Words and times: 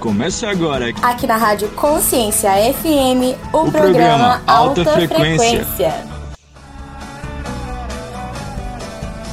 Começa 0.00 0.48
agora. 0.48 0.90
Aqui 1.02 1.26
na 1.26 1.36
Rádio 1.36 1.68
Consciência 1.70 2.50
FM, 2.72 3.34
o, 3.52 3.66
o 3.66 3.72
programa, 3.72 3.72
programa, 3.72 4.42
Alta, 4.46 4.80
Alta 4.80 4.92
Frequência. 4.92 5.64
Frequência. 5.64 5.94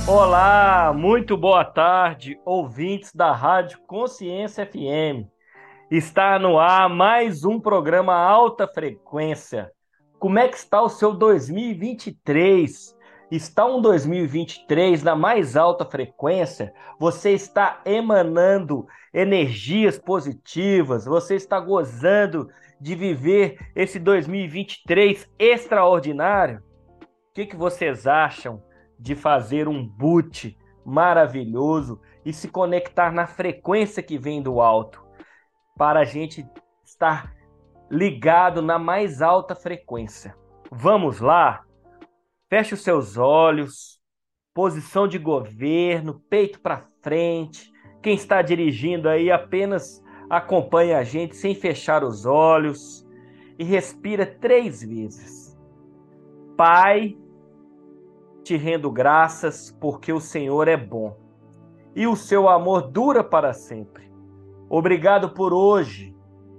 Olá, 0.08 0.92
muito 0.92 1.38
boa 1.38 1.64
tarde, 1.64 2.40
ouvintes 2.44 3.14
da 3.14 3.32
Rádio 3.32 3.78
Consciência 3.86 4.66
FM. 4.66 5.30
Está 5.92 6.40
no 6.40 6.58
ar 6.58 6.90
mais 6.90 7.46
um 7.46 7.60
programa 7.60 8.16
Alta 8.16 8.68
Frequência. 8.68 9.72
Como 10.18 10.40
é 10.40 10.48
que 10.48 10.58
está 10.58 10.82
o 10.82 10.90
seu 10.90 11.14
2023? 11.14 12.95
Está 13.36 13.66
um 13.66 13.82
2023 13.82 15.04
na 15.04 15.14
mais 15.14 15.58
alta 15.58 15.84
frequência, 15.84 16.74
você 16.98 17.32
está 17.32 17.82
emanando 17.84 18.88
energias 19.14 20.00
positivas, 20.00 21.04
você 21.04 21.36
está 21.36 21.60
gozando 21.60 22.50
de 22.80 22.96
viver 22.96 23.58
esse 23.76 24.00
2023 24.00 25.30
extraordinário? 25.38 26.64
O 27.02 27.34
que, 27.34 27.46
que 27.46 27.58
vocês 27.58 28.08
acham 28.08 28.64
de 28.98 29.16
fazer 29.16 29.68
um 29.68 29.86
boot 29.86 30.58
maravilhoso 30.86 32.00
e 32.24 32.32
se 32.32 32.48
conectar 32.48 33.12
na 33.12 33.28
frequência 33.28 34.02
que 34.02 34.18
vem 34.18 34.42
do 34.42 34.62
alto, 34.62 35.06
para 35.78 36.00
a 36.00 36.06
gente 36.06 36.48
estar 36.86 37.36
ligado 37.92 38.62
na 38.62 38.80
mais 38.80 39.22
alta 39.22 39.54
frequência? 39.56 40.34
Vamos 40.72 41.20
lá? 41.20 41.65
Feche 42.48 42.76
os 42.76 42.84
seus 42.84 43.18
olhos, 43.18 44.00
posição 44.54 45.08
de 45.08 45.18
governo, 45.18 46.22
peito 46.30 46.60
para 46.60 46.86
frente. 47.02 47.74
Quem 48.04 48.14
está 48.14 48.44
dirigindo 48.44 49.10
aí 49.10 49.32
apenas 49.32 50.04
acompanhe 50.30 50.94
a 50.94 51.04
gente 51.04 51.36
sem 51.36 51.56
fechar 51.56 52.04
os 52.04 52.24
olhos 52.24 53.04
e 53.58 53.64
respira 53.64 54.28
três 54.28 54.84
vezes. 54.84 55.58
Pai, 56.56 57.18
te 58.44 58.56
rendo 58.56 58.92
graças 58.92 59.76
porque 59.82 60.14
o 60.14 60.20
Senhor 60.20 60.68
é 60.68 60.78
bom 60.78 61.18
e 61.96 62.06
o 62.06 62.16
seu 62.16 62.48
amor 62.48 62.84
dura 62.92 63.24
para 63.24 63.54
sempre. 63.54 64.12
Obrigado 64.70 65.32
por 65.32 65.52
hoje, 65.52 66.16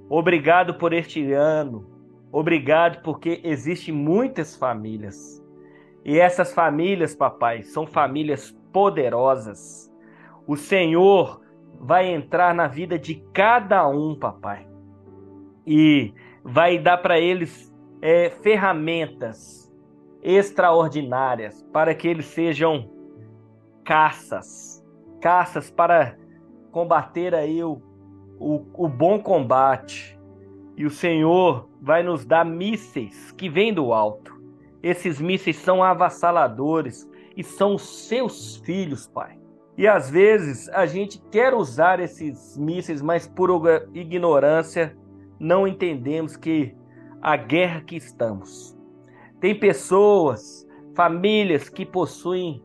obrigado 0.09 0.75
por 0.75 0.93
este 0.93 1.33
ano, 1.33 1.89
obrigado 2.33 3.03
porque 3.03 3.41
existem 3.45 3.95
muitas 3.95 4.57
famílias 4.57 5.46
e 6.07 6.21
essas 6.21 6.55
famílias, 6.55 7.17
papai, 7.17 7.65
são 7.65 7.85
famílias 7.85 8.57
poderosas. 8.73 9.93
O 10.47 10.57
Senhor 10.57 11.41
vai 11.81 12.07
entrar 12.07 12.55
na 12.55 12.69
vida 12.69 12.97
de 12.97 13.17
cada 13.33 13.89
um, 13.89 14.15
papai, 14.15 14.69
e 15.67 16.15
vai 16.45 16.79
dar 16.79 16.99
para 16.99 17.19
eles 17.19 17.75
é, 18.01 18.31
ferramentas 18.31 19.69
extraordinárias 20.23 21.61
para 21.73 21.93
que 21.93 22.07
eles 22.07 22.27
sejam 22.27 22.89
caças, 23.85 24.81
caças 25.21 25.73
para 25.73 26.17
combater 26.71 27.35
aí 27.35 27.65
o, 27.65 27.83
o, 28.39 28.65
o 28.75 28.89
bom 28.89 29.19
combate. 29.19 30.17
E 30.77 30.87
o 30.87 30.91
Senhor 30.91 31.69
vai 31.83 32.05
nos 32.05 32.25
dar 32.25 32.45
mísseis 32.45 33.33
que 33.33 33.49
vêm 33.49 33.75
do 33.75 33.93
alto 33.93 34.36
esses 34.87 35.21
mísseis 35.21 35.57
são 35.57 35.83
avassaladores 35.83 37.11
e 37.37 37.43
são 37.43 37.77
seus 37.77 38.57
filhos, 38.59 39.09
Pai. 39.09 39.37
E 39.77 39.87
às 39.87 40.09
vezes 40.09 40.69
a 40.69 40.87
gente 40.87 41.21
quer 41.31 41.53
usar 41.53 41.99
esses 41.99 42.57
mísseis, 42.57 43.03
mas 43.03 43.27
por 43.27 43.51
ignorância 43.93 44.97
não 45.41 45.67
entendemos 45.67 46.37
que 46.37 46.75
a 47.21 47.37
guerra 47.37 47.81
que 47.81 47.97
estamos. 47.97 48.79
Tem 49.41 49.59
pessoas, 49.59 50.67
famílias 50.95 51.69
que 51.69 51.85
possuem 51.85 52.65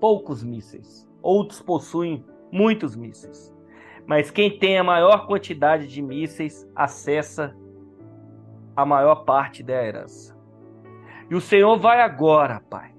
poucos 0.00 0.42
mísseis, 0.42 1.06
outros 1.22 1.60
possuem 1.60 2.24
muitos 2.50 2.96
mísseis. 2.96 3.54
Mas 4.06 4.30
quem 4.30 4.58
tem 4.58 4.78
a 4.78 4.82
maior 4.82 5.26
quantidade 5.26 5.86
de 5.86 6.00
mísseis 6.00 6.66
acessa 6.74 7.54
a 8.74 8.84
maior 8.86 9.24
parte 9.24 9.62
da 9.62 9.74
herança. 9.74 10.39
E 11.30 11.34
o 11.36 11.40
Senhor 11.40 11.78
vai 11.78 12.00
agora, 12.00 12.60
Pai. 12.68 12.90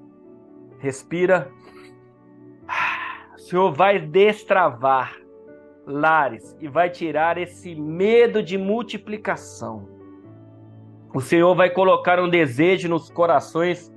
Respira. 0.80 1.52
O 3.36 3.40
Senhor 3.40 3.74
vai 3.74 4.00
destravar 4.00 5.14
lares 5.86 6.56
e 6.62 6.68
vai 6.70 6.90
tirar 6.90 7.38
esse 7.38 7.76
medo 7.76 8.42
de 8.42 8.58
multiplicação. 8.58 9.90
O 11.14 11.20
Senhor 11.20 11.54
vai 11.54 11.70
colocar 11.70 12.22
um 12.22 12.30
desejo 12.30 12.88
nos 12.88 13.10
corações 13.10 13.94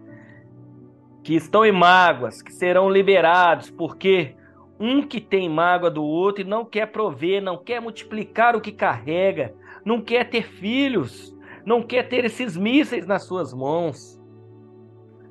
que 1.23 1.37
estão 1.37 1.65
em 1.65 1.71
mágoas, 1.71 2.43
que 2.43 2.53
serão 2.53 2.91
liberados, 2.91 3.71
porque 3.71 4.35
um 4.81 5.07
que 5.07 5.21
tem 5.21 5.49
mágoa 5.49 5.91
do 5.91 6.03
outro 6.03 6.43
e 6.43 6.47
não 6.47 6.65
quer 6.65 6.87
prover, 6.87 7.41
não 7.41 7.57
quer 7.57 7.81
multiplicar 7.81 8.57
o 8.57 8.61
que 8.61 8.73
carrega, 8.73 9.55
não 9.85 10.01
quer 10.01 10.29
ter 10.29 10.43
filhos, 10.43 11.33
não 11.65 11.81
quer 11.81 12.09
ter 12.09 12.25
esses 12.25 12.57
mísseis 12.57 13.07
nas 13.07 13.23
suas 13.23 13.55
mãos 13.55 14.24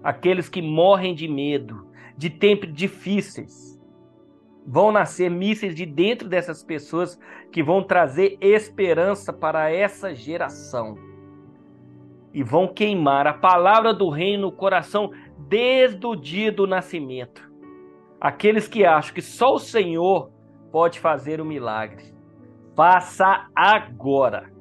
aqueles 0.04 0.50
que 0.50 0.62
morrem 0.62 1.16
de 1.16 1.28
medo, 1.28 1.88
de 2.18 2.30
tempos 2.30 2.74
difíceis. 2.74 3.82
Vão 4.66 4.92
nascer 4.92 5.30
mísseis 5.30 5.76
de 5.76 5.86
dentro 5.86 6.28
dessas 6.28 6.64
pessoas 6.64 7.20
que 7.52 7.64
vão 7.64 7.84
trazer 7.84 8.38
esperança 8.42 9.32
para 9.32 9.72
essa 9.72 10.14
geração. 10.14 10.98
E 12.34 12.44
vão 12.44 12.68
queimar 12.68 13.28
a 13.28 13.34
palavra 13.34 13.94
do 13.94 14.10
reino 14.10 14.44
no 14.44 14.52
coração 14.52 15.12
desde 15.38 16.06
o 16.06 16.16
dia 16.16 16.52
do 16.52 16.66
nascimento. 16.66 17.52
Aqueles 18.20 18.68
que 18.68 18.86
acham 18.86 19.14
que 19.14 19.22
só 19.22 19.54
o 19.54 19.60
Senhor 19.60 20.32
pode 20.72 21.00
fazer 21.00 21.40
o 21.40 21.46
milagre. 21.46 22.14
Faça 22.76 23.48
agora. 23.54 24.52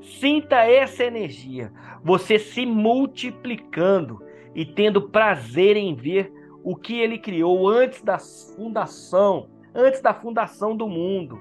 Sinta 0.00 0.56
essa 0.56 1.04
energia, 1.04 1.72
você 2.02 2.38
se 2.38 2.66
multiplicando 2.66 4.22
e 4.54 4.64
tendo 4.64 5.08
prazer 5.08 5.76
em 5.76 5.94
ver 5.94 6.32
o 6.62 6.76
que 6.76 6.98
ele 6.98 7.18
criou 7.18 7.68
antes 7.68 8.02
da 8.02 8.18
fundação, 8.18 9.48
antes 9.74 10.00
da 10.00 10.12
fundação 10.12 10.76
do 10.76 10.88
mundo. 10.88 11.38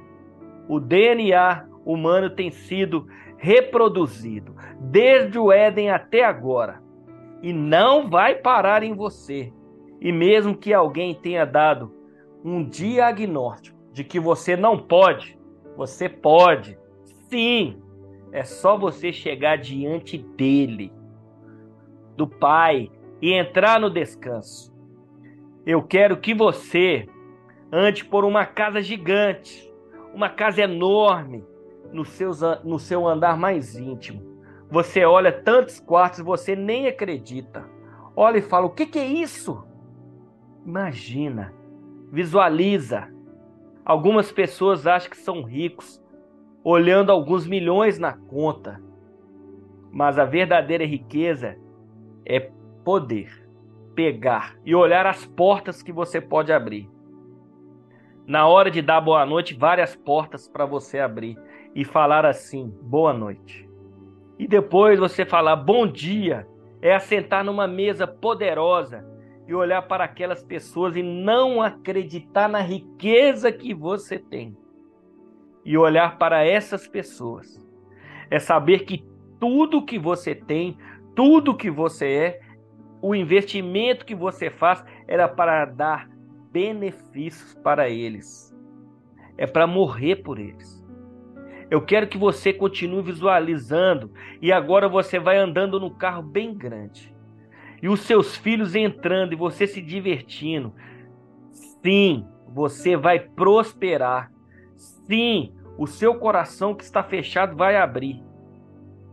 O 0.68 0.80
DNA 0.80 1.68
humano 1.86 2.30
tem 2.30 2.52
sido 2.52 3.08
reproduzido 3.38 4.56
desde 4.80 5.40
o 5.40 5.52
Éden 5.52 5.90
até 5.90 6.24
agora 6.24 6.82
e 7.42 7.54
não 7.54 8.10
vai 8.10 8.36
parar 8.36 8.84
em 8.84 8.94
você. 8.94 9.52
E 10.02 10.12
mesmo 10.12 10.56
que 10.56 10.74
alguém 10.74 11.14
tenha 11.14 11.46
dado 11.46 11.94
um 12.44 12.64
diagnóstico 12.64 13.78
de 13.92 14.04
que 14.04 14.20
você 14.20 14.56
não 14.56 14.78
pode, 14.78 15.38
você 15.76 16.08
pode. 16.08 16.78
Sim, 17.30 17.82
é 18.32 18.44
só 18.44 18.78
você 18.78 19.12
chegar 19.12 19.58
diante 19.58 20.18
dele, 20.18 20.92
do 22.16 22.28
Pai, 22.28 22.90
e 23.22 23.34
entrar 23.34 23.80
no 23.80 23.90
descanso. 23.90 24.74
Eu 25.66 25.84
quero 25.84 26.18
que 26.18 26.34
você 26.34 27.08
ande 27.72 28.04
por 28.04 28.26
uma 28.26 28.46
casa 28.46 28.82
gigante, 28.82 29.72
uma 30.14 30.30
casa 30.30 30.62
enorme, 30.62 31.44
no, 31.92 32.06
seus, 32.06 32.42
no 32.64 32.80
seu 32.80 33.08
andar 33.08 33.38
mais 33.38 33.76
íntimo. 33.76 34.22
Você 34.70 35.04
olha 35.04 35.32
tantos 35.32 35.80
quartos, 35.80 36.20
você 36.20 36.56
nem 36.56 36.88
acredita. 36.88 37.66
Olha 38.16 38.38
e 38.38 38.42
fala: 38.42 38.68
o 38.68 38.70
que, 38.70 38.86
que 38.86 39.00
é 39.00 39.06
isso? 39.06 39.64
Imagina, 40.66 41.54
visualiza. 42.12 43.08
Algumas 43.84 44.32
pessoas 44.32 44.86
acham 44.86 45.10
que 45.10 45.18
são 45.18 45.42
ricos, 45.42 46.04
olhando 46.64 47.12
alguns 47.12 47.48
milhões 47.48 47.98
na 47.98 48.14
conta. 48.14 48.80
Mas 49.92 50.20
a 50.20 50.26
verdadeira 50.26 50.86
riqueza 50.86 51.58
é 52.24 52.52
poder 52.90 53.30
pegar 53.94 54.58
e 54.66 54.74
olhar 54.74 55.06
as 55.06 55.24
portas 55.24 55.84
que 55.84 55.92
você 55.92 56.20
pode 56.20 56.52
abrir. 56.52 56.90
Na 58.26 58.48
hora 58.48 58.72
de 58.72 58.82
dar 58.82 59.00
boa 59.00 59.24
noite, 59.28 59.54
várias 59.54 59.96
portas 59.96 60.48
para 60.48 60.66
você 60.66 60.98
abrir 60.98 61.38
e 61.76 61.86
falar 61.86 62.26
assim: 62.26 62.74
boa 62.82 63.14
noite. 63.14 63.70
E 64.40 64.48
depois 64.48 64.98
você 64.98 65.24
falar 65.24 65.56
bom 65.56 65.86
dia, 65.86 66.48
é 66.82 66.96
assentar 66.96 67.44
numa 67.44 67.68
mesa 67.68 68.08
poderosa 68.08 69.06
e 69.48 69.54
olhar 69.54 69.84
para 69.84 70.06
aquelas 70.06 70.42
pessoas 70.42 70.96
e 70.96 71.04
não 71.04 71.62
acreditar 71.62 72.50
na 72.50 72.62
riqueza 72.62 73.52
que 73.52 73.72
você 73.72 74.18
tem. 74.18 74.58
E 75.64 75.78
olhar 75.78 76.18
para 76.18 76.44
essas 76.44 76.88
pessoas 76.88 77.64
é 78.32 78.40
saber 78.40 78.80
que 78.80 79.06
tudo 79.40 79.86
que 79.86 80.00
você 80.00 80.34
tem, 80.34 80.76
tudo 81.14 81.56
que 81.56 81.70
você 81.70 82.08
é, 82.08 82.49
o 83.02 83.16
investimento 83.16 84.06
que 84.06 84.16
você 84.16 84.50
faz 84.50 84.84
era 85.08 85.28
para 85.28 85.66
dar 85.66 86.10
benefícios 86.52 87.54
para 87.56 87.90
eles. 87.90 88.56
É 89.38 89.48
para 89.48 89.66
morrer 89.66 90.18
por 90.18 90.38
eles. 90.38 90.80
Eu 91.70 91.82
quero 91.82 92.08
que 92.08 92.18
você 92.18 92.52
continue 92.52 93.04
visualizando 93.04 94.12
e 94.42 94.52
agora 94.52 94.90
você 94.90 95.20
vai 95.20 95.38
andando 95.38 95.80
no 95.80 95.92
carro 95.92 96.24
bem 96.24 96.54
grande. 96.54 97.14
E 97.82 97.88
os 97.88 98.02
seus 98.02 98.36
filhos 98.36 98.76
entrando 98.76 99.34
e 99.34 99.38
você 99.38 99.66
se 99.66 99.82
divertindo. 99.82 100.74
Sim, 101.52 102.28
você 102.48 102.98
vai 102.98 103.20
prosperar. 103.20 104.32
Sim, 104.76 105.54
o 105.78 105.88
seu 105.88 106.16
coração 106.16 106.74
que 106.74 106.84
está 106.84 107.04
fechado 107.04 107.56
vai 107.56 107.78
abrir. 107.78 108.22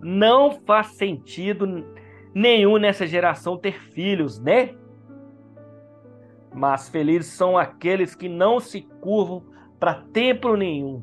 Não 0.00 0.50
faz 0.50 0.88
sentido 0.88 1.84
nenhum 2.36 2.76
nessa 2.76 3.06
geração 3.06 3.56
ter 3.56 3.80
filhos, 3.80 4.38
né? 4.38 4.74
Mas 6.54 6.86
felizes 6.86 7.32
são 7.32 7.56
aqueles 7.56 8.14
que 8.14 8.28
não 8.28 8.60
se 8.60 8.82
curvam 9.00 9.42
para 9.80 10.02
templo 10.12 10.54
nenhum, 10.54 11.02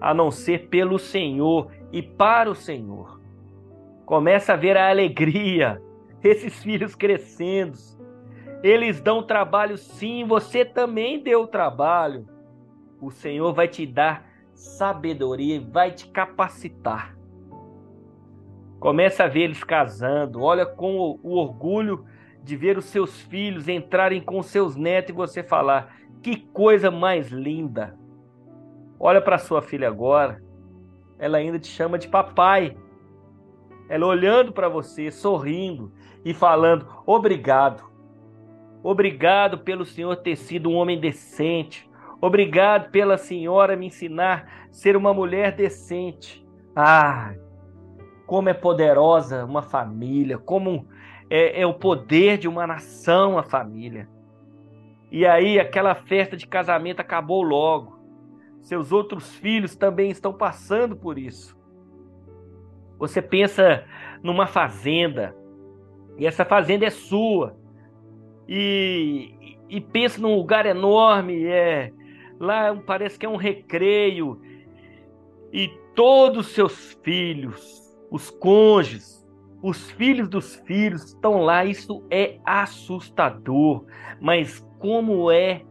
a 0.00 0.12
não 0.12 0.28
ser 0.28 0.68
pelo 0.68 0.98
Senhor 0.98 1.70
e 1.92 2.02
para 2.02 2.50
o 2.50 2.54
Senhor. 2.56 3.20
Começa 4.04 4.54
a 4.54 4.56
ver 4.56 4.76
a 4.76 4.90
alegria, 4.90 5.80
esses 6.20 6.60
filhos 6.64 6.96
crescendo. 6.96 7.78
Eles 8.60 9.00
dão 9.00 9.22
trabalho 9.22 9.78
sim, 9.78 10.24
você 10.24 10.64
também 10.64 11.22
deu 11.22 11.46
trabalho. 11.46 12.26
O 13.00 13.08
Senhor 13.12 13.52
vai 13.52 13.68
te 13.68 13.86
dar 13.86 14.26
sabedoria 14.52 15.54
e 15.54 15.60
vai 15.60 15.92
te 15.92 16.08
capacitar. 16.08 17.19
Começa 18.80 19.24
a 19.24 19.28
ver 19.28 19.42
eles 19.42 19.62
casando, 19.62 20.40
olha 20.40 20.64
com 20.64 21.18
o 21.22 21.36
orgulho 21.36 22.06
de 22.42 22.56
ver 22.56 22.78
os 22.78 22.86
seus 22.86 23.20
filhos 23.20 23.68
entrarem 23.68 24.22
com 24.22 24.42
seus 24.42 24.74
netos 24.74 25.10
e 25.10 25.16
você 25.16 25.42
falar: 25.42 25.94
que 26.22 26.36
coisa 26.36 26.90
mais 26.90 27.28
linda. 27.28 27.94
Olha 28.98 29.20
para 29.20 29.36
sua 29.36 29.60
filha 29.60 29.86
agora. 29.86 30.42
Ela 31.18 31.36
ainda 31.36 31.58
te 31.58 31.68
chama 31.68 31.98
de 31.98 32.08
papai. 32.08 32.74
Ela 33.86 34.06
olhando 34.06 34.50
para 34.50 34.68
você, 34.68 35.10
sorrindo 35.10 35.92
e 36.24 36.32
falando: 36.32 36.86
"Obrigado. 37.04 37.84
Obrigado 38.82 39.58
pelo 39.58 39.84
senhor 39.84 40.16
ter 40.16 40.36
sido 40.36 40.70
um 40.70 40.76
homem 40.76 40.98
decente. 40.98 41.86
Obrigado 42.18 42.90
pela 42.90 43.18
senhora 43.18 43.76
me 43.76 43.88
ensinar 43.88 44.68
a 44.70 44.72
ser 44.72 44.96
uma 44.96 45.12
mulher 45.12 45.54
decente." 45.54 46.42
Ah, 46.74 47.34
como 48.30 48.48
é 48.48 48.54
poderosa 48.54 49.44
uma 49.44 49.60
família, 49.60 50.38
como 50.38 50.86
é, 51.28 51.62
é 51.62 51.66
o 51.66 51.74
poder 51.74 52.38
de 52.38 52.46
uma 52.46 52.64
nação 52.64 53.36
a 53.36 53.42
família. 53.42 54.08
E 55.10 55.26
aí 55.26 55.58
aquela 55.58 55.96
festa 55.96 56.36
de 56.36 56.46
casamento 56.46 57.00
acabou 57.00 57.42
logo. 57.42 57.98
Seus 58.60 58.92
outros 58.92 59.34
filhos 59.34 59.74
também 59.74 60.12
estão 60.12 60.32
passando 60.32 60.94
por 60.94 61.18
isso. 61.18 61.58
Você 63.00 63.20
pensa 63.20 63.84
numa 64.22 64.46
fazenda, 64.46 65.34
e 66.16 66.24
essa 66.24 66.44
fazenda 66.44 66.86
é 66.86 66.90
sua. 66.90 67.56
E, 68.46 69.58
e 69.68 69.80
pensa 69.80 70.20
num 70.20 70.36
lugar 70.36 70.66
enorme, 70.66 71.46
é 71.46 71.92
lá 72.38 72.76
parece 72.86 73.18
que 73.18 73.26
é 73.26 73.28
um 73.28 73.34
recreio. 73.34 74.40
E 75.52 75.66
todos 75.96 76.46
os 76.46 76.52
seus 76.54 76.96
filhos, 77.02 77.89
os 78.10 78.30
cônjuges, 78.30 79.26
os 79.62 79.90
filhos 79.92 80.28
dos 80.28 80.56
filhos 80.56 81.04
estão 81.04 81.42
lá, 81.42 81.64
isso 81.64 82.04
é 82.10 82.38
assustador, 82.44 83.84
mas 84.20 84.66
como 84.78 85.30
é 85.30 85.62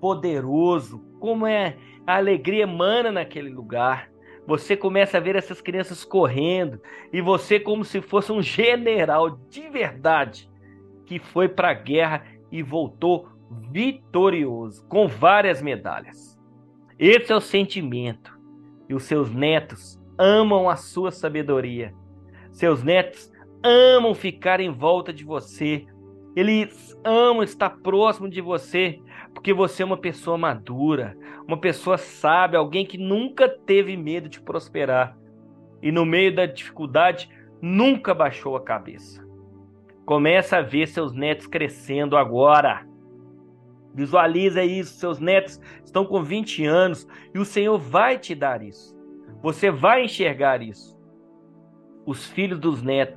poderoso, 0.00 1.00
como 1.18 1.46
é 1.46 1.76
a 2.06 2.16
alegria 2.16 2.62
emana 2.62 3.10
naquele 3.10 3.50
lugar. 3.50 4.10
Você 4.46 4.76
começa 4.76 5.18
a 5.18 5.20
ver 5.20 5.34
essas 5.34 5.60
crianças 5.60 6.04
correndo 6.04 6.80
e 7.12 7.20
você 7.20 7.58
como 7.58 7.84
se 7.84 8.00
fosse 8.00 8.30
um 8.30 8.40
general 8.40 9.30
de 9.50 9.68
verdade 9.68 10.48
que 11.04 11.18
foi 11.18 11.48
para 11.48 11.70
a 11.70 11.74
guerra 11.74 12.24
e 12.52 12.62
voltou 12.62 13.28
vitorioso 13.70 14.86
com 14.86 15.08
várias 15.08 15.60
medalhas. 15.60 16.38
Esse 16.98 17.32
é 17.32 17.36
o 17.36 17.40
sentimento. 17.40 18.36
E 18.88 18.94
os 18.94 19.02
seus 19.02 19.32
netos 19.32 19.95
amam 20.18 20.68
a 20.68 20.76
sua 20.76 21.10
sabedoria. 21.10 21.94
Seus 22.52 22.82
netos 22.82 23.30
amam 23.62 24.14
ficar 24.14 24.60
em 24.60 24.70
volta 24.70 25.12
de 25.12 25.24
você, 25.24 25.86
eles 26.34 26.98
amam 27.04 27.42
estar 27.42 27.70
próximo 27.70 28.28
de 28.28 28.40
você, 28.40 29.00
porque 29.32 29.52
você 29.52 29.82
é 29.82 29.86
uma 29.86 29.96
pessoa 29.96 30.36
madura, 30.36 31.16
uma 31.46 31.58
pessoa 31.58 31.96
sábia, 31.96 32.58
alguém 32.58 32.84
que 32.84 32.98
nunca 32.98 33.48
teve 33.48 33.96
medo 33.96 34.28
de 34.28 34.40
prosperar 34.40 35.16
e 35.82 35.92
no 35.92 36.04
meio 36.04 36.34
da 36.34 36.46
dificuldade 36.46 37.30
nunca 37.60 38.14
baixou 38.14 38.56
a 38.56 38.62
cabeça. 38.62 39.24
Começa 40.04 40.58
a 40.58 40.62
ver 40.62 40.88
seus 40.88 41.12
netos 41.12 41.46
crescendo 41.46 42.16
agora. 42.16 42.86
Visualiza 43.94 44.62
isso, 44.62 44.98
seus 44.98 45.18
netos 45.18 45.60
estão 45.84 46.04
com 46.04 46.22
20 46.22 46.64
anos 46.64 47.06
e 47.34 47.38
o 47.38 47.44
Senhor 47.44 47.78
vai 47.78 48.18
te 48.18 48.34
dar 48.34 48.62
isso. 48.62 48.95
Você 49.46 49.70
vai 49.70 50.06
enxergar 50.06 50.60
isso. 50.60 50.98
Os 52.04 52.26
filhos 52.26 52.58
dos 52.58 52.82
netos 52.82 53.16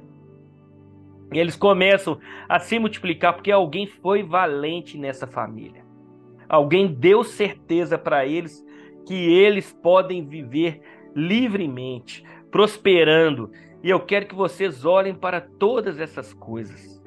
e 1.34 1.40
eles 1.40 1.56
começam 1.56 2.20
a 2.48 2.60
se 2.60 2.78
multiplicar 2.78 3.34
porque 3.34 3.52
alguém 3.52 3.88
foi 3.88 4.22
valente 4.22 4.96
nessa 4.96 5.26
família. 5.26 5.84
Alguém 6.48 6.86
deu 6.86 7.24
certeza 7.24 7.98
para 7.98 8.28
eles 8.28 8.64
que 9.08 9.16
eles 9.16 9.74
podem 9.74 10.24
viver 10.24 10.80
livremente, 11.16 12.24
prosperando. 12.52 13.50
E 13.82 13.90
eu 13.90 14.00
quero 14.00 14.28
que 14.28 14.36
vocês 14.36 14.86
olhem 14.86 15.16
para 15.16 15.42
todas 15.42 16.00
essas 16.00 16.32
coisas. 16.32 17.04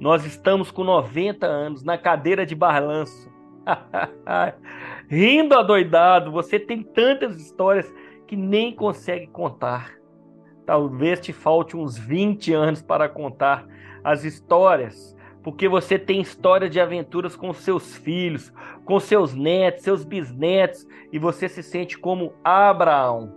Nós 0.00 0.24
estamos 0.24 0.70
com 0.70 0.84
90 0.84 1.46
anos 1.46 1.84
na 1.84 1.98
cadeira 1.98 2.46
de 2.46 2.54
balanço. 2.54 3.30
Rindo 5.06 5.54
adoidado, 5.54 6.32
você 6.32 6.58
tem 6.58 6.82
tantas 6.82 7.38
histórias 7.38 7.92
que 8.28 8.36
nem 8.36 8.74
consegue 8.74 9.26
contar. 9.26 9.94
Talvez 10.66 11.18
te 11.18 11.32
falte 11.32 11.76
uns 11.76 11.96
20 11.96 12.52
anos 12.52 12.82
para 12.82 13.08
contar 13.08 13.66
as 14.04 14.22
histórias, 14.22 15.16
porque 15.42 15.66
você 15.66 15.98
tem 15.98 16.20
história 16.20 16.68
de 16.68 16.78
aventuras 16.78 17.34
com 17.34 17.52
seus 17.54 17.96
filhos, 17.96 18.52
com 18.84 19.00
seus 19.00 19.34
netos, 19.34 19.82
seus 19.82 20.04
bisnetos, 20.04 20.86
e 21.10 21.18
você 21.18 21.48
se 21.48 21.62
sente 21.62 21.98
como 21.98 22.34
Abraão, 22.44 23.34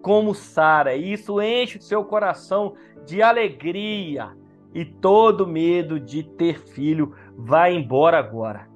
como 0.00 0.34
Sara. 0.34 0.94
Isso 0.94 1.42
enche 1.42 1.78
o 1.78 1.82
seu 1.82 2.04
coração 2.04 2.74
de 3.04 3.20
alegria, 3.20 4.30
e 4.72 4.84
todo 4.84 5.48
medo 5.48 5.98
de 5.98 6.22
ter 6.22 6.60
filho 6.60 7.12
vai 7.36 7.74
embora 7.74 8.18
agora. 8.18 8.68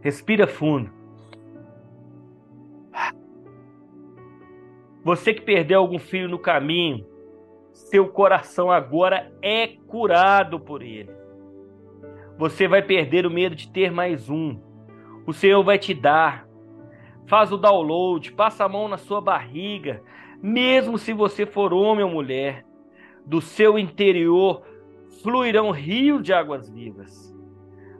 Respira 0.00 0.46
fundo. 0.46 0.99
Você 5.02 5.32
que 5.32 5.40
perdeu 5.40 5.80
algum 5.80 5.98
filho 5.98 6.28
no 6.28 6.38
caminho, 6.38 7.06
seu 7.72 8.08
coração 8.08 8.70
agora 8.70 9.32
é 9.42 9.66
curado 9.66 10.60
por 10.60 10.82
ele. 10.82 11.10
Você 12.36 12.68
vai 12.68 12.82
perder 12.82 13.26
o 13.26 13.30
medo 13.30 13.54
de 13.54 13.70
ter 13.70 13.90
mais 13.90 14.28
um. 14.28 14.58
O 15.26 15.32
Senhor 15.32 15.62
vai 15.62 15.78
te 15.78 15.94
dar. 15.94 16.46
Faz 17.26 17.52
o 17.52 17.56
download, 17.56 18.32
passa 18.32 18.64
a 18.64 18.68
mão 18.68 18.88
na 18.88 18.98
sua 18.98 19.20
barriga, 19.20 20.02
mesmo 20.42 20.98
se 20.98 21.12
você 21.12 21.46
for 21.46 21.72
homem 21.72 22.04
ou 22.04 22.10
mulher. 22.10 22.64
Do 23.24 23.40
seu 23.40 23.78
interior 23.78 24.62
fluirão 25.22 25.70
rios 25.70 26.22
de 26.22 26.32
águas 26.32 26.68
vivas. 26.68 27.34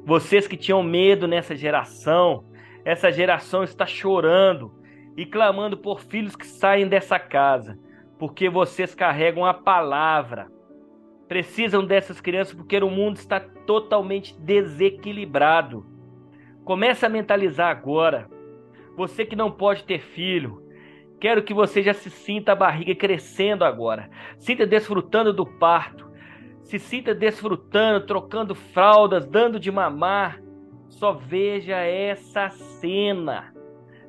Vocês 0.05 0.47
que 0.47 0.57
tinham 0.57 0.83
medo 0.83 1.29
nessa 1.29 1.55
geração, 1.55 2.45
essa 2.85 3.13
geração 3.13 3.63
está 3.63 3.87
chorando 3.87 4.80
e 5.21 5.27
clamando 5.27 5.77
por 5.77 6.01
filhos 6.01 6.35
que 6.35 6.47
saem 6.47 6.89
dessa 6.89 7.19
casa, 7.19 7.79
porque 8.19 8.49
vocês 8.49 8.95
carregam 8.95 9.45
a 9.45 9.53
palavra. 9.53 10.51
Precisam 11.29 11.85
dessas 11.85 12.23
crianças 12.23 12.55
porque 12.55 12.79
o 12.79 12.89
mundo 12.89 13.17
está 13.17 13.39
totalmente 13.39 14.35
desequilibrado. 14.41 15.85
Comece 16.65 17.05
a 17.05 17.11
mentalizar 17.11 17.69
agora. 17.69 18.31
Você 18.97 19.27
que 19.27 19.37
não 19.37 19.51
pode 19.51 19.85
ter 19.85 20.01
filho, 20.01 20.63
quero 21.21 21.43
que 21.43 21.53
você 21.53 21.83
já 21.83 21.93
se 21.93 22.09
sinta 22.09 22.53
a 22.53 22.57
barriga 22.57 22.95
crescendo 22.95 23.63
agora. 23.63 24.09
Sinta 24.39 24.67
desfrutando 24.67 25.35
do 25.35 25.45
parto. 25.45 26.11
Se 26.63 26.79
sinta 26.79 27.15
desfrutando, 27.15 28.07
trocando 28.07 28.55
fraldas, 28.55 29.27
dando 29.27 29.61
de 29.61 29.71
mamar. 29.71 30.41
Só 30.89 31.13
veja 31.13 31.77
essa 31.77 32.49
cena. 32.49 33.50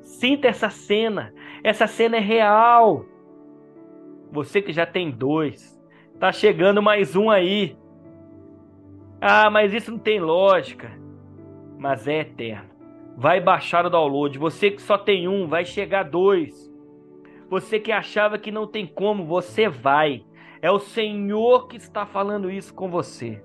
Sinta 0.02 0.48
essa 0.48 0.68
cena. 0.68 1.32
Essa 1.62 1.86
cena 1.86 2.16
é 2.16 2.20
real. 2.20 3.04
Você 4.30 4.62
que 4.62 4.72
já 4.72 4.86
tem 4.86 5.10
dois, 5.10 5.80
tá 6.18 6.32
chegando 6.32 6.82
mais 6.82 7.14
um 7.14 7.30
aí. 7.30 7.76
Ah, 9.20 9.50
mas 9.50 9.72
isso 9.72 9.92
não 9.92 9.98
tem 9.98 10.20
lógica. 10.20 10.90
Mas 11.78 12.08
é 12.08 12.20
eterno. 12.20 12.70
Vai 13.16 13.40
baixar 13.40 13.86
o 13.86 13.90
download. 13.90 14.38
Você 14.38 14.70
que 14.70 14.82
só 14.82 14.98
tem 14.98 15.28
um, 15.28 15.46
vai 15.46 15.64
chegar 15.64 16.04
dois. 16.04 16.72
Você 17.48 17.78
que 17.78 17.92
achava 17.92 18.38
que 18.38 18.50
não 18.50 18.66
tem 18.66 18.86
como, 18.86 19.26
você 19.26 19.68
vai. 19.68 20.24
É 20.62 20.70
o 20.70 20.78
Senhor 20.78 21.68
que 21.68 21.76
está 21.76 22.06
falando 22.06 22.50
isso 22.50 22.74
com 22.74 22.88
você. 22.88 23.44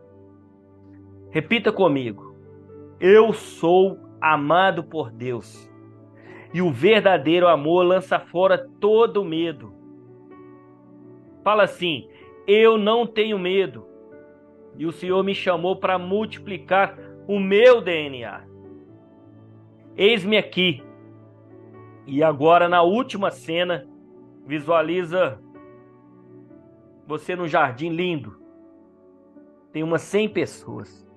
Repita 1.30 1.72
comigo. 1.72 2.36
Eu 3.00 3.34
sou 3.34 4.00
amado 4.22 4.84
por 4.84 5.12
Deus. 5.12 5.66
E 6.54 6.62
o 6.62 6.72
verdadeiro 6.72 7.48
amor 7.48 7.84
lança 7.84 8.20
fora 8.20 8.58
todo 8.80 9.24
medo. 9.24 9.74
Fala 11.44 11.63
assim: 11.63 12.10
Eu 12.46 12.77
não 12.77 13.06
tenho 13.06 13.38
medo. 13.38 13.86
E 14.77 14.86
o 14.86 14.92
Senhor 14.92 15.24
me 15.24 15.34
chamou 15.34 15.75
para 15.75 15.98
multiplicar 15.98 16.98
o 17.27 17.39
meu 17.39 17.82
DNA. 17.82 18.46
Eis-me 19.96 20.38
aqui. 20.38 20.84
E 22.06 22.24
agora, 22.24 22.70
na 22.70 22.84
última 22.84 23.32
cena, 23.32 23.88
visualiza 24.46 25.42
você 27.06 27.36
num 27.36 27.48
jardim 27.48 27.89
lindo. 27.89 28.39
Tem 29.72 29.84
umas 29.84 30.01
100 30.04 30.30
pessoas. 30.30 31.08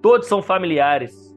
Todos 0.00 0.26
são 0.26 0.42
familiares. 0.42 1.33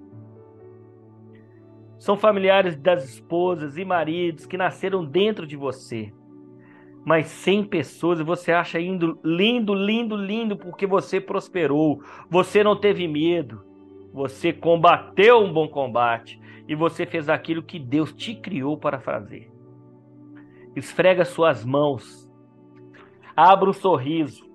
São 1.98 2.16
familiares 2.16 2.76
das 2.76 3.04
esposas 3.04 3.78
e 3.78 3.84
maridos 3.84 4.46
que 4.46 4.58
nasceram 4.58 5.04
dentro 5.04 5.48
de 5.48 5.56
você. 5.56 6.14
Mas 7.04 7.28
100 7.28 7.66
pessoas 7.66 8.20
e 8.20 8.24
você 8.24 8.52
acha 8.52 8.80
indo 8.80 9.20
lindo, 9.24 9.74
lindo, 9.74 10.16
lindo 10.16 10.58
porque 10.58 10.86
você 10.86 11.20
prosperou. 11.22 12.02
Você 12.30 12.64
não 12.64 12.76
teve 12.76 13.08
medo. 13.08 13.64
Você 14.14 14.52
combateu 14.52 15.40
um 15.40 15.52
bom 15.52 15.68
combate 15.68 16.40
e 16.68 16.76
você 16.76 17.06
fez 17.06 17.30
aquilo 17.30 17.64
que 17.64 17.80
Deus 17.80 18.14
te 18.14 18.36
criou 18.36 18.78
para 18.78 19.00
fazer. 19.00 19.50
Esfrega 20.76 21.26
suas 21.26 21.64
mãos, 21.64 22.30
abra 23.36 23.70
um 23.70 23.74
sorriso 23.74 24.48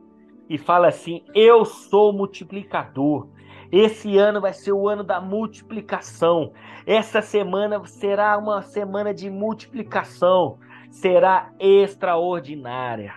e 0.49 0.59
fala 0.59 0.89
assim: 0.89 1.25
Eu 1.35 1.65
sou 1.65 2.13
multiplicador. 2.13 3.29
Esse 3.73 4.19
ano 4.19 4.38
vai 4.38 4.52
ser 4.52 4.73
o 4.73 4.87
ano 4.87 5.02
da 5.02 5.19
multiplicação. 5.19 6.52
Essa 6.87 7.23
semana 7.23 7.83
será 7.87 8.37
uma 8.37 8.61
semana 8.61 9.14
de 9.14 9.31
multiplicação. 9.31 10.59
Será 10.91 11.50
extraordinária. 11.59 13.14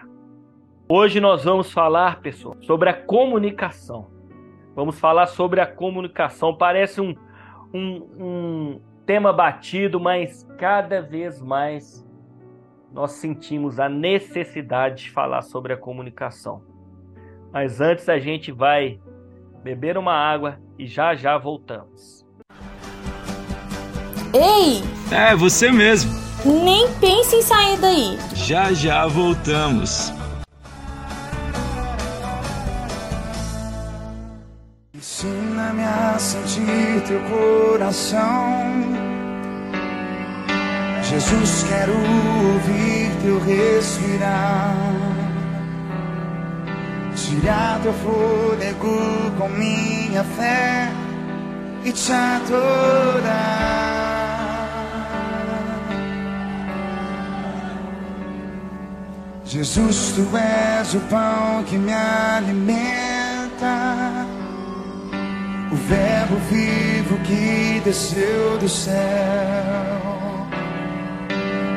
Hoje 0.87 1.19
nós 1.19 1.43
vamos 1.43 1.73
falar, 1.73 2.21
pessoal, 2.21 2.55
sobre 2.61 2.89
a 2.89 2.93
comunicação. 2.93 4.07
Vamos 4.73 4.97
falar 4.97 5.25
sobre 5.25 5.59
a 5.59 5.67
comunicação. 5.67 6.55
Parece 6.55 7.01
um, 7.01 7.13
um, 7.73 8.07
um 8.17 8.81
tema 9.05 9.33
batido, 9.33 9.99
mas 9.99 10.47
cada 10.57 11.01
vez 11.01 11.41
mais 11.41 12.07
nós 12.93 13.11
sentimos 13.11 13.77
a 13.77 13.89
necessidade 13.89 15.03
de 15.03 15.11
falar 15.11 15.41
sobre 15.41 15.73
a 15.73 15.77
comunicação. 15.77 16.61
Mas 17.51 17.81
antes 17.81 18.07
a 18.07 18.19
gente 18.19 18.53
vai 18.53 19.01
beber 19.65 19.97
uma 19.97 20.13
água 20.13 20.59
e 20.77 20.85
já 20.85 21.15
já 21.15 21.39
voltamos. 21.39 22.23
Ei! 24.31 24.83
É, 25.11 25.35
você 25.35 25.71
mesmo. 25.71 26.13
Nem 26.45 26.87
pense 26.99 27.35
em 27.35 27.41
sair 27.41 27.75
daí. 27.79 28.19
Já 28.35 28.71
já 28.73 29.07
voltamos. 29.07 30.13
Ensina-me 34.93 35.83
a 35.83 36.15
sentir 36.19 37.01
teu 37.07 37.19
coração. 37.23 38.21
Jesus, 41.01 41.63
quero 41.63 41.93
ouvir 41.93 43.11
teu 43.23 43.39
respirar. 43.39 45.04
Tirar 47.35 47.79
teu 47.83 47.91
fôlego 47.93 49.31
com 49.37 49.49
minha 49.49 50.23
fé 50.23 50.89
e 51.83 51.91
te 51.91 52.11
adorar. 52.13 53.65
Jesus, 59.43 60.13
tu 60.15 60.37
és 60.37 60.93
o 60.93 60.99
pão 61.01 61.63
que 61.65 61.77
me 61.77 61.91
alimenta 61.93 62.55
o 65.71 65.75
Verbo 65.75 66.37
vivo 66.49 67.17
que 67.25 67.81
desceu 67.83 68.57
do 68.59 68.69
céu. 68.69 68.95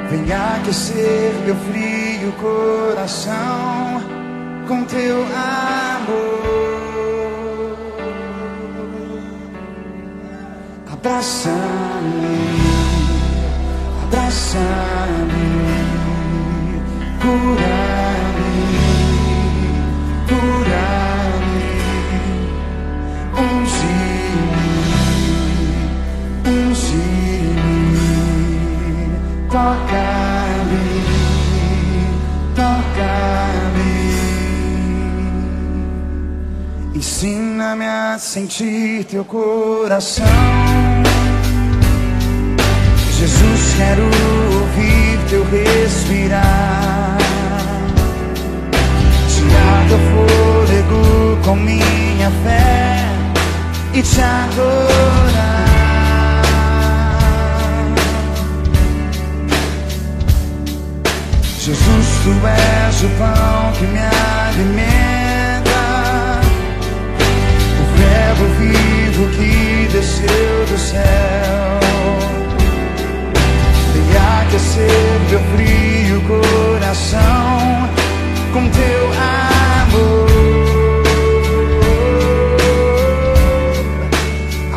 Vem 0.09 0.33
aquecer 0.33 1.35
meu 1.45 1.57
frio 1.57 2.33
coração 2.41 4.19
com 4.69 4.85
teu 4.85 5.17
amor. 5.17 6.59
Abraça-me, 10.93 12.39
abraça-me, 14.03 15.49
cura-me, 17.23 18.53
cura-me, 20.29 21.69
unge-me, 23.41 24.53
unge-me, 26.69 27.57
toca-me, 29.51 30.18
Ensina-me 37.21 37.85
a 37.85 38.17
sentir 38.17 39.03
teu 39.07 39.25
coração. 39.25 40.25
Jesus, 43.19 43.75
quero 43.77 44.05
ouvir 44.05 45.19
teu 45.29 45.45
respirar. 45.51 47.19
Tirar 49.35 49.89
teu 49.89 49.99
fôlego 49.99 51.39
com 51.45 51.57
minha 51.57 52.31
fé 52.45 53.05
e 53.95 54.01
te 54.01 54.21
adorar. 54.21 55.59
Jesus, 61.59 62.07
tu 62.23 62.31
és 62.47 63.03
o 63.03 63.09
pão 63.19 63.73
que 63.77 63.87
me 63.87 63.99
alimenta, 63.99 65.18
vivo 68.47 69.29
que 69.31 69.89
desceu 69.93 70.67
do 70.71 70.79
céu. 70.79 71.79
Vem 73.93 74.17
aquecer 74.43 75.21
meu 75.29 75.41
frio 75.53 76.21
coração 76.23 77.89
com 78.53 78.69
teu 78.69 79.13
amor. 79.13 80.29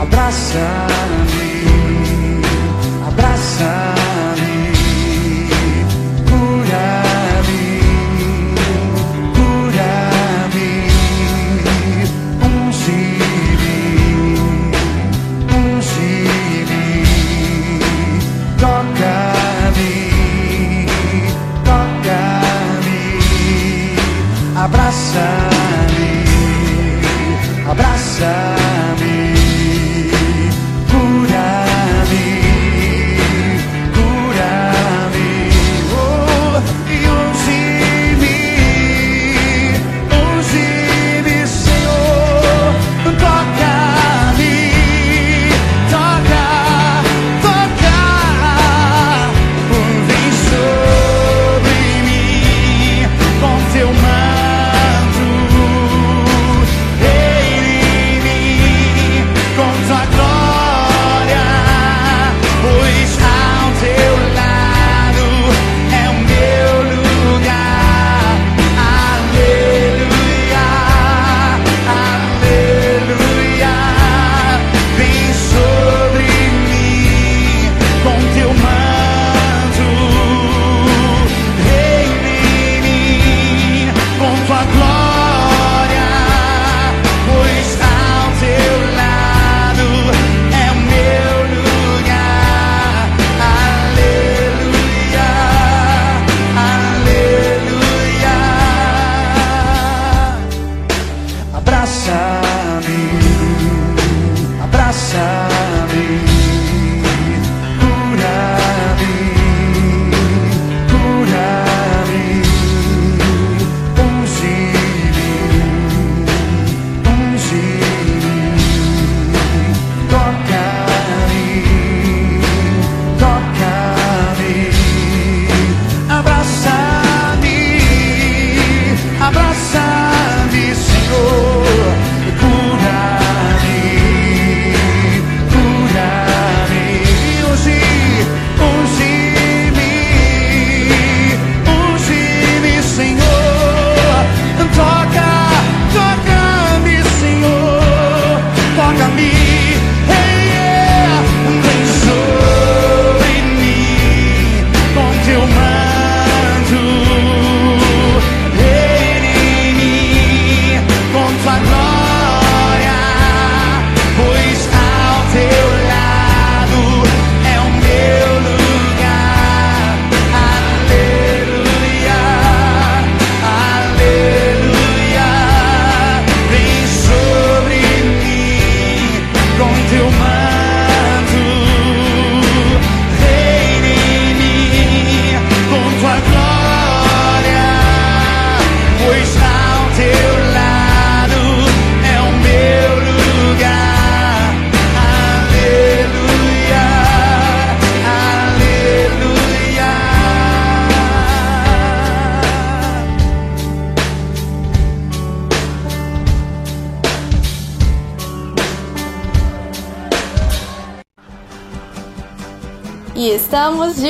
Abraça-me, 0.02 1.01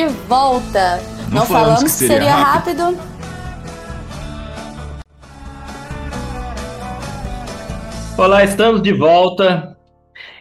de 0.02 0.08
volta. 0.28 1.00
Não, 1.30 1.42
Não 1.42 1.46
falamos, 1.46 1.48
falamos, 1.48 1.84
que 1.84 1.90
seria, 1.90 2.16
seria 2.16 2.36
rápido. 2.36 2.84
rápido. 2.84 3.12
Olá, 8.18 8.44
estamos 8.44 8.82
de 8.82 8.94
volta. 8.94 9.78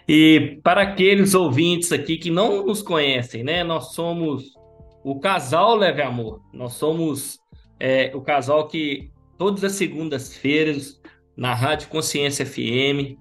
E 0.09 0.59
para 0.63 0.83
aqueles 0.83 1.35
ouvintes 1.35 1.93
aqui 1.93 2.17
que 2.17 2.31
não 2.31 2.65
nos 2.65 2.83
conhecem, 2.83 3.45
né? 3.45 3.63
Nós 3.63 3.93
somos 3.93 4.55
o 5.05 5.21
casal 5.21 5.77
Leve 5.77 6.03
Amor. 6.03 6.41
Nós 6.53 6.73
somos 6.75 7.39
é, 7.79 8.11
o 8.15 8.21
casal 8.21 8.67
que 8.67 9.11
todas 9.39 9.63
as 9.63 9.73
segundas-feiras 9.73 11.01
na 11.37 11.55
Rádio 11.55 11.89
Consciência 11.89 12.45
FM 12.47 13.19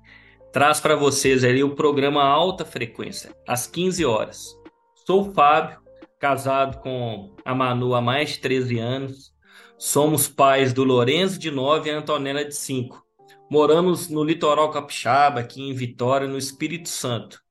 traz 0.52 0.80
para 0.80 0.95
vocês 0.95 1.43
ali 1.43 1.63
o 1.63 1.75
programa 1.75 2.23
Alta 2.23 2.65
Frequência, 2.65 3.32
às 3.47 3.67
15 3.67 4.04
horas. 4.06 4.58
Sou 5.06 5.30
o 5.30 5.34
Fábio, 5.34 5.78
casado 6.19 6.79
com 6.82 7.34
a 7.45 7.55
Manu 7.55 7.95
há 7.95 8.01
mais 8.01 8.32
de 8.32 8.39
13 8.39 8.77
anos. 8.77 9.34
Somos 9.77 10.27
pais 10.27 10.73
do 10.73 10.84
Lourenço 10.84 11.39
de 11.39 11.49
9 11.49 11.89
e 11.89 11.93
Antonella 11.93 12.43
de 12.43 12.53
5. 12.53 13.01
Moramos 13.49 14.10
no 14.10 14.23
litoral 14.23 14.69
capixaba, 14.69 15.39
aqui 15.39 15.62
em 15.62 15.73
Vitória, 15.73 16.27
no 16.27 16.38
Espírito 16.38 16.89
Santo. 16.89 17.41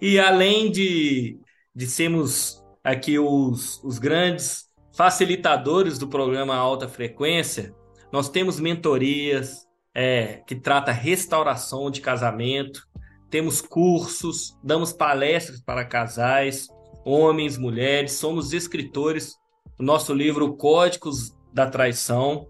E 0.00 0.18
além 0.18 0.70
de, 0.70 1.38
de 1.74 1.86
sermos 1.86 2.64
aqui 2.82 3.18
os, 3.18 3.82
os 3.84 3.98
grandes 3.98 4.70
facilitadores 4.96 5.98
do 5.98 6.08
programa 6.08 6.54
Alta 6.54 6.88
Frequência, 6.88 7.74
nós 8.12 8.28
temos 8.28 8.58
mentorias, 8.58 9.66
é, 9.94 10.42
que 10.46 10.54
trata 10.54 10.92
restauração 10.92 11.90
de 11.90 12.00
casamento. 12.00 12.86
Temos 13.28 13.60
cursos, 13.60 14.56
damos 14.62 14.92
palestras 14.92 15.60
para 15.60 15.84
casais, 15.84 16.68
homens, 17.04 17.56
mulheres, 17.56 18.12
somos 18.12 18.52
escritores 18.52 19.36
do 19.78 19.84
nosso 19.84 20.12
livro 20.12 20.56
Códigos 20.56 21.34
da 21.52 21.68
Traição 21.68 22.46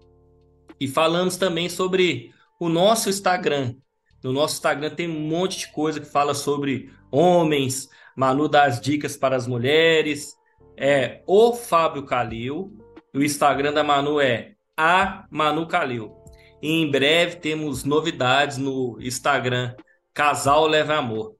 e 0.79 0.87
falamos 0.87 1.37
também 1.37 1.69
sobre 1.69 2.31
o 2.59 2.69
nosso 2.69 3.09
Instagram. 3.09 3.75
No 4.23 4.31
nosso 4.31 4.55
Instagram 4.55 4.91
tem 4.91 5.07
um 5.07 5.27
monte 5.27 5.59
de 5.59 5.71
coisa 5.71 5.99
que 5.99 6.05
fala 6.05 6.33
sobre 6.33 6.91
homens, 7.11 7.89
Manu 8.15 8.47
dá 8.47 8.65
as 8.65 8.79
dicas 8.79 9.17
para 9.17 9.35
as 9.35 9.47
mulheres, 9.47 10.35
é 10.77 11.21
o 11.25 11.53
Fábio 11.53 12.05
Calil, 12.05 12.77
o 13.13 13.21
Instagram 13.21 13.73
da 13.73 13.83
Manu 13.83 14.19
é 14.19 14.53
a 14.77 15.25
Manu 15.29 15.67
Calil. 15.67 16.15
E 16.61 16.69
em 16.69 16.89
breve 16.89 17.37
temos 17.37 17.83
novidades 17.83 18.57
no 18.57 18.97
Instagram 19.01 19.75
Casal 20.13 20.67
Leva 20.67 20.95
Amor. 20.95 21.35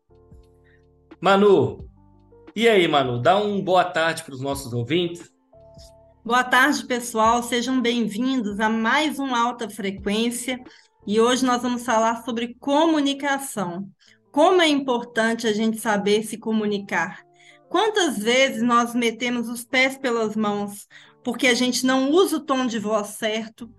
Manu, 1.19 1.90
e 2.55 2.67
aí, 2.67 2.87
Manu? 2.87 3.21
Dá 3.21 3.37
um 3.37 3.61
boa 3.61 3.83
tarde 3.83 4.23
para 4.23 4.33
os 4.33 4.41
nossos 4.41 4.73
ouvintes. 4.73 5.31
Boa 6.23 6.43
tarde, 6.43 6.85
pessoal. 6.85 7.41
Sejam 7.41 7.81
bem-vindos 7.81 8.59
a 8.59 8.69
mais 8.69 9.19
um 9.19 9.33
Alta 9.33 9.69
Frequência. 9.69 10.59
E 11.07 11.19
hoje 11.19 11.45
nós 11.45 11.61
vamos 11.61 11.85
falar 11.85 12.23
sobre 12.23 12.55
comunicação. 12.59 13.89
Como 14.31 14.61
é 14.61 14.67
importante 14.67 15.47
a 15.47 15.53
gente 15.53 15.77
saber 15.77 16.23
se 16.23 16.37
comunicar. 16.37 17.23
Quantas 17.69 18.17
vezes 18.17 18.61
nós 18.61 18.93
metemos 18.93 19.47
os 19.47 19.63
pés 19.63 19.97
pelas 19.97 20.35
mãos 20.35 20.87
porque 21.23 21.47
a 21.47 21.53
gente 21.53 21.85
não 21.85 22.11
usa 22.11 22.37
o 22.37 22.39
tom 22.39 22.65
de 22.65 22.79
voz 22.79 23.07
certo, 23.09 23.69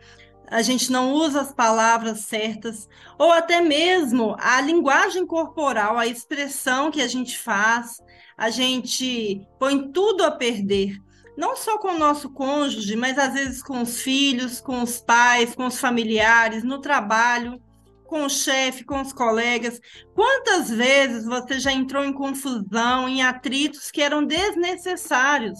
a 0.52 0.60
gente 0.60 0.92
não 0.92 1.12
usa 1.14 1.40
as 1.40 1.52
palavras 1.52 2.20
certas, 2.20 2.86
ou 3.18 3.32
até 3.32 3.62
mesmo 3.62 4.36
a 4.38 4.60
linguagem 4.60 5.26
corporal, 5.26 5.98
a 5.98 6.06
expressão 6.06 6.90
que 6.90 7.00
a 7.00 7.08
gente 7.08 7.38
faz, 7.38 7.96
a 8.36 8.50
gente 8.50 9.40
põe 9.58 9.90
tudo 9.90 10.22
a 10.22 10.30
perder. 10.30 10.98
Não 11.38 11.56
só 11.56 11.78
com 11.78 11.92
o 11.92 11.98
nosso 11.98 12.28
cônjuge, 12.28 12.94
mas 12.94 13.18
às 13.18 13.32
vezes 13.32 13.62
com 13.62 13.80
os 13.80 14.02
filhos, 14.02 14.60
com 14.60 14.82
os 14.82 15.00
pais, 15.00 15.54
com 15.54 15.66
os 15.66 15.80
familiares, 15.80 16.62
no 16.62 16.78
trabalho, 16.78 17.58
com 18.04 18.26
o 18.26 18.28
chefe, 18.28 18.84
com 18.84 19.00
os 19.00 19.10
colegas. 19.10 19.80
Quantas 20.14 20.68
vezes 20.68 21.24
você 21.24 21.58
já 21.58 21.72
entrou 21.72 22.04
em 22.04 22.12
confusão, 22.12 23.08
em 23.08 23.22
atritos 23.22 23.90
que 23.90 24.02
eram 24.02 24.22
desnecessários? 24.22 25.58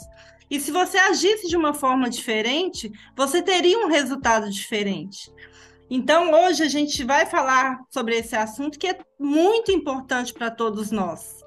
E 0.52 0.60
se 0.60 0.70
você 0.70 0.98
agisse 0.98 1.48
de 1.48 1.56
uma 1.56 1.72
forma 1.72 2.10
diferente, 2.10 2.92
você 3.16 3.40
teria 3.40 3.78
um 3.78 3.88
resultado 3.88 4.50
diferente. 4.50 5.32
Então, 5.88 6.30
hoje 6.30 6.62
a 6.62 6.68
gente 6.68 7.02
vai 7.04 7.24
falar 7.24 7.80
sobre 7.88 8.18
esse 8.18 8.36
assunto 8.36 8.78
que 8.78 8.86
é 8.86 8.98
muito 9.18 9.72
importante 9.72 10.30
para 10.30 10.50
todos 10.50 10.90
nós. 10.90 11.42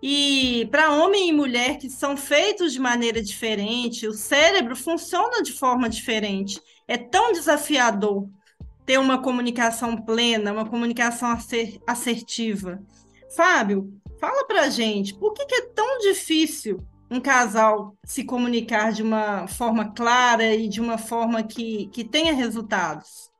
E 0.00 0.68
para 0.70 0.92
homem 0.92 1.30
e 1.30 1.32
mulher 1.32 1.78
que 1.78 1.90
são 1.90 2.16
feitos 2.16 2.72
de 2.72 2.78
maneira 2.78 3.20
diferente, 3.20 4.06
o 4.06 4.12
cérebro 4.12 4.76
funciona 4.76 5.42
de 5.42 5.52
forma 5.52 5.88
diferente. 5.88 6.62
É 6.86 6.96
tão 6.96 7.32
desafiador 7.32 8.28
ter 8.86 9.00
uma 9.00 9.20
comunicação 9.20 9.96
plena, 9.96 10.52
uma 10.52 10.70
comunicação 10.70 11.36
assertiva. 11.88 12.80
Fábio, 13.34 13.92
fala 14.20 14.46
para 14.46 14.70
gente, 14.70 15.12
por 15.12 15.32
que, 15.32 15.44
que 15.44 15.56
é 15.56 15.66
tão 15.74 15.98
difícil 15.98 16.78
um 17.10 17.20
casal 17.20 17.96
se 18.04 18.24
comunicar 18.24 18.92
de 18.92 19.02
uma 19.02 19.46
forma 19.46 19.92
clara 19.92 20.54
e 20.54 20.68
de 20.68 20.80
uma 20.80 20.98
forma 20.98 21.42
que, 21.42 21.88
que 21.88 22.04
tenha 22.04 22.32
resultados? 22.32 23.30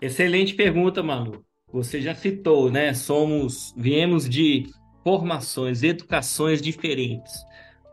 Excelente 0.00 0.54
pergunta, 0.54 1.02
Manu. 1.02 1.44
Você 1.72 2.00
já 2.00 2.14
citou, 2.14 2.70
né? 2.70 2.92
Somos, 2.92 3.72
viemos 3.76 4.28
de 4.28 4.66
formações, 5.04 5.82
educações 5.82 6.60
diferentes. 6.60 7.32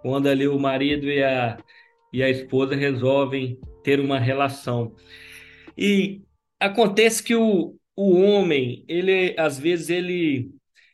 Quando 0.01 0.27
ali 0.27 0.47
o 0.47 0.59
marido 0.59 1.07
e 1.07 1.23
a, 1.23 1.57
e 2.11 2.23
a 2.23 2.29
esposa 2.29 2.75
resolvem 2.75 3.59
ter 3.83 3.99
uma 3.99 4.19
relação. 4.19 4.95
E 5.77 6.21
acontece 6.59 7.23
que 7.23 7.35
o, 7.35 7.75
o 7.95 8.19
homem, 8.19 8.83
ele 8.87 9.35
às 9.37 9.59
vezes 9.59 9.89
ele, 9.89 10.51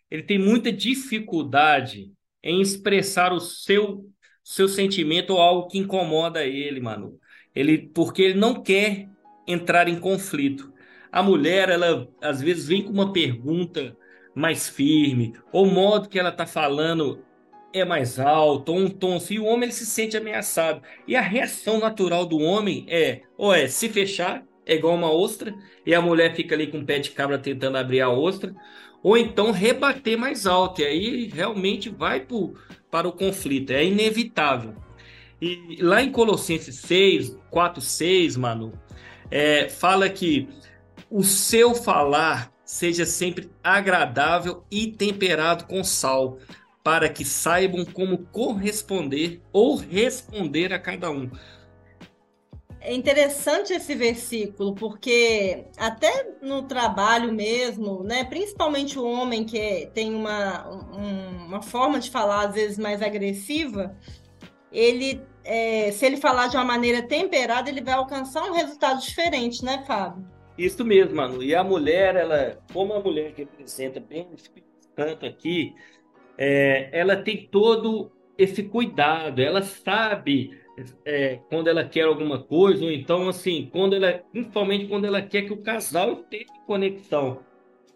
ele 0.10 0.24
tem 0.24 0.38
muita 0.38 0.72
dificuldade 0.72 2.12
em 2.46 2.62
expressar 2.62 3.34
o 3.34 3.40
seu 3.40 4.10
seu 4.44 4.68
sentimento 4.68 5.32
ou 5.32 5.42
algo 5.42 5.68
que 5.68 5.80
incomoda 5.80 6.46
ele, 6.46 6.80
mano. 6.80 7.20
Ele 7.54 7.90
porque 7.94 8.22
ele 8.22 8.40
não 8.40 8.62
quer 8.62 9.10
entrar 9.48 9.88
em 9.88 10.00
conflito. 10.00 10.72
A 11.12 11.24
mulher, 11.24 11.70
ela 11.70 12.08
às 12.22 12.42
vezes 12.42 12.68
vem 12.68 12.84
com 12.84 12.92
uma 12.92 13.12
pergunta 13.12 13.98
mais 14.36 14.70
firme, 14.70 15.34
ou 15.52 15.66
o 15.66 15.72
modo 15.72 16.10
que 16.10 16.20
ela 16.20 16.32
tá 16.32 16.46
falando 16.46 17.24
é 17.74 17.84
mais 17.86 18.20
alto, 18.20 18.72
ou 18.72 18.80
um 18.80 18.90
tom 18.90 19.16
assim, 19.16 19.40
o 19.40 19.46
homem 19.46 19.64
ele 19.64 19.72
se 19.72 19.86
sente 19.86 20.16
ameaçado. 20.16 20.82
E 21.08 21.16
a 21.16 21.22
reação 21.22 21.80
natural 21.80 22.26
do 22.26 22.38
homem 22.40 22.86
é, 22.90 23.24
ou 23.38 23.54
é 23.54 23.68
se 23.68 23.90
fechar, 23.90 24.46
é 24.66 24.76
igual 24.76 24.96
uma 24.96 25.12
ostra, 25.12 25.56
e 25.86 25.94
a 25.94 26.02
mulher 26.02 26.36
fica 26.36 26.56
ali 26.56 26.68
com 26.68 26.80
o 26.80 26.86
pé 26.86 27.00
de 27.00 27.12
cabra 27.12 27.38
tentando 27.40 27.78
abrir 27.78 28.02
a 28.02 28.10
ostra, 28.10 28.54
ou 29.06 29.16
então 29.16 29.52
rebater 29.52 30.18
mais 30.18 30.48
alto, 30.48 30.82
e 30.82 30.84
aí 30.84 31.26
realmente 31.28 31.90
vai 31.90 32.22
pro, 32.22 32.56
para 32.90 33.08
o 33.08 33.12
conflito, 33.12 33.70
é 33.70 33.86
inevitável. 33.86 34.74
E 35.40 35.78
lá 35.80 36.02
em 36.02 36.12
Colossenses 36.12 36.78
6, 36.78 37.38
4, 37.52 37.82
6, 37.82 38.36
Manu, 38.36 38.74
é, 39.30 39.70
fala 39.70 40.10
que 40.10 40.50
o 41.08 41.22
seu 41.22 41.76
falar 41.76 42.52
seja 42.66 43.06
sempre 43.06 43.52
agradável 43.64 44.64
e 44.72 44.88
temperado 44.88 45.66
com 45.66 45.84
sal, 45.84 46.40
para 46.84 47.08
que 47.08 47.24
saibam 47.24 47.86
como 47.86 48.26
corresponder 48.32 49.40
ou 49.54 49.76
responder 49.76 50.74
a 50.74 50.80
cada 50.80 51.12
um. 51.12 51.30
É 52.88 52.94
interessante 52.94 53.74
esse 53.74 53.96
versículo, 53.96 54.76
porque 54.76 55.66
até 55.76 56.36
no 56.40 56.68
trabalho 56.68 57.34
mesmo, 57.34 58.04
né, 58.04 58.24
principalmente 58.24 59.00
o 59.00 59.04
homem 59.04 59.44
que 59.44 59.90
tem 59.92 60.14
uma, 60.14 60.70
um, 60.96 61.48
uma 61.48 61.64
forma 61.64 62.00
de 62.00 62.12
falar 62.12 62.48
às 62.48 62.54
vezes 62.54 62.78
mais 62.78 63.02
agressiva, 63.02 63.98
ele, 64.72 65.20
é, 65.44 65.90
se 65.92 66.06
ele 66.06 66.18
falar 66.18 66.46
de 66.46 66.58
uma 66.58 66.64
maneira 66.64 67.02
temperada, 67.02 67.72
ele 67.72 67.82
vai 67.82 67.96
alcançar 67.96 68.44
um 68.44 68.54
resultado 68.54 69.02
diferente, 69.02 69.66
né, 69.66 69.84
Fábio? 69.88 70.24
Isso 70.56 70.86
mesmo, 70.86 71.16
Manu. 71.16 71.42
E 71.42 71.56
a 71.56 71.64
mulher, 71.64 72.16
ela, 72.16 72.60
como 72.72 72.94
a 72.94 73.00
mulher 73.00 73.34
que 73.34 73.42
representa 73.42 74.00
bem 74.00 74.28
o 74.32 74.36
Espírito 74.36 74.70
Santo 74.96 75.26
aqui, 75.26 75.74
é, 76.38 76.90
ela 76.92 77.16
tem 77.16 77.48
todo 77.48 78.12
esse 78.38 78.62
cuidado, 78.62 79.42
ela 79.42 79.64
sabe 79.64 80.52
é, 81.06 81.40
quando 81.50 81.68
ela 81.68 81.84
quer 81.84 82.04
alguma 82.04 82.42
coisa, 82.44 82.84
ou 82.84 82.92
então, 82.92 83.30
assim, 83.30 83.70
quando 83.72 83.96
ela, 83.96 84.24
principalmente 84.32 84.88
quando 84.88 85.06
ela 85.06 85.22
quer 85.22 85.44
que 85.44 85.54
o 85.54 85.62
casal 85.62 86.26
em 86.32 86.46
conexão. 86.66 87.40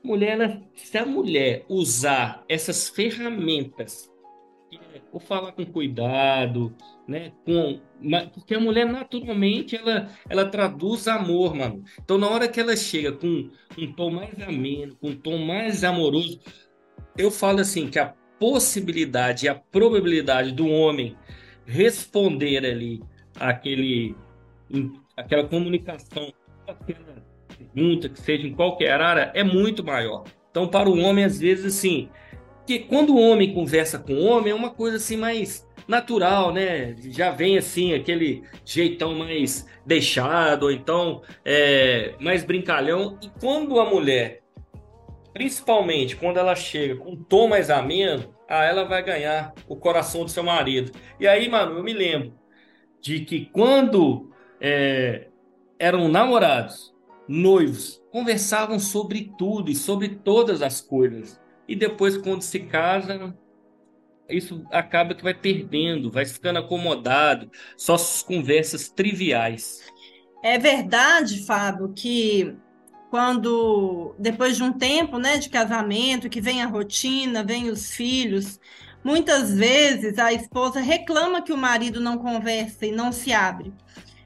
Mulher, 0.03 0.39
ela, 0.39 0.61
se 0.75 0.97
a 0.97 1.05
mulher 1.05 1.65
usar 1.67 2.43
essas 2.47 2.87
ferramentas, 2.87 4.09
ou 5.11 5.19
falar 5.19 5.51
com 5.51 5.65
cuidado, 5.65 6.73
né, 7.07 7.33
com, 7.45 7.81
porque 8.33 8.53
a 8.53 8.59
mulher 8.59 8.85
naturalmente 8.85 9.75
ela, 9.75 10.09
ela 10.29 10.45
traduz 10.45 11.07
amor, 11.07 11.55
mano. 11.55 11.83
Então, 12.01 12.17
na 12.17 12.29
hora 12.29 12.47
que 12.47 12.59
ela 12.59 12.75
chega 12.77 13.11
com 13.11 13.49
um 13.77 13.93
tom 13.93 14.11
mais 14.11 14.39
ameno, 14.41 14.95
com 14.95 15.09
um 15.09 15.15
tom 15.15 15.37
mais 15.39 15.83
amoroso, 15.83 16.39
eu 17.17 17.31
falo 17.31 17.59
assim 17.59 17.89
que 17.89 17.99
a 17.99 18.13
possibilidade 18.39 19.49
a 19.49 19.55
probabilidade 19.55 20.53
do 20.53 20.67
homem 20.67 21.17
responder 21.69 22.65
ali 22.65 23.01
aquele, 23.39 24.15
aquela 25.15 25.47
comunicação, 25.47 26.33
aquela 26.67 27.23
pergunta 27.57 28.09
que 28.09 28.19
seja 28.19 28.47
em 28.47 28.53
qualquer 28.53 28.99
área, 28.99 29.31
é 29.35 29.43
muito 29.43 29.83
maior. 29.83 30.23
Então, 30.49 30.67
para 30.67 30.89
o 30.89 30.99
homem, 30.99 31.23
às 31.23 31.39
vezes, 31.39 31.65
assim, 31.77 32.09
que 32.65 32.79
quando 32.79 33.15
o 33.15 33.19
homem 33.19 33.53
conversa 33.53 33.99
com 33.99 34.13
o 34.13 34.25
homem, 34.25 34.51
é 34.51 34.55
uma 34.55 34.71
coisa 34.71 34.97
assim 34.97 35.15
mais 35.15 35.67
natural, 35.87 36.51
né? 36.51 36.95
Já 37.11 37.31
vem 37.31 37.57
assim, 37.57 37.93
aquele 37.93 38.43
jeitão 38.65 39.15
mais 39.15 39.67
deixado, 39.85 40.63
ou 40.63 40.71
então 40.71 41.21
é, 41.45 42.13
mais 42.19 42.43
brincalhão. 42.43 43.17
E 43.23 43.29
quando 43.39 43.79
a 43.79 43.85
mulher, 43.85 44.41
principalmente 45.33 46.15
quando 46.15 46.37
ela 46.37 46.55
chega 46.55 46.95
com 46.95 47.11
um 47.11 47.23
tom 47.23 47.47
mais 47.47 47.69
ameno, 47.69 48.35
ah, 48.49 48.63
ela 48.63 48.83
vai 48.83 49.03
ganhar 49.03 49.53
o 49.67 49.75
coração 49.75 50.25
do 50.25 50.31
seu 50.31 50.43
marido. 50.43 50.91
E 51.19 51.27
aí, 51.27 51.47
mano, 51.47 51.77
eu 51.77 51.83
me 51.83 51.93
lembro 51.93 52.33
de 52.99 53.19
que 53.21 53.45
quando 53.45 54.31
é, 54.59 55.27
eram 55.77 56.07
namorados, 56.09 56.93
noivos, 57.27 58.01
conversavam 58.11 58.79
sobre 58.79 59.31
tudo 59.37 59.69
e 59.69 59.75
sobre 59.75 60.09
todas 60.09 60.63
as 60.63 60.81
coisas. 60.81 61.39
E 61.67 61.75
depois, 61.75 62.17
quando 62.17 62.41
se 62.41 62.61
casam, 62.61 63.37
isso 64.27 64.65
acaba 64.71 65.13
que 65.13 65.23
vai 65.23 65.35
perdendo, 65.35 66.11
vai 66.11 66.25
ficando 66.25 66.57
acomodado, 66.57 67.51
só 67.77 67.93
as 67.93 68.23
conversas 68.23 68.89
triviais. 68.89 69.79
É 70.43 70.57
verdade, 70.57 71.45
Fábio, 71.45 71.93
que 71.93 72.55
quando 73.09 74.15
depois 74.19 74.55
de 74.55 74.63
um 74.63 74.71
tempo, 74.71 75.17
né, 75.17 75.37
de 75.37 75.49
casamento, 75.49 76.29
que 76.29 76.39
vem 76.39 76.61
a 76.61 76.67
rotina, 76.67 77.43
vem 77.43 77.69
os 77.69 77.91
filhos, 77.91 78.59
muitas 79.03 79.53
vezes 79.53 80.19
a 80.19 80.31
esposa 80.31 80.79
reclama 80.79 81.41
que 81.41 81.51
o 81.51 81.57
marido 81.57 81.99
não 81.99 82.17
conversa 82.17 82.85
e 82.85 82.91
não 82.91 83.11
se 83.11 83.33
abre. 83.33 83.73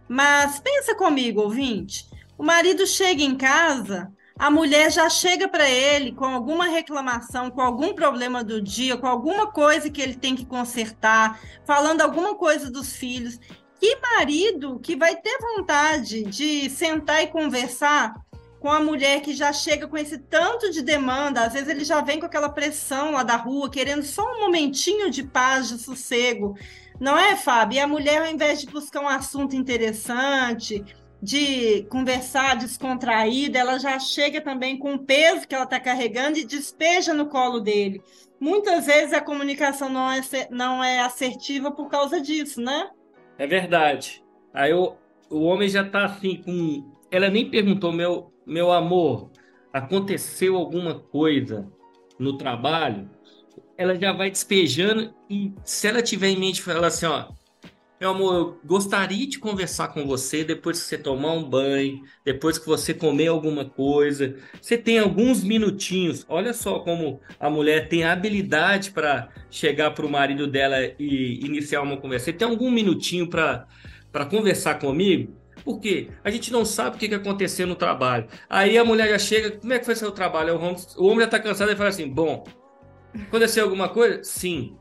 Mas 0.08 0.60
pensa 0.60 0.96
comigo, 0.96 1.42
ouvinte, 1.42 2.06
o 2.38 2.44
marido 2.44 2.86
chega 2.86 3.24
em 3.24 3.38
casa, 3.38 4.12
a 4.38 4.50
mulher 4.52 4.92
já 4.92 5.10
chega 5.10 5.48
para 5.48 5.70
ele 5.70 6.12
com 6.12 6.26
alguma 6.26 6.66
reclamação, 6.66 7.50
com 7.50 7.62
algum 7.62 7.94
problema 7.94 8.44
do 8.44 8.62
dia, 8.62 8.98
com 8.98 9.08
alguma 9.08 9.48
coisa 9.48 9.90
que 9.90 10.02
ele 10.02 10.16
tem 10.16 10.36
que 10.36 10.46
consertar, 10.46 11.40
falando 11.66 12.02
alguma 12.02 12.36
coisa 12.36 12.70
dos 12.70 12.94
filhos. 12.94 13.40
Que 13.80 13.98
marido 13.98 14.80
que 14.80 14.96
vai 14.96 15.16
ter 15.16 15.38
vontade 15.40 16.24
de 16.24 16.70
sentar 16.70 17.24
e 17.24 17.28
conversar 17.28 18.23
com 18.64 18.72
a 18.72 18.80
mulher 18.80 19.20
que 19.20 19.34
já 19.34 19.52
chega 19.52 19.90
com 19.90 19.98
esse 19.98 20.18
tanto 20.18 20.72
de 20.72 20.82
demanda, 20.82 21.44
às 21.44 21.52
vezes 21.52 21.68
ele 21.68 21.84
já 21.84 22.00
vem 22.00 22.18
com 22.18 22.26
aquela 22.26 22.48
pressão 22.48 23.12
lá 23.12 23.22
da 23.22 23.36
rua, 23.36 23.70
querendo 23.70 24.04
só 24.04 24.24
um 24.24 24.40
momentinho 24.40 25.12
de 25.12 25.22
paz, 25.22 25.68
de 25.68 25.78
sossego. 25.78 26.56
Não 26.98 27.18
é, 27.18 27.36
Fábio? 27.36 27.76
E 27.76 27.80
a 27.82 27.88
mulher, 27.88 28.22
ao 28.22 28.32
invés 28.32 28.62
de 28.62 28.68
buscar 28.68 29.02
um 29.02 29.10
assunto 29.10 29.54
interessante, 29.54 30.82
de 31.22 31.84
conversar 31.90 32.56
descontraída, 32.56 33.60
ela 33.60 33.78
já 33.78 34.00
chega 34.00 34.40
também 34.40 34.78
com 34.78 34.94
o 34.94 35.00
peso 35.00 35.46
que 35.46 35.54
ela 35.54 35.66
está 35.66 35.78
carregando 35.78 36.38
e 36.38 36.46
despeja 36.46 37.14
no 37.14 37.26
colo 37.26 37.60
dele. 37.60 38.02
Muitas 38.40 38.86
vezes 38.86 39.12
a 39.12 39.20
comunicação 39.20 39.90
não 39.90 40.10
é, 40.10 40.22
não 40.50 40.82
é 40.82 41.02
assertiva 41.02 41.70
por 41.70 41.90
causa 41.90 42.22
disso, 42.22 42.62
né? 42.62 42.90
É 43.38 43.46
verdade. 43.46 44.24
Aí 44.54 44.72
o, 44.72 44.96
o 45.30 45.42
homem 45.42 45.68
já 45.68 45.82
está 45.82 46.06
assim 46.06 46.42
com. 46.42 46.94
Ela 47.12 47.30
nem 47.30 47.50
perguntou, 47.50 47.92
meu, 47.92 48.33
meu 48.46 48.72
amor, 48.72 49.32
aconteceu 49.72 50.56
alguma 50.56 51.00
coisa 51.00 51.68
no 52.20 52.38
trabalho, 52.38 53.10
ela 53.78 53.96
já 53.96 54.12
vai 54.14 54.30
despejando 54.30 55.14
e 55.30 55.54
se 55.64 55.88
ela 55.88 56.02
tiver 56.02 56.30
em 56.30 56.40
mente, 56.40 56.62
fala 56.62 56.88
assim, 56.88 57.06
ó, 57.06 57.28
meu 58.04 58.10
amor, 58.10 58.36
eu 58.36 58.60
gostaria 58.66 59.26
de 59.26 59.40
conversar 59.40 59.88
com 59.88 60.06
você 60.06 60.44
depois 60.44 60.82
que 60.82 60.90
você 60.90 60.98
tomar 60.98 61.32
um 61.32 61.50
banho, 61.50 62.02
depois 62.26 62.58
que 62.58 62.66
você 62.68 62.94
comer 62.94 63.28
alguma 63.28 63.64
coisa. 63.64 64.36
Você 64.62 64.78
tem 64.78 65.00
alguns 65.00 65.42
minutinhos. 65.42 66.26
Olha 66.28 66.54
só 66.54 66.80
como 66.80 67.22
a 67.40 67.50
mulher 67.50 67.88
tem 67.88 68.04
habilidade 68.04 68.92
para 68.92 69.30
chegar 69.50 69.92
para 69.92 70.06
o 70.06 70.10
marido 70.10 70.48
dela 70.48 70.78
e 71.00 71.46
iniciar 71.46 71.82
uma 71.82 71.96
conversa. 71.96 72.26
Você 72.26 72.34
tem 72.34 72.46
algum 72.46 72.70
minutinho 72.70 73.30
para 73.30 73.66
conversar 74.30 74.80
comigo? 74.80 75.34
Porque 75.64 76.10
a 76.24 76.30
gente 76.30 76.52
não 76.52 76.66
sabe 76.66 76.96
o 76.96 77.00
que, 77.00 77.08
que 77.08 77.16
aconteceu 77.16 77.66
no 77.66 77.76
trabalho. 77.76 78.28
Aí 78.50 78.78
a 78.78 78.84
mulher 78.84 79.10
já 79.10 79.20
chega, 79.20 79.52
como 79.52 79.74
é 79.74 79.80
que 79.80 79.86
foi 79.86 79.96
seu 79.96 80.12
trabalho? 80.12 80.56
O 80.56 80.58
homem, 80.58 80.76
o 80.98 81.06
homem 81.06 81.20
já 81.20 81.26
está 81.26 81.40
cansado 81.40 81.72
e 81.72 81.76
fala 81.76 81.90
assim: 81.90 82.10
bom, 82.10 82.44
aconteceu 83.28 83.64
alguma 83.64 83.90
coisa? 83.90 84.24
Sim. 84.24 84.76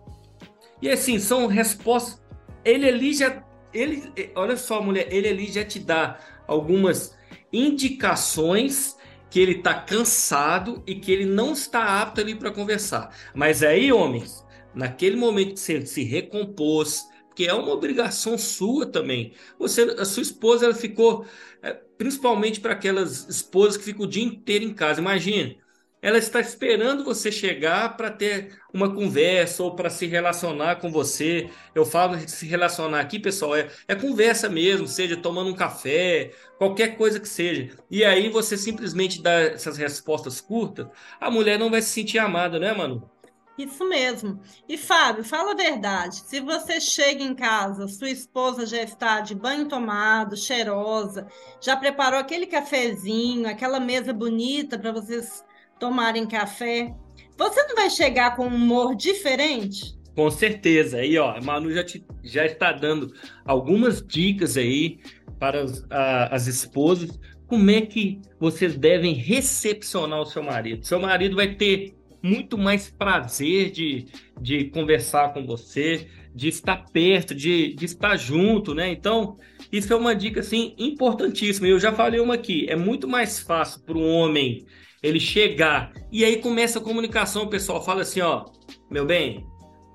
E 0.81 0.89
assim, 0.89 1.19
são 1.19 1.47
respostas. 1.47 2.21
Ele 2.65 2.89
ali 2.89 3.15
já. 3.15 3.45
Ele, 3.73 4.13
olha 4.35 4.57
só, 4.57 4.83
mulher, 4.83 5.07
ele 5.11 5.29
ali 5.29 5.51
já 5.51 5.65
te 5.65 5.79
dá 5.79 6.19
algumas 6.47 7.17
indicações 7.53 8.97
que 9.31 9.41
ele 9.41 9.53
está 9.53 9.73
cansado 9.73 10.83
e 10.87 10.95
que 10.95 11.11
ele 11.11 11.25
não 11.25 11.53
está 11.53 12.03
apto 12.03 12.21
ali 12.21 12.35
para 12.35 12.51
conversar. 12.51 13.17
Mas 13.35 13.63
aí, 13.63 13.91
homens, 13.91 14.45
naquele 14.75 15.17
momento 15.17 15.55
que 15.55 15.61
você 15.61 15.87
se 15.87 16.03
recompôs, 16.03 17.07
porque 17.33 17.47
é 17.47 17.55
uma 17.55 17.73
obrigação 17.73 18.37
sua 18.37 18.87
também. 18.87 19.33
Você, 19.59 19.83
a 19.99 20.05
sua 20.05 20.23
esposa, 20.23 20.67
ela 20.67 20.75
ficou, 20.75 21.27
é, 21.63 21.73
principalmente 21.73 22.61
para 22.61 22.75
aquelas 22.75 23.27
esposas 23.27 23.79
que 23.79 23.85
ficam 23.85 24.05
o 24.05 24.09
dia 24.09 24.23
inteiro 24.23 24.65
em 24.67 24.75
casa. 24.75 25.01
Imagine, 25.01 25.59
ela 26.03 26.19
está 26.19 26.41
esperando 26.41 27.05
você 27.05 27.33
chegar 27.33 27.97
para 27.97 28.11
ter 28.11 28.59
uma 28.75 28.95
conversa 28.95 29.63
ou 29.63 29.75
para 29.75 29.89
se 29.89 30.07
relacionar 30.07 30.77
com 30.77 30.91
você. 30.91 31.51
Eu 31.75 31.87
falo 31.87 32.17
de 32.19 32.31
se 32.31 32.47
relacionar 32.47 33.01
aqui, 33.01 33.19
pessoal, 33.19 33.57
é, 33.57 33.71
é 33.89 33.95
conversa 33.95 34.49
mesmo, 34.51 34.87
seja 34.87 35.17
tomando 35.17 35.51
um 35.51 35.55
café, 35.55 36.33
qualquer 36.59 36.97
coisa 36.99 37.19
que 37.21 37.29
seja. 37.29 37.71
E 37.91 38.05
aí 38.05 38.29
você 38.29 38.59
simplesmente 38.59 39.23
dá 39.23 39.33
essas 39.41 39.79
respostas 39.79 40.41
curtas, 40.41 40.87
a 41.21 41.31
mulher 41.31 41.59
não 41.59 41.71
vai 41.71 41.81
se 41.81 41.89
sentir 41.91 42.19
amada, 42.19 42.59
né, 42.59 42.75
mano? 42.75 43.12
Isso 43.59 43.87
mesmo. 43.87 44.41
E 44.69 44.79
Fábio, 44.79 45.25
fala 45.25 45.53
a 45.53 45.57
verdade. 45.57 46.17
Se 46.17 46.41
você 46.41 46.81
chega 46.81 47.23
em 47.23 47.35
casa, 47.35 47.87
sua 47.87 48.11
esposa 48.11 48.65
já 48.65 48.83
está 48.83 49.21
de 49.21 49.35
banho 49.35 49.69
tomado, 49.69 50.37
cheirosa, 50.37 51.27
já 51.61 51.77
preparou 51.77 52.19
aquele 52.19 52.47
cafezinho, 52.47 53.49
aquela 53.49 53.79
mesa 53.79 54.13
bonita 54.13 54.79
para 54.79 54.93
vocês 54.93 55.45
tomarem 55.79 56.27
café, 56.27 56.95
você 57.37 57.63
não 57.65 57.75
vai 57.75 57.91
chegar 57.91 58.37
com 58.37 58.47
um 58.47 58.55
humor 58.55 58.95
diferente? 58.95 59.99
Com 60.15 60.31
certeza. 60.31 60.99
Aí, 60.99 61.19
ó, 61.19 61.37
a 61.37 61.41
Manu 61.41 61.73
já, 61.73 61.85
te, 61.85 62.05
já 62.23 62.47
está 62.47 62.73
dando 62.73 63.13
algumas 63.45 64.07
dicas 64.07 64.57
aí 64.57 65.01
para 65.39 65.63
as, 65.63 65.85
a, 65.91 66.35
as 66.35 66.47
esposas. 66.47 67.19
Como 67.47 67.71
é 67.71 67.83
que 67.83 68.21
vocês 68.39 68.77
devem 68.77 69.15
recepcionar 69.15 70.21
o 70.21 70.27
seu 70.27 70.43
marido? 70.43 70.87
Seu 70.87 71.01
marido 71.01 71.37
vai 71.37 71.55
ter 71.55 71.95
muito 72.23 72.57
mais 72.57 72.89
prazer 72.89 73.71
de, 73.71 74.07
de 74.41 74.65
conversar 74.67 75.33
com 75.33 75.45
você, 75.45 76.07
de 76.35 76.49
estar 76.49 76.85
perto, 76.93 77.35
de, 77.35 77.75
de 77.75 77.85
estar 77.85 78.17
junto, 78.17 78.75
né? 78.75 78.91
Então, 78.91 79.37
isso 79.71 79.93
é 79.93 79.97
uma 79.97 80.15
dica, 80.15 80.41
assim, 80.41 80.75
importantíssima. 80.79 81.67
Eu 81.67 81.81
já 81.81 81.93
falei 81.93 82.21
uma 82.21 82.35
aqui. 82.35 82.67
É 82.69 82.77
muito 82.77 83.09
mais 83.09 83.41
fácil 83.41 83.83
para 83.83 83.99
um 83.99 84.09
homem 84.09 84.65
ele 85.03 85.19
chegar 85.19 85.93
e 86.13 86.25
aí 86.25 86.37
começa 86.37 86.79
a 86.79 86.83
comunicação, 86.83 87.43
o 87.43 87.51
pessoal 87.51 87.85
fala 87.85 88.03
assim, 88.03 88.21
ó, 88.21 88.45
meu 88.89 89.05
bem, 89.05 89.45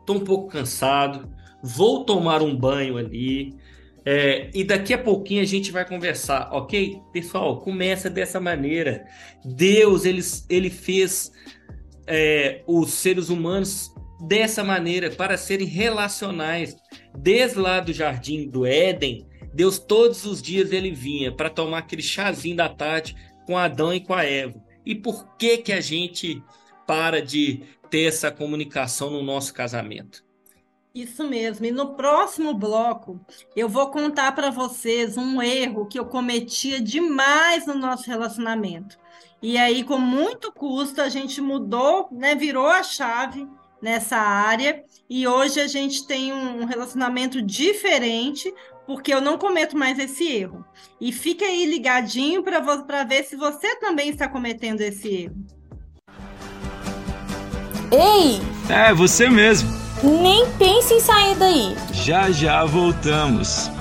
tô 0.06 0.14
um 0.14 0.20
pouco 0.20 0.50
cansado, 0.50 1.32
vou 1.64 2.04
tomar 2.04 2.42
um 2.42 2.54
banho 2.54 2.98
ali, 2.98 3.56
é, 4.10 4.50
e 4.54 4.64
daqui 4.64 4.94
a 4.94 4.98
pouquinho 4.98 5.42
a 5.42 5.46
gente 5.46 5.70
vai 5.70 5.86
conversar, 5.86 6.50
ok? 6.54 7.02
Pessoal, 7.12 7.60
começa 7.60 8.10
dessa 8.10 8.40
maneira. 8.40 9.06
Deus, 9.44 10.06
ele, 10.06 10.22
ele 10.50 10.70
fez 10.70 11.30
é, 12.08 12.64
os 12.66 12.92
seres 12.94 13.30
humanos 13.30 13.94
dessa 14.20 14.64
maneira, 14.64 15.12
para 15.12 15.38
serem 15.38 15.68
relacionais. 15.68 16.76
Desde 17.18 17.60
lá 17.60 17.80
do 17.80 17.94
jardim 17.94 18.50
do 18.50 18.66
Éden, 18.66 19.28
Deus 19.54 19.80
todos 19.80 20.26
os 20.26 20.42
dias 20.42 20.72
ele 20.72 20.92
vinha 20.92 21.32
para 21.32 21.50
tomar 21.50 21.80
aquele 21.80 22.02
chazinho 22.02 22.56
da 22.56 22.70
tarde 22.70 23.16
com 23.46 23.58
Adão 23.58 23.94
e 23.94 24.00
com 24.00 24.14
a 24.14 24.24
Eva. 24.24 24.62
E 24.86 24.96
por 24.96 25.36
que 25.38 25.58
que 25.58 25.74
a 25.74 25.82
gente 25.82 26.42
para 26.86 27.22
de 27.22 27.64
ter 27.90 28.04
essa 28.04 28.32
comunicação 28.32 29.10
no 29.10 29.22
nosso 29.22 29.54
casamento? 29.54 30.27
Isso 30.98 31.24
mesmo. 31.24 31.64
E 31.64 31.72
no 31.72 31.94
próximo 31.94 32.56
bloco, 32.56 33.22
eu 33.56 33.70
vou 33.70 33.92
contar 33.92 34.32
para 34.32 34.50
vocês 34.50 35.16
um 35.16 35.40
erro 35.40 35.86
que 35.86 36.00
eu 36.00 36.06
cometia 36.06 36.82
demais 36.82 37.68
no 37.68 37.76
nosso 37.76 38.08
relacionamento. 38.08 38.98
E 39.40 39.60
aí, 39.60 39.84
com 39.84 40.00
muito 40.00 40.52
custo, 40.52 41.00
a 41.00 41.08
gente 41.08 41.40
mudou, 41.40 42.08
né, 42.12 42.34
virou 42.34 42.66
a 42.66 42.82
chave 42.82 43.48
nessa 43.80 44.18
área 44.18 44.84
e 45.08 45.28
hoje 45.28 45.62
a 45.62 45.68
gente 45.68 46.08
tem 46.08 46.34
um 46.34 46.66
relacionamento 46.66 47.44
diferente 47.44 48.52
porque 48.88 49.14
eu 49.14 49.22
não 49.22 49.38
cometo 49.38 49.78
mais 49.78 50.00
esse 50.00 50.28
erro. 50.28 50.66
E 51.00 51.12
fica 51.12 51.46
aí 51.46 51.64
ligadinho 51.68 52.42
para 52.42 53.04
ver 53.04 53.24
se 53.24 53.36
você 53.36 53.76
também 53.76 54.10
está 54.10 54.28
cometendo 54.28 54.82
esse 54.82 55.08
erro. 55.10 55.36
Ei! 57.92 58.42
É, 58.68 58.92
você 58.96 59.30
mesmo. 59.30 59.87
Nem 60.04 60.46
pense 60.60 60.94
em 60.94 61.00
sair 61.00 61.36
daí. 61.36 61.76
Já 61.92 62.30
já 62.32 62.64
voltamos. 62.66 63.72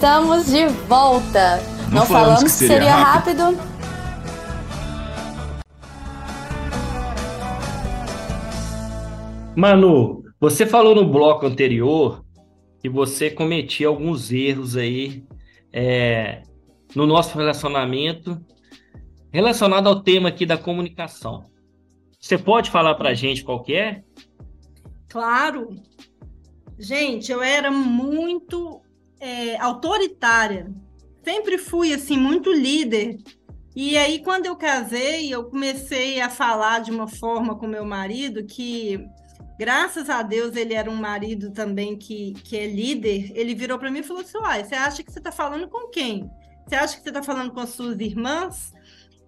Estamos 0.00 0.46
de 0.46 0.66
volta. 0.88 1.58
Não, 1.90 2.00
Não 2.00 2.06
falamos, 2.06 2.08
falamos, 2.08 2.42
que 2.44 2.50
seria, 2.50 2.74
seria 2.74 2.94
rápido. 2.94 3.42
rápido. 3.42 3.70
Manu, 9.54 10.24
você 10.40 10.64
falou 10.64 10.94
no 10.94 11.04
bloco 11.06 11.44
anterior 11.44 12.24
que 12.80 12.88
você 12.88 13.30
cometia 13.30 13.88
alguns 13.88 14.32
erros 14.32 14.74
aí 14.74 15.22
é, 15.70 16.44
no 16.96 17.06
nosso 17.06 17.36
relacionamento 17.36 18.40
relacionado 19.30 19.86
ao 19.86 20.00
tema 20.00 20.30
aqui 20.30 20.46
da 20.46 20.56
comunicação. 20.56 21.44
Você 22.18 22.38
pode 22.38 22.70
falar 22.70 22.94
para 22.94 23.10
a 23.10 23.14
gente 23.14 23.44
qual 23.44 23.62
que 23.62 23.74
é? 23.74 24.02
Claro. 25.10 25.76
Gente, 26.78 27.30
eu 27.30 27.42
era 27.42 27.70
muito 27.70 28.80
é, 29.20 29.56
autoritária. 29.58 30.72
Sempre 31.22 31.58
fui, 31.58 31.92
assim, 31.92 32.16
muito 32.16 32.50
líder. 32.50 33.18
E 33.76 33.96
aí, 33.96 34.22
quando 34.22 34.46
eu 34.46 34.56
casei, 34.56 35.32
eu 35.32 35.44
comecei 35.44 36.20
a 36.20 36.28
falar 36.28 36.80
de 36.80 36.90
uma 36.90 37.06
forma 37.06 37.56
com 37.56 37.66
meu 37.66 37.84
marido 37.84 38.44
que, 38.44 39.06
graças 39.58 40.08
a 40.10 40.22
Deus, 40.22 40.56
ele 40.56 40.74
era 40.74 40.90
um 40.90 40.96
marido 40.96 41.52
também 41.52 41.96
que, 41.96 42.32
que 42.42 42.56
é 42.56 42.66
líder. 42.66 43.30
Ele 43.34 43.54
virou 43.54 43.78
para 43.78 43.90
mim 43.90 44.00
e 44.00 44.02
falou 44.02 44.22
assim: 44.22 44.38
Uai, 44.38 44.64
você 44.64 44.74
acha 44.74 45.02
que 45.02 45.12
você 45.12 45.18
está 45.18 45.30
falando 45.30 45.68
com 45.68 45.88
quem? 45.90 46.28
Você 46.66 46.74
acha 46.74 46.96
que 46.96 47.02
você 47.02 47.10
está 47.10 47.22
falando 47.22 47.52
com 47.52 47.60
as 47.60 47.70
suas 47.70 48.00
irmãs? 48.00 48.72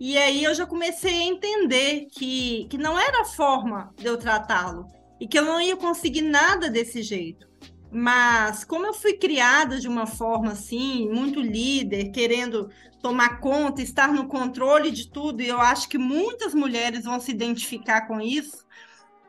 E 0.00 0.18
aí 0.18 0.42
eu 0.42 0.54
já 0.54 0.66
comecei 0.66 1.14
a 1.14 1.24
entender 1.26 2.06
que, 2.10 2.66
que 2.68 2.76
não 2.76 2.98
era 2.98 3.22
a 3.22 3.24
forma 3.24 3.94
de 3.96 4.06
eu 4.06 4.16
tratá-lo 4.16 4.88
e 5.20 5.28
que 5.28 5.38
eu 5.38 5.44
não 5.44 5.60
ia 5.60 5.76
conseguir 5.76 6.22
nada 6.22 6.68
desse 6.68 7.02
jeito. 7.02 7.48
Mas 7.94 8.64
como 8.64 8.86
eu 8.86 8.94
fui 8.94 9.12
criada 9.12 9.78
de 9.78 9.86
uma 9.86 10.06
forma 10.06 10.52
assim, 10.52 11.10
muito 11.10 11.42
líder, 11.42 12.10
querendo 12.10 12.70
tomar 13.02 13.38
conta, 13.38 13.82
estar 13.82 14.10
no 14.12 14.26
controle 14.28 14.90
de 14.90 15.10
tudo, 15.10 15.42
e 15.42 15.48
eu 15.48 15.60
acho 15.60 15.90
que 15.90 15.98
muitas 15.98 16.54
mulheres 16.54 17.04
vão 17.04 17.20
se 17.20 17.30
identificar 17.30 18.06
com 18.06 18.18
isso. 18.18 18.64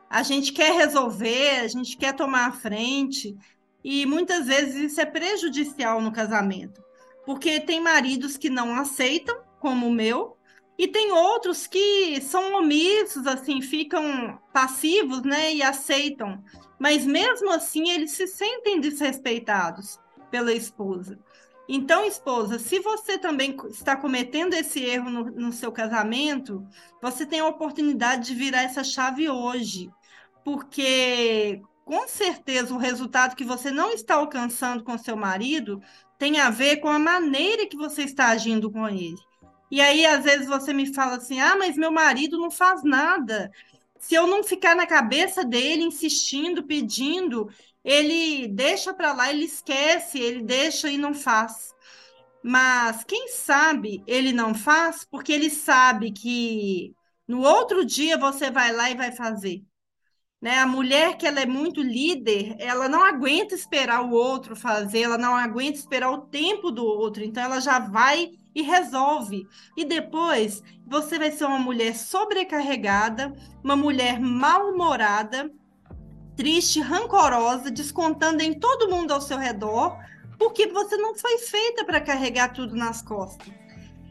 A 0.08 0.22
gente 0.22 0.50
quer 0.50 0.72
resolver, 0.72 1.60
a 1.60 1.68
gente 1.68 1.94
quer 1.94 2.14
tomar 2.14 2.46
a 2.46 2.52
frente, 2.52 3.36
e 3.82 4.06
muitas 4.06 4.46
vezes 4.46 4.92
isso 4.92 5.00
é 5.00 5.04
prejudicial 5.04 6.00
no 6.00 6.10
casamento, 6.10 6.82
porque 7.26 7.60
tem 7.60 7.82
maridos 7.82 8.38
que 8.38 8.48
não 8.48 8.74
aceitam, 8.76 9.36
como 9.60 9.88
o 9.88 9.92
meu, 9.92 10.38
e 10.78 10.88
tem 10.88 11.12
outros 11.12 11.66
que 11.66 12.18
são 12.22 12.54
omissos, 12.54 13.26
assim, 13.26 13.60
ficam 13.60 14.38
passivos, 14.54 15.22
né, 15.22 15.54
e 15.54 15.62
aceitam 15.62 16.42
mas 16.84 17.06
mesmo 17.06 17.50
assim 17.50 17.88
eles 17.88 18.10
se 18.10 18.26
sentem 18.26 18.78
desrespeitados 18.78 19.98
pela 20.30 20.52
esposa. 20.52 21.18
Então, 21.66 22.04
esposa, 22.04 22.58
se 22.58 22.78
você 22.78 23.16
também 23.16 23.56
está 23.70 23.96
cometendo 23.96 24.52
esse 24.52 24.84
erro 24.84 25.08
no, 25.08 25.24
no, 25.30 25.50
seu 25.50 25.72
casamento, 25.72 26.62
você 27.00 27.24
tem 27.24 27.40
a 27.40 27.46
oportunidade 27.46 28.26
de 28.26 28.34
virar 28.34 28.64
essa 28.64 28.84
chave 28.84 29.30
hoje, 29.30 29.90
porque 30.44 31.62
com 31.86 32.06
certeza 32.06 32.74
o 32.74 32.78
resultado 32.78 33.34
que 33.34 33.44
você 33.46 33.70
não 33.70 33.90
está 33.90 34.16
alcançando 34.16 34.84
com 34.84 34.98
seu 34.98 35.16
marido 35.16 35.80
tem 36.18 36.38
a 36.38 36.50
ver 36.50 36.80
com 36.80 36.88
a 36.88 36.98
maneira 36.98 37.66
que 37.66 37.78
você 37.78 38.02
está 38.02 38.26
agindo 38.26 38.70
com 38.70 38.86
ele. 38.86 39.16
E 39.70 39.80
aí, 39.80 40.04
às 40.04 40.22
vezes, 40.22 40.46
você 40.46 40.74
me 40.74 40.92
fala 40.92 41.16
assim: 41.16 41.40
ah, 41.40 41.56
mas 41.56 41.78
meu 41.78 41.90
marido 41.90 42.38
não 42.38 42.50
faz 42.50 42.84
nada 42.84 43.50
se 44.06 44.14
eu 44.14 44.26
não 44.26 44.44
ficar 44.44 44.76
na 44.76 44.86
cabeça 44.86 45.42
dele 45.42 45.82
insistindo, 45.82 46.62
pedindo, 46.64 47.48
ele 47.82 48.46
deixa 48.48 48.92
para 48.92 49.14
lá, 49.14 49.30
ele 49.30 49.46
esquece, 49.46 50.18
ele 50.18 50.42
deixa 50.42 50.90
e 50.90 50.98
não 50.98 51.14
faz. 51.14 51.74
Mas 52.42 53.02
quem 53.04 53.28
sabe 53.28 54.02
ele 54.06 54.30
não 54.30 54.54
faz 54.54 55.06
porque 55.10 55.32
ele 55.32 55.48
sabe 55.48 56.12
que 56.12 56.94
no 57.26 57.40
outro 57.40 57.82
dia 57.82 58.18
você 58.18 58.50
vai 58.50 58.72
lá 58.72 58.90
e 58.90 58.94
vai 58.94 59.10
fazer. 59.10 59.64
Né? 60.40 60.58
A 60.58 60.66
mulher 60.66 61.16
que 61.16 61.26
ela 61.26 61.40
é 61.40 61.46
muito 61.46 61.80
líder, 61.80 62.56
ela 62.58 62.90
não 62.90 63.02
aguenta 63.02 63.54
esperar 63.54 64.04
o 64.04 64.10
outro 64.10 64.54
fazer, 64.54 65.00
ela 65.00 65.16
não 65.16 65.34
aguenta 65.34 65.78
esperar 65.78 66.10
o 66.10 66.26
tempo 66.26 66.70
do 66.70 66.84
outro, 66.84 67.24
então 67.24 67.42
ela 67.42 67.58
já 67.60 67.78
vai 67.78 68.32
e 68.54 68.62
resolve. 68.62 69.46
E 69.76 69.84
depois 69.84 70.62
você 70.86 71.18
vai 71.18 71.30
ser 71.30 71.44
uma 71.44 71.58
mulher 71.58 71.94
sobrecarregada, 71.94 73.34
uma 73.62 73.76
mulher 73.76 74.20
mal-humorada, 74.20 75.50
triste, 76.36 76.80
rancorosa, 76.80 77.70
descontando 77.70 78.42
em 78.42 78.52
todo 78.52 78.90
mundo 78.90 79.12
ao 79.12 79.20
seu 79.20 79.38
redor, 79.38 79.96
porque 80.38 80.66
você 80.68 80.96
não 80.96 81.14
foi 81.14 81.38
feita 81.38 81.84
para 81.84 82.00
carregar 82.00 82.52
tudo 82.52 82.74
nas 82.74 83.02
costas. 83.02 83.52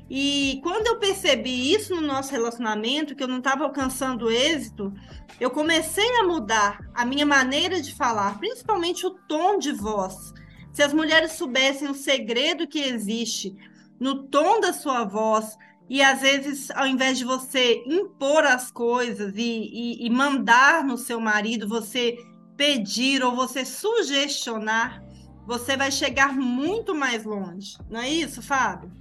E 0.10 0.60
quando 0.62 0.88
eu 0.88 1.00
percebi 1.00 1.74
isso 1.74 1.96
no 1.96 2.02
nosso 2.02 2.32
relacionamento, 2.32 3.16
que 3.16 3.24
eu 3.24 3.28
não 3.28 3.39
estava 3.39 3.64
alcançando 3.64 4.30
êxito, 4.30 4.94
eu 5.39 5.50
comecei 5.50 6.08
a 6.18 6.24
mudar 6.24 6.80
a 6.94 7.06
minha 7.06 7.26
maneira 7.26 7.82
de 7.82 7.94
falar, 7.94 8.38
principalmente 8.38 9.06
o 9.06 9.12
tom 9.12 9.58
de 9.58 9.72
voz. 9.72 10.34
Se 10.72 10.84
as 10.84 10.94
mulheres 10.94 11.34
soubessem 11.34 11.89
o 11.89 11.96
segredo 11.96 12.68
que 12.68 12.80
existe 12.80 13.56
no 14.04 14.24
tom 14.24 14.60
da 14.60 14.74
sua 14.74 15.06
voz, 15.06 15.58
e 15.89 16.01
às 16.01 16.20
vezes, 16.20 16.70
ao 16.72 16.86
invés 16.86 17.18
de 17.18 17.24
você 17.24 17.82
impor 17.88 18.43
as 18.43 18.70
coisas 18.70 19.34
e, 19.38 19.41
e, 19.41 20.06
e 20.06 20.10
mandar 20.10 20.84
no 20.84 20.97
seu 20.97 21.22
marido, 21.22 21.70
você 21.70 22.18
pedir 22.58 23.24
ou 23.24 23.34
você 23.34 23.64
sugestionar, 23.64 25.01
você 25.47 25.78
vai 25.78 25.89
chegar 25.89 26.34
muito 26.34 26.93
mais 26.93 27.24
longe. 27.24 27.78
Não 27.89 28.01
é 28.01 28.10
isso, 28.10 28.41
Fábio? 28.41 28.91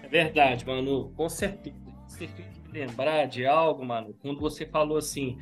É 0.00 0.06
verdade, 0.06 0.64
Manu. 0.64 1.12
Com 1.16 1.28
certeza. 1.28 1.76
Você 2.06 2.28
tem 2.28 2.46
que 2.46 2.72
lembrar 2.72 3.26
de 3.26 3.44
algo, 3.44 3.84
Manu, 3.84 4.14
quando 4.22 4.38
você 4.38 4.64
falou 4.64 4.98
assim, 4.98 5.38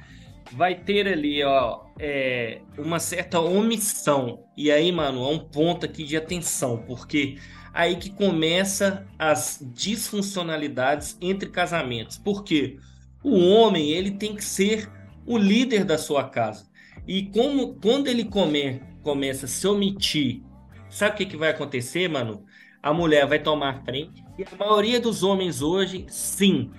vai 0.52 0.74
ter 0.74 1.06
ali, 1.06 1.42
ó, 1.44 1.82
é, 1.98 2.62
uma 2.78 2.98
certa 2.98 3.38
omissão. 3.38 4.44
E 4.56 4.70
aí, 4.70 4.90
mano, 4.90 5.24
é 5.24 5.28
um 5.30 5.38
ponto 5.38 5.84
aqui 5.84 6.04
de 6.04 6.16
atenção, 6.16 6.78
porque 6.86 7.36
aí 7.72 7.96
que 7.96 8.10
começa 8.10 9.06
as 9.18 9.58
disfuncionalidades 9.74 11.16
entre 11.20 11.48
casamentos. 11.48 12.18
Porque 12.18 12.78
o 13.22 13.38
homem 13.38 13.90
ele 13.90 14.12
tem 14.12 14.34
que 14.34 14.44
ser 14.44 14.90
o 15.26 15.36
líder 15.36 15.84
da 15.84 15.98
sua 15.98 16.24
casa. 16.24 16.68
E 17.06 17.26
como 17.26 17.74
quando 17.74 18.08
ele 18.08 18.24
come, 18.24 18.82
começa 19.02 19.46
a 19.46 19.48
se 19.48 19.66
omitir, 19.66 20.42
sabe 20.88 21.14
o 21.14 21.16
que, 21.18 21.26
que 21.26 21.36
vai 21.36 21.50
acontecer, 21.50 22.08
mano? 22.08 22.44
A 22.82 22.92
mulher 22.92 23.26
vai 23.26 23.38
tomar 23.38 23.82
frente. 23.84 24.24
E 24.38 24.44
a 24.44 24.56
maioria 24.56 25.00
dos 25.00 25.22
homens 25.22 25.60
hoje, 25.60 26.06
sim, 26.08 26.70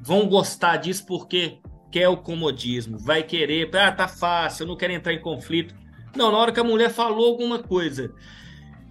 vão 0.00 0.28
gostar 0.28 0.76
disso 0.76 1.04
porque 1.06 1.58
quer 1.90 2.08
o 2.08 2.16
comodismo, 2.16 2.98
vai 2.98 3.22
querer, 3.22 3.74
ah, 3.76 3.90
tá 3.90 4.06
fácil, 4.06 4.64
eu 4.64 4.68
não 4.68 4.76
quero 4.76 4.92
entrar 4.92 5.12
em 5.12 5.20
conflito. 5.20 5.74
Não, 6.14 6.30
na 6.30 6.38
hora 6.38 6.52
que 6.52 6.60
a 6.60 6.64
mulher 6.64 6.90
falou 6.90 7.26
alguma 7.26 7.58
coisa, 7.62 8.12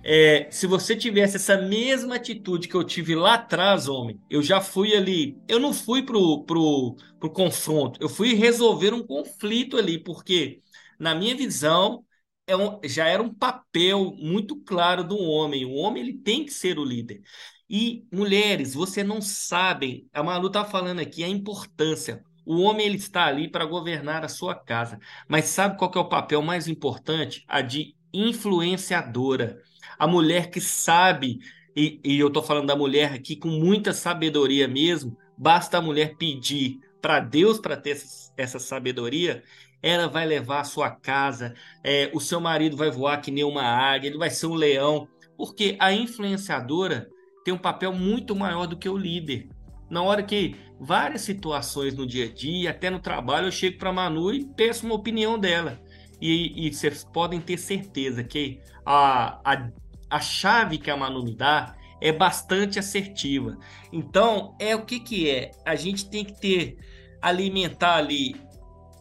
é, 0.10 0.50
se 0.50 0.66
você 0.66 0.96
tivesse 0.96 1.36
essa 1.36 1.58
mesma 1.58 2.16
atitude 2.16 2.70
que 2.70 2.76
eu 2.76 2.84
tive 2.86 3.14
lá 3.14 3.34
atrás, 3.34 3.90
homem, 3.90 4.22
eu 4.30 4.42
já 4.42 4.62
fui 4.62 4.96
ali. 4.96 5.38
Eu 5.50 5.60
não 5.60 5.74
fui 5.74 6.02
pro, 6.02 6.44
pro, 6.46 6.96
pro 7.20 7.30
confronto, 7.30 8.00
eu 8.02 8.08
fui 8.08 8.34
resolver 8.34 8.94
um 8.94 9.06
conflito 9.06 9.76
ali, 9.78 10.00
porque, 10.00 10.62
na 10.98 11.14
minha 11.14 11.36
visão, 11.36 12.06
é 12.48 12.56
um, 12.56 12.80
já 12.86 13.06
era 13.06 13.22
um 13.22 13.34
papel 13.34 14.14
muito 14.18 14.56
claro 14.64 15.04
do 15.04 15.18
homem. 15.18 15.66
O 15.66 15.74
homem 15.74 16.04
ele 16.04 16.14
tem 16.18 16.46
que 16.46 16.54
ser 16.54 16.80
o 16.80 16.86
líder. 16.86 17.22
E 17.70 18.06
mulheres, 18.10 18.74
você 18.74 19.04
não 19.04 19.22
sabem, 19.22 20.08
a 20.14 20.24
Malu 20.24 20.50
tá 20.50 20.64
falando 20.64 21.02
aqui 21.02 21.22
a 21.22 21.28
importância. 21.28 22.24
O 22.46 22.62
homem 22.62 22.86
ele 22.86 22.96
está 22.96 23.26
ali 23.26 23.50
para 23.52 23.66
governar 23.66 24.24
a 24.24 24.30
sua 24.30 24.56
casa, 24.56 25.00
mas 25.28 25.46
sabe 25.46 25.78
qual 25.78 25.92
é 25.94 26.00
o 26.00 26.08
papel 26.08 26.42
mais 26.42 26.70
importante? 26.70 27.44
A 27.46 27.60
de 27.62 27.94
influenciadora 28.14 29.62
a 29.98 30.08
mulher 30.08 30.50
que 30.50 30.62
sabe, 30.62 31.40
e, 31.76 32.00
e 32.04 32.20
eu 32.20 32.28
estou 32.28 32.44
falando 32.44 32.68
da 32.68 32.76
mulher 32.76 33.14
aqui 33.14 33.36
com 33.36 33.50
muita 33.50 33.94
sabedoria 33.94 34.68
mesmo, 34.68 35.18
basta 35.38 35.78
a 35.78 35.82
mulher 35.82 36.16
pedir 36.18 36.80
para 37.02 37.20
Deus 37.20 37.60
para 37.60 37.78
ter 37.78 37.92
essa, 37.92 38.34
essa, 38.38 38.60
sabedoria, 38.60 39.44
ela 39.82 40.08
vai 40.08 40.26
levar 40.26 40.62
a 40.62 40.66
sua 40.66 40.90
casa, 40.90 41.54
é, 41.84 42.10
o 42.14 42.20
seu 42.20 42.40
marido 42.40 42.76
vai 42.76 42.90
voar 42.90 43.22
que 43.22 43.32
nem 43.32 43.44
uma 43.44 43.64
águia, 43.64 44.10
ele 44.10 44.18
vai 44.18 44.30
ser 44.30 44.48
um 44.48 44.56
leão, 44.56 45.08
porque 45.38 45.78
a 45.80 45.94
influenciadora 45.94 47.08
tem 47.46 47.54
um 47.54 47.58
papel 47.58 47.94
muito 47.94 48.36
maior 48.36 48.66
do 48.66 48.76
que 48.76 48.90
o 48.90 48.98
líder. 48.98 49.48
Na 49.90 50.02
hora 50.02 50.22
que 50.22 50.56
várias 50.80 51.22
situações 51.22 51.96
no 51.96 52.06
dia 52.06 52.26
a 52.26 52.34
dia, 52.34 52.72
até 52.72 52.90
no 52.90 53.00
trabalho, 53.00 53.48
eu 53.48 53.52
chego 53.52 53.78
para 53.78 53.94
Manu 53.94 54.34
e 54.34 54.46
peço 54.46 54.86
uma 54.86 54.96
opinião 54.96 55.40
dela. 55.40 55.80
E, 56.20 56.68
e 56.68 56.74
vocês 56.74 57.04
podem 57.04 57.40
ter 57.40 57.58
certeza 57.58 58.24
que 58.24 58.60
a, 58.86 59.40
a 59.46 59.70
a 60.10 60.20
chave 60.20 60.78
que 60.78 60.90
a 60.90 60.98
Manu 60.98 61.24
me 61.24 61.36
dá 61.36 61.76
é 62.00 62.12
bastante 62.12 62.78
assertiva. 62.80 63.58
Então, 63.92 64.56
é 64.60 64.76
o 64.76 64.86
que 64.86 65.00
que 65.00 65.30
é? 65.30 65.52
A 65.66 65.76
gente 65.76 66.10
tem 66.10 66.24
que 66.24 66.40
ter 66.40 66.78
alimentar 67.22 67.96
ali 67.96 68.36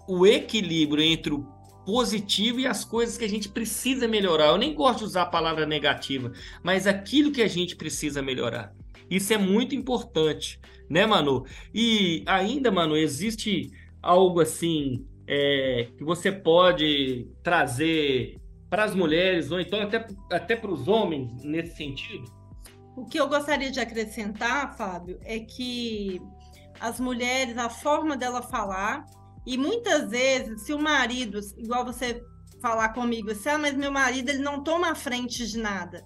o 0.09 0.27
equilíbrio 0.27 1.03
entre 1.03 1.35
o 1.35 1.47
positivo 1.85 2.59
e 2.59 2.67
as 2.67 2.85
coisas 2.85 3.17
que 3.17 3.25
a 3.25 3.29
gente 3.29 3.49
precisa 3.49 4.09
melhorar. 4.09 4.47
Eu 4.47 4.59
nem 4.59 4.75
gosto 4.75 5.01
de 5.01 5.05
usar 5.05 5.23
a 5.23 5.27
palavra 5.27 5.67
negativa, 5.67 6.33
mas 6.63 6.87
aquilo 6.87 7.31
que 7.31 7.43
a 7.43 7.49
gente 7.49 7.77
precisa 7.77 8.21
melhorar. 8.23 8.73
Isso 9.09 9.33
é 9.33 9.39
muito 9.39 9.75
importante, 9.75 10.59
né, 10.91 11.07
Manu? 11.07 11.45
E 11.73 12.25
ainda, 12.27 12.73
Manu, 12.73 12.97
existe 12.97 13.71
algo 14.03 14.41
assim 14.41 15.07
é, 15.29 15.89
que 15.97 16.03
você 16.03 16.33
pode 16.33 17.29
trazer 17.43 18.37
para 18.69 18.85
as 18.85 18.95
mulheres, 18.95 19.51
ou 19.51 19.61
então 19.61 19.81
até, 19.81 20.07
até 20.31 20.57
para 20.57 20.71
os 20.71 20.89
homens 20.89 21.43
nesse 21.45 21.77
sentido? 21.77 22.25
O 22.97 23.05
que 23.05 23.19
eu 23.21 23.29
gostaria 23.29 23.71
de 23.71 23.79
acrescentar, 23.79 24.77
Fábio, 24.77 25.19
é 25.23 25.39
que 25.39 26.21
as 26.81 26.99
mulheres, 26.99 27.57
a 27.59 27.69
forma 27.69 28.17
dela 28.17 28.43
falar, 28.43 29.05
e 29.47 29.57
muitas 29.57 30.11
vezes, 30.11 30.63
se 30.63 30.73
o 30.73 30.79
marido, 30.79 31.39
igual 31.57 31.85
você 31.85 32.23
falar 32.61 32.89
comigo, 32.91 33.31
assim, 33.31 33.51
ah, 33.51 33.59
mas 33.59 33.75
meu 33.75 33.93
marido 33.93 34.31
ele 34.31 34.39
não 34.39 34.63
toma 34.63 34.91
a 34.91 34.95
frente 34.95 35.47
de 35.47 35.59
nada, 35.59 36.05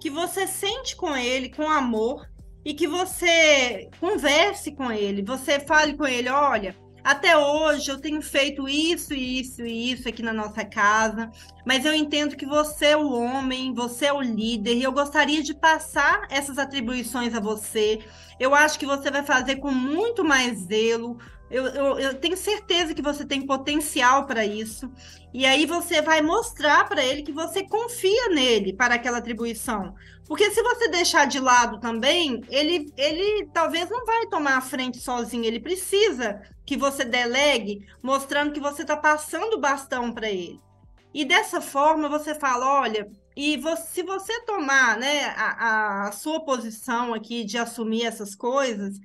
que 0.00 0.10
você 0.10 0.46
sente 0.46 0.96
com 0.96 1.16
ele 1.16 1.48
com 1.48 1.70
amor 1.70 2.28
e 2.64 2.74
que 2.74 2.86
você 2.86 3.88
converse 3.98 4.72
com 4.72 4.90
ele, 4.90 5.22
você 5.22 5.60
fale 5.60 5.96
com 5.96 6.06
ele, 6.06 6.28
olha, 6.28 6.76
até 7.04 7.36
hoje 7.36 7.90
eu 7.90 8.00
tenho 8.00 8.22
feito 8.22 8.68
isso, 8.68 9.12
isso 9.12 9.62
e 9.62 9.92
isso 9.92 10.08
aqui 10.08 10.22
na 10.22 10.32
nossa 10.32 10.64
casa, 10.64 11.30
mas 11.66 11.84
eu 11.84 11.94
entendo 11.94 12.36
que 12.36 12.46
você 12.46 12.86
é 12.86 12.96
o 12.96 13.10
homem, 13.10 13.74
você 13.74 14.06
é 14.06 14.12
o 14.12 14.20
líder, 14.20 14.74
e 14.76 14.82
eu 14.82 14.92
gostaria 14.92 15.42
de 15.42 15.54
passar 15.54 16.26
essas 16.30 16.58
atribuições 16.58 17.34
a 17.34 17.40
você. 17.40 18.00
Eu 18.38 18.54
acho 18.54 18.78
que 18.78 18.86
você 18.86 19.10
vai 19.10 19.22
fazer 19.24 19.56
com 19.56 19.70
muito 19.70 20.24
mais 20.24 20.58
zelo, 20.60 21.18
eu, 21.52 21.66
eu, 21.66 21.98
eu 21.98 22.14
tenho 22.14 22.36
certeza 22.36 22.94
que 22.94 23.02
você 23.02 23.26
tem 23.26 23.44
potencial 23.44 24.26
para 24.26 24.46
isso. 24.46 24.90
E 25.32 25.46
aí 25.46 25.64
você 25.64 26.02
vai 26.02 26.20
mostrar 26.20 26.88
para 26.88 27.02
ele 27.02 27.22
que 27.22 27.32
você 27.32 27.66
confia 27.66 28.28
nele 28.28 28.74
para 28.74 28.96
aquela 28.96 29.18
atribuição. 29.18 29.94
Porque 30.26 30.50
se 30.50 30.62
você 30.62 30.88
deixar 30.88 31.26
de 31.26 31.40
lado 31.40 31.80
também, 31.80 32.42
ele, 32.48 32.92
ele 32.96 33.48
talvez 33.52 33.88
não 33.88 34.04
vai 34.04 34.26
tomar 34.26 34.58
a 34.58 34.60
frente 34.60 34.98
sozinho. 34.98 35.44
Ele 35.44 35.60
precisa 35.60 36.40
que 36.66 36.76
você 36.76 37.04
delegue, 37.04 37.86
mostrando 38.02 38.52
que 38.52 38.60
você 38.60 38.82
está 38.82 38.96
passando 38.96 39.54
o 39.54 39.60
bastão 39.60 40.12
para 40.12 40.30
ele. 40.30 40.60
E 41.14 41.24
dessa 41.24 41.60
forma 41.60 42.08
você 42.08 42.34
fala: 42.34 42.80
olha, 42.80 43.10
e 43.36 43.56
você, 43.56 43.82
se 43.86 44.02
você 44.02 44.40
tomar 44.44 44.98
né, 44.98 45.24
a, 45.36 46.08
a 46.08 46.12
sua 46.12 46.44
posição 46.44 47.14
aqui 47.14 47.44
de 47.44 47.58
assumir 47.58 48.04
essas 48.04 48.34
coisas, 48.34 48.98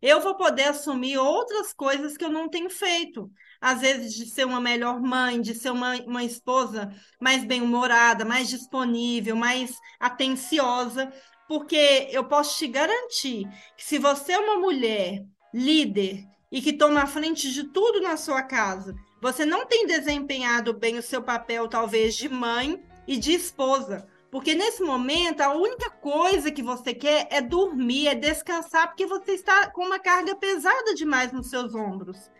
eu 0.00 0.20
vou 0.20 0.36
poder 0.36 0.64
assumir 0.64 1.18
outras 1.18 1.72
coisas 1.72 2.16
que 2.16 2.24
eu 2.24 2.30
não 2.30 2.48
tenho 2.48 2.70
feito. 2.70 3.30
Às 3.62 3.80
vezes, 3.80 4.12
de 4.12 4.26
ser 4.26 4.44
uma 4.44 4.60
melhor 4.60 5.00
mãe, 5.00 5.40
de 5.40 5.54
ser 5.54 5.70
uma, 5.70 5.94
uma 6.02 6.24
esposa 6.24 6.92
mais 7.20 7.44
bem-humorada, 7.44 8.24
mais 8.24 8.48
disponível, 8.48 9.36
mais 9.36 9.76
atenciosa, 10.00 11.12
porque 11.46 12.08
eu 12.10 12.24
posso 12.24 12.58
te 12.58 12.66
garantir 12.66 13.46
que 13.76 13.84
se 13.84 13.98
você 13.98 14.32
é 14.32 14.38
uma 14.40 14.58
mulher 14.58 15.22
líder 15.54 16.24
e 16.50 16.60
que 16.60 16.72
toma 16.72 17.02
a 17.02 17.06
frente 17.06 17.52
de 17.52 17.64
tudo 17.64 18.00
na 18.00 18.16
sua 18.16 18.42
casa, 18.42 18.94
você 19.20 19.46
não 19.46 19.64
tem 19.64 19.86
desempenhado 19.86 20.74
bem 20.74 20.98
o 20.98 21.02
seu 21.02 21.22
papel, 21.22 21.68
talvez, 21.68 22.16
de 22.16 22.28
mãe 22.28 22.82
e 23.06 23.16
de 23.16 23.32
esposa. 23.32 24.04
Porque 24.32 24.54
nesse 24.54 24.82
momento, 24.82 25.42
a 25.42 25.52
única 25.52 25.90
coisa 25.90 26.50
que 26.50 26.62
você 26.62 26.92
quer 26.94 27.28
é 27.30 27.40
dormir, 27.40 28.08
é 28.08 28.14
descansar, 28.14 28.88
porque 28.88 29.06
você 29.06 29.32
está 29.32 29.70
com 29.70 29.84
uma 29.84 30.00
carga 30.00 30.34
pesada 30.34 30.94
demais 30.94 31.30
nos 31.32 31.50
seus 31.50 31.74
ombros. 31.74 32.30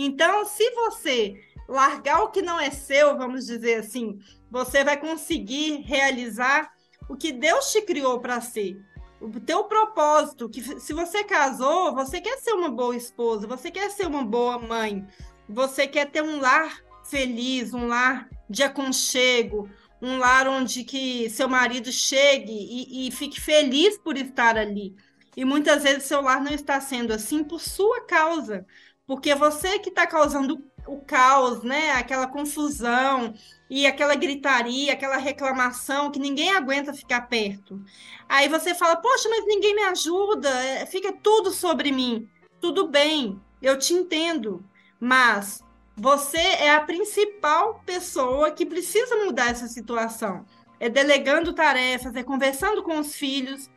Então, 0.00 0.44
se 0.44 0.70
você 0.70 1.34
largar 1.68 2.22
o 2.22 2.30
que 2.30 2.40
não 2.40 2.60
é 2.60 2.70
seu, 2.70 3.18
vamos 3.18 3.46
dizer 3.46 3.80
assim, 3.80 4.20
você 4.48 4.84
vai 4.84 4.96
conseguir 4.96 5.78
realizar 5.80 6.70
o 7.08 7.16
que 7.16 7.32
Deus 7.32 7.72
te 7.72 7.82
criou 7.82 8.20
para 8.20 8.40
ser. 8.40 8.80
O 9.20 9.40
teu 9.40 9.64
propósito, 9.64 10.48
que 10.48 10.62
se 10.62 10.92
você 10.92 11.24
casou, 11.24 11.92
você 11.96 12.20
quer 12.20 12.38
ser 12.38 12.52
uma 12.52 12.70
boa 12.70 12.94
esposa, 12.94 13.48
você 13.48 13.72
quer 13.72 13.90
ser 13.90 14.06
uma 14.06 14.24
boa 14.24 14.56
mãe, 14.56 15.04
você 15.48 15.84
quer 15.88 16.08
ter 16.08 16.22
um 16.22 16.38
lar 16.38 16.80
feliz, 17.10 17.74
um 17.74 17.88
lar 17.88 18.28
de 18.48 18.62
aconchego, 18.62 19.68
um 20.00 20.16
lar 20.16 20.46
onde 20.46 20.84
que 20.84 21.28
seu 21.28 21.48
marido 21.48 21.90
chegue 21.90 22.52
e, 22.52 23.08
e 23.08 23.10
fique 23.10 23.40
feliz 23.40 23.98
por 23.98 24.16
estar 24.16 24.56
ali. 24.56 24.94
E 25.36 25.44
muitas 25.44 25.82
vezes 25.82 26.04
seu 26.04 26.20
lar 26.20 26.40
não 26.40 26.52
está 26.52 26.80
sendo 26.80 27.12
assim 27.12 27.42
por 27.42 27.60
sua 27.60 28.04
causa, 28.06 28.64
porque 29.08 29.34
você 29.34 29.78
que 29.78 29.88
está 29.88 30.06
causando 30.06 30.62
o 30.86 31.00
caos, 31.00 31.62
né? 31.62 31.92
Aquela 31.92 32.26
confusão 32.26 33.32
e 33.70 33.86
aquela 33.86 34.14
gritaria, 34.14 34.92
aquela 34.92 35.16
reclamação 35.16 36.10
que 36.10 36.18
ninguém 36.18 36.50
aguenta 36.50 36.92
ficar 36.92 37.22
perto. 37.22 37.82
Aí 38.28 38.48
você 38.48 38.74
fala, 38.74 38.96
poxa, 38.96 39.26
mas 39.30 39.46
ninguém 39.46 39.74
me 39.74 39.82
ajuda, 39.84 40.50
é, 40.62 40.84
fica 40.84 41.10
tudo 41.10 41.50
sobre 41.50 41.90
mim. 41.90 42.28
Tudo 42.60 42.86
bem, 42.86 43.40
eu 43.62 43.78
te 43.78 43.94
entendo, 43.94 44.62
mas 45.00 45.64
você 45.96 46.38
é 46.38 46.74
a 46.74 46.82
principal 46.82 47.82
pessoa 47.86 48.50
que 48.50 48.66
precisa 48.66 49.24
mudar 49.24 49.50
essa 49.50 49.68
situação. 49.68 50.44
É 50.78 50.90
delegando 50.90 51.54
tarefas, 51.54 52.14
é 52.14 52.22
conversando 52.22 52.82
com 52.82 52.98
os 52.98 53.14
filhos, 53.14 53.70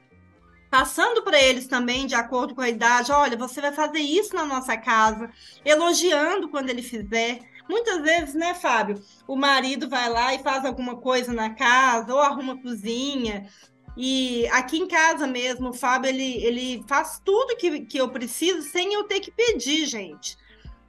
passando 0.71 1.21
para 1.21 1.39
eles 1.39 1.67
também, 1.67 2.07
de 2.07 2.15
acordo 2.15 2.55
com 2.55 2.61
a 2.61 2.69
idade, 2.69 3.11
olha, 3.11 3.35
você 3.35 3.59
vai 3.59 3.73
fazer 3.73 3.99
isso 3.99 4.33
na 4.33 4.45
nossa 4.45 4.77
casa, 4.77 5.29
elogiando 5.65 6.47
quando 6.47 6.69
ele 6.69 6.81
fizer. 6.81 7.39
Muitas 7.69 8.01
vezes, 8.01 8.33
né, 8.33 8.53
Fábio, 8.53 9.03
o 9.27 9.35
marido 9.35 9.89
vai 9.89 10.09
lá 10.09 10.33
e 10.33 10.39
faz 10.39 10.63
alguma 10.63 10.95
coisa 10.95 11.33
na 11.33 11.49
casa, 11.49 12.13
ou 12.13 12.21
arruma 12.21 12.57
cozinha. 12.61 13.49
E 13.97 14.47
aqui 14.47 14.77
em 14.77 14.87
casa 14.87 15.27
mesmo, 15.27 15.69
o 15.69 15.73
Fábio, 15.73 16.07
ele, 16.07 16.41
ele 16.41 16.85
faz 16.87 17.21
tudo 17.23 17.57
que, 17.57 17.81
que 17.81 17.97
eu 17.97 18.07
preciso 18.07 18.61
sem 18.61 18.93
eu 18.93 19.03
ter 19.03 19.19
que 19.19 19.31
pedir, 19.31 19.85
gente. 19.85 20.37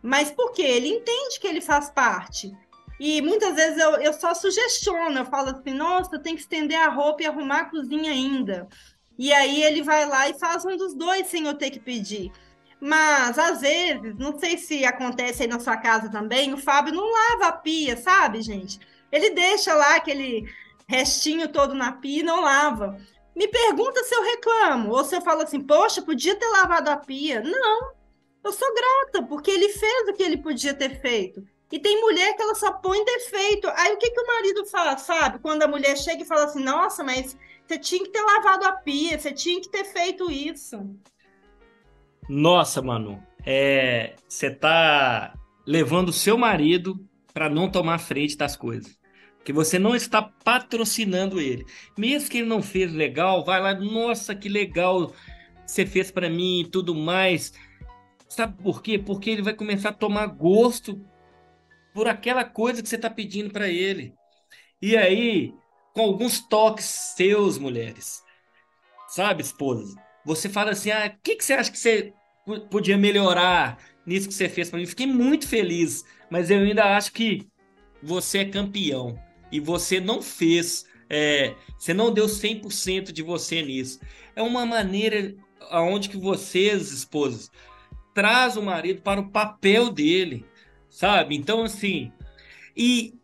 Mas 0.01 0.31
por 0.31 0.53
quê? 0.53 0.63
Ele 0.63 0.89
entende 0.89 1.41
que 1.41 1.47
ele 1.47 1.61
faz 1.61 1.91
parte. 1.91 2.53
E 3.01 3.21
muitas 3.21 3.57
vezes 3.57 3.79
eu, 3.79 3.97
eu 3.97 4.13
só 4.13 4.33
sugestiono, 4.33 5.19
eu 5.19 5.25
falo 5.25 5.51
assim, 5.51 5.75
nossa, 5.75 6.21
tem 6.21 6.37
que 6.37 6.43
estender 6.43 6.79
a 6.79 6.89
roupa 6.89 7.25
e 7.25 7.27
arrumar 7.27 7.63
a 7.63 7.65
cozinha 7.65 8.13
ainda. 8.13 8.69
E 9.19 9.33
aí 9.33 9.63
ele 9.63 9.83
vai 9.83 10.07
lá 10.07 10.29
e 10.29 10.39
faz 10.39 10.65
um 10.65 10.77
dos 10.77 10.95
dois 10.95 11.27
sem 11.27 11.47
eu 11.47 11.55
ter 11.55 11.71
que 11.71 11.81
pedir. 11.81 12.33
Mas, 12.81 13.39
às 13.39 13.61
vezes, 13.61 14.17
não 14.19 14.39
sei 14.39 14.59
se 14.59 14.85
acontece 14.85 15.43
aí 15.43 15.49
na 15.49 15.61
sua 15.61 15.77
casa 15.77 16.11
também, 16.11 16.53
o 16.53 16.59
Fábio 16.59 16.93
não 16.93 17.13
lava 17.13 17.47
a 17.47 17.53
pia, 17.53 17.97
sabe, 17.97 18.43
gente? 18.43 18.81
Ele 19.13 19.31
deixa 19.31 19.73
lá 19.75 19.97
aquele 19.97 20.53
restinho 20.89 21.49
todo 21.49 21.75
na 21.75 21.93
pia 21.93 22.21
e 22.21 22.25
não 22.25 22.41
lava. 22.41 22.99
Me 23.37 23.47
pergunta 23.47 24.03
se 24.03 24.15
eu 24.15 24.23
reclamo, 24.23 24.91
ou 24.91 25.05
se 25.05 25.15
eu 25.15 25.23
falo 25.23 25.43
assim, 25.43 25.61
poxa, 25.61 26.03
podia 26.03 26.35
ter 26.35 26.47
lavado 26.47 26.91
a 26.91 26.97
pia. 26.97 27.41
Não, 27.41 27.93
eu 28.43 28.53
sou 28.53 28.69
grata, 28.75 29.27
porque 29.29 29.51
ele 29.51 29.69
fez 29.69 30.09
o 30.09 30.13
que 30.13 30.23
ele 30.23 30.39
podia 30.39 30.75
ter 30.75 31.01
feito. 31.01 31.47
E 31.71 31.79
tem 31.79 32.01
mulher 32.01 32.35
que 32.35 32.43
ela 32.43 32.55
só 32.55 32.73
põe 32.73 33.03
defeito. 33.05 33.67
Aí 33.77 33.95
o 33.95 33.97
que, 33.97 34.11
que 34.11 34.21
o 34.21 34.27
marido 34.27 34.67
fala, 34.67 34.99
sabe? 34.99 35.39
Quando 35.39 35.63
a 35.63 35.69
mulher 35.69 35.97
chega 35.97 36.23
e 36.23 36.27
fala 36.27 36.45
assim, 36.45 36.63
nossa, 36.63 37.03
mas 37.03 37.37
você 37.67 37.79
tinha 37.79 38.05
que 38.05 38.11
ter 38.11 38.21
lavado 38.21 38.65
a 38.67 38.73
pia, 38.73 39.19
você 39.19 39.33
tinha 39.33 39.61
que 39.61 39.69
ter 39.69 39.85
feito 39.85 40.31
isso. 40.31 40.79
Nossa, 42.29 42.81
Manu, 42.81 43.23
é, 43.45 44.15
você 44.29 44.51
tá 44.51 45.35
levando 45.67 46.09
o 46.09 46.13
seu 46.13 46.37
marido 46.37 47.05
para 47.33 47.49
não 47.49 47.71
tomar 47.71 47.99
frente 47.99 48.37
das 48.37 48.57
coisas. 48.57 48.99
Que 49.45 49.53
você 49.53 49.79
não 49.79 49.97
está 49.97 50.23
patrocinando 50.23 51.41
ele. 51.41 51.65
Mesmo 51.99 52.31
que 52.31 52.39
ele 52.39 52.47
não 52.47 52.63
fez 52.63 52.93
legal, 52.93 53.45
vai 53.45 53.61
lá, 53.61 53.75
nossa, 53.75 54.37
que 54.37 54.49
legal 54.49 55.13
você 55.67 55.85
fez 55.85 56.11
para 56.11 56.31
mim 56.31 56.61
e 56.61 56.71
tudo 56.71 56.95
mais. 56.95 57.53
Sabe 58.29 58.63
por 58.63 58.83
quê? 58.83 58.99
Porque 58.99 59.31
ele 59.31 59.43
vai 59.43 59.55
começar 59.55 59.89
a 59.89 59.95
tomar 59.95 60.27
gosto 60.27 61.05
por 61.93 62.07
aquela 62.07 62.45
coisa 62.45 62.83
que 62.83 62.89
você 62.89 62.97
está 62.97 63.11
pedindo 63.11 63.51
para 63.51 63.69
ele. 63.69 64.15
E 64.81 64.97
aí, 64.97 65.55
com 65.93 66.03
alguns 66.03 66.41
toques 66.41 66.85
seus, 66.85 67.59
mulheres, 67.59 68.23
sabe, 69.09 69.43
esposa? 69.43 69.95
Você 70.25 70.49
fala 70.49 70.71
assim: 70.71 70.91
ah, 70.91 71.13
o 71.15 71.23
que, 71.23 71.37
que 71.37 71.45
você 71.45 71.53
acha 71.55 71.71
que 71.71 71.79
você 71.79 72.13
podia 72.71 72.97
melhorar 72.97 73.79
nisso 74.07 74.29
que 74.29 74.35
você 74.35 74.49
fez 74.49 74.71
para 74.71 74.79
mim? 74.79 74.87
Fiquei 74.87 75.07
muito 75.07 75.47
feliz, 75.47 76.05
mas 76.31 76.51
eu 76.51 76.59
ainda 76.59 76.97
acho 76.97 77.13
que 77.13 77.47
você 78.03 78.39
é 78.39 78.45
campeão 78.45 79.19
e 79.51 79.61
você 79.61 80.01
não 80.01 80.23
fez, 80.23 80.87
é, 81.09 81.55
você 81.79 81.93
não 81.93 82.13
deu 82.13 82.27
100% 82.27 83.13
de 83.13 83.23
você 83.23 83.63
nisso. 83.63 84.01
É 84.35 84.43
uma 84.43 84.65
maneira 84.65 85.35
aonde 85.71 86.09
que 86.09 86.17
vocês, 86.17 86.91
esposas, 86.91 87.51
traz 88.15 88.57
o 88.57 88.63
marido 88.63 89.03
para 89.03 89.21
o 89.21 89.31
papel 89.31 89.91
dele, 89.91 90.45
sabe? 90.89 91.37
Então, 91.37 91.63
assim, 91.65 92.13
e 92.77 93.15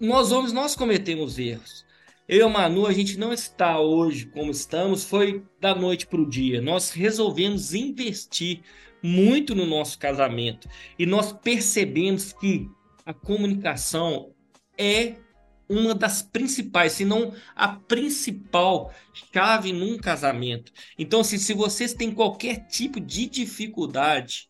nós 0.00 0.32
homens, 0.32 0.52
nós 0.52 0.74
cometemos 0.74 1.38
erros. 1.38 1.84
Eu 2.26 2.38
e 2.38 2.42
a 2.42 2.48
Manu, 2.48 2.86
a 2.86 2.92
gente 2.92 3.18
não 3.18 3.32
está 3.32 3.80
hoje 3.80 4.26
como 4.26 4.50
estamos, 4.50 5.04
foi 5.04 5.44
da 5.60 5.74
noite 5.74 6.06
para 6.06 6.20
o 6.20 6.28
dia. 6.28 6.60
Nós 6.60 6.90
resolvemos 6.90 7.74
investir 7.74 8.62
muito 9.02 9.54
no 9.54 9.66
nosso 9.66 9.98
casamento 9.98 10.68
e 10.98 11.04
nós 11.04 11.32
percebemos 11.32 12.32
que 12.32 12.68
a 13.04 13.12
comunicação 13.12 14.32
é 14.78 15.16
uma 15.68 15.94
das 15.94 16.22
principais, 16.22 16.92
se 16.92 17.04
não 17.04 17.32
a 17.54 17.68
principal 17.68 18.92
chave 19.32 19.72
num 19.72 19.98
casamento. 19.98 20.72
Então, 20.98 21.20
assim, 21.20 21.38
se 21.38 21.52
vocês 21.52 21.94
têm 21.94 22.12
qualquer 22.12 22.66
tipo 22.66 22.98
de 22.98 23.26
dificuldade, 23.26 24.48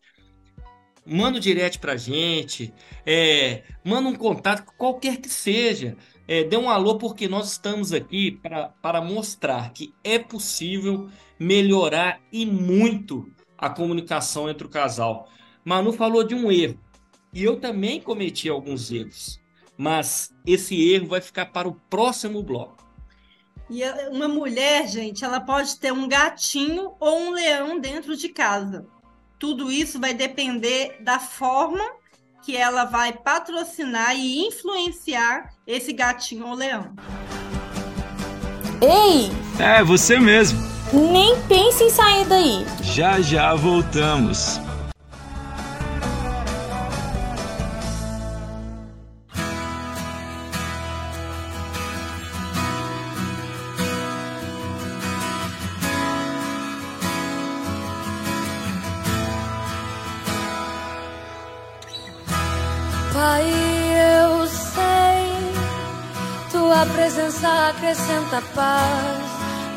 manda 1.05 1.37
um 1.37 1.41
direct 1.41 1.79
pra 1.79 1.97
gente, 1.97 2.73
é, 3.05 3.63
manda 3.83 4.09
um 4.09 4.15
contato, 4.15 4.65
qualquer 4.77 5.17
que 5.17 5.29
seja. 5.29 5.97
É, 6.27 6.43
dê 6.43 6.55
um 6.55 6.69
alô, 6.69 6.97
porque 6.97 7.27
nós 7.27 7.51
estamos 7.51 7.91
aqui 7.91 8.39
para 8.81 9.01
mostrar 9.01 9.73
que 9.73 9.93
é 10.03 10.17
possível 10.17 11.09
melhorar 11.39 12.21
e 12.31 12.45
muito 12.45 13.29
a 13.57 13.69
comunicação 13.69 14.49
entre 14.49 14.65
o 14.65 14.69
casal. 14.69 15.27
Manu 15.65 15.91
falou 15.91 16.23
de 16.23 16.33
um 16.33 16.51
erro, 16.51 16.79
e 17.33 17.43
eu 17.43 17.59
também 17.59 17.99
cometi 17.99 18.49
alguns 18.49 18.91
erros 18.91 19.41
mas 19.81 20.31
esse 20.45 20.91
erro 20.93 21.07
vai 21.07 21.19
ficar 21.19 21.47
para 21.47 21.67
o 21.67 21.73
próximo 21.73 22.43
bloco. 22.43 22.77
E 23.67 23.83
uma 24.09 24.27
mulher, 24.27 24.87
gente, 24.87 25.25
ela 25.25 25.39
pode 25.39 25.79
ter 25.79 25.91
um 25.91 26.07
gatinho 26.07 26.93
ou 26.99 27.19
um 27.19 27.31
leão 27.31 27.79
dentro 27.79 28.15
de 28.15 28.29
casa. 28.29 28.85
Tudo 29.41 29.71
isso 29.71 29.99
vai 29.99 30.13
depender 30.13 30.97
da 30.99 31.17
forma 31.17 31.83
que 32.45 32.55
ela 32.55 32.85
vai 32.85 33.11
patrocinar 33.11 34.15
e 34.15 34.45
influenciar 34.45 35.49
esse 35.65 35.91
gatinho 35.91 36.45
ou 36.45 36.53
leão. 36.53 36.93
Ei! 38.79 39.31
É, 39.59 39.83
você 39.83 40.19
mesmo. 40.19 40.59
Nem 40.93 41.41
pense 41.47 41.83
em 41.83 41.89
sair 41.89 42.23
daí. 42.25 42.65
Já 42.83 43.19
já 43.19 43.55
voltamos. 43.55 44.59
Presença 67.11 67.69
acrescenta 67.69 68.41
paz, 68.55 69.23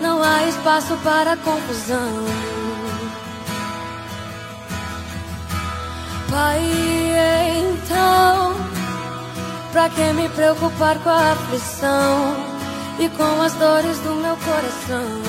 não 0.00 0.22
há 0.22 0.44
espaço 0.44 0.96
para 1.02 1.36
confusão. 1.38 2.24
Pai, 6.30 6.60
então, 7.70 8.54
pra 9.72 9.88
que 9.88 10.12
me 10.12 10.28
preocupar 10.28 10.98
com 10.98 11.10
a 11.10 11.32
aflição 11.32 12.36
e 12.98 13.08
com 13.08 13.42
as 13.42 13.54
dores 13.54 13.98
do 13.98 14.14
meu 14.16 14.36
coração? 14.36 15.22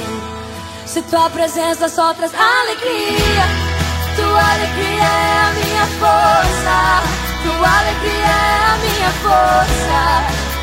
Se 0.85 1.01
tua 1.03 1.29
presença 1.29 1.89
só 1.89 2.13
traz 2.13 2.33
alegria, 2.33 3.45
tua 4.15 4.53
alegria 4.53 5.03
é 5.03 5.39
a 5.39 5.53
minha 5.53 5.85
força, 5.99 7.24
tua 7.45 7.69
alegria 7.79 8.25
é 8.25 8.65
a 8.65 8.77
minha 8.77 9.11
força. 9.21 10.01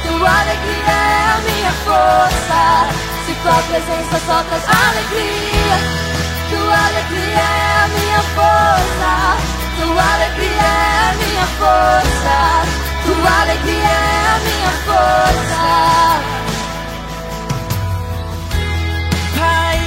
Tua 0.02 0.30
alegria 0.40 0.90
é 0.90 1.30
a 1.30 1.38
minha 1.46 1.72
força. 1.86 2.62
Se 3.24 3.32
tua 3.42 3.62
presença 3.70 4.16
só 4.26 4.42
traz 4.42 4.64
alegria, 4.88 5.76
tua 6.50 6.78
alegria 6.88 7.38
é 7.38 7.84
a 7.84 7.88
minha 7.96 8.22
força. 8.36 9.12
Tua 9.78 10.04
alegria 10.14 10.62
é 10.62 11.10
a 11.10 11.14
minha 11.22 11.46
força. 11.60 12.38
Tua 13.06 13.32
alegria 13.42 13.88
é 13.88 14.26
a 14.26 14.38
minha 14.46 14.72
força. 14.86 15.64
Pai, 19.38 19.80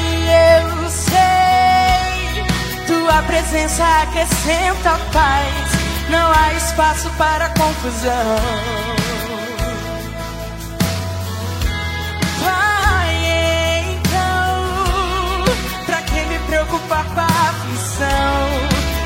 eu 0.64 0.89
sei, 0.89 2.43
tua 2.88 3.18
presença 3.24 3.84
acrescenta 4.04 4.91
paz. 5.12 5.74
Não 6.10 6.32
há 6.32 6.53
espaço 6.53 7.10
para 7.18 7.49
confusão. 7.49 8.86
preocupar 16.47 17.06
com 17.06 17.20
a 17.20 17.26
aflição 17.26 18.47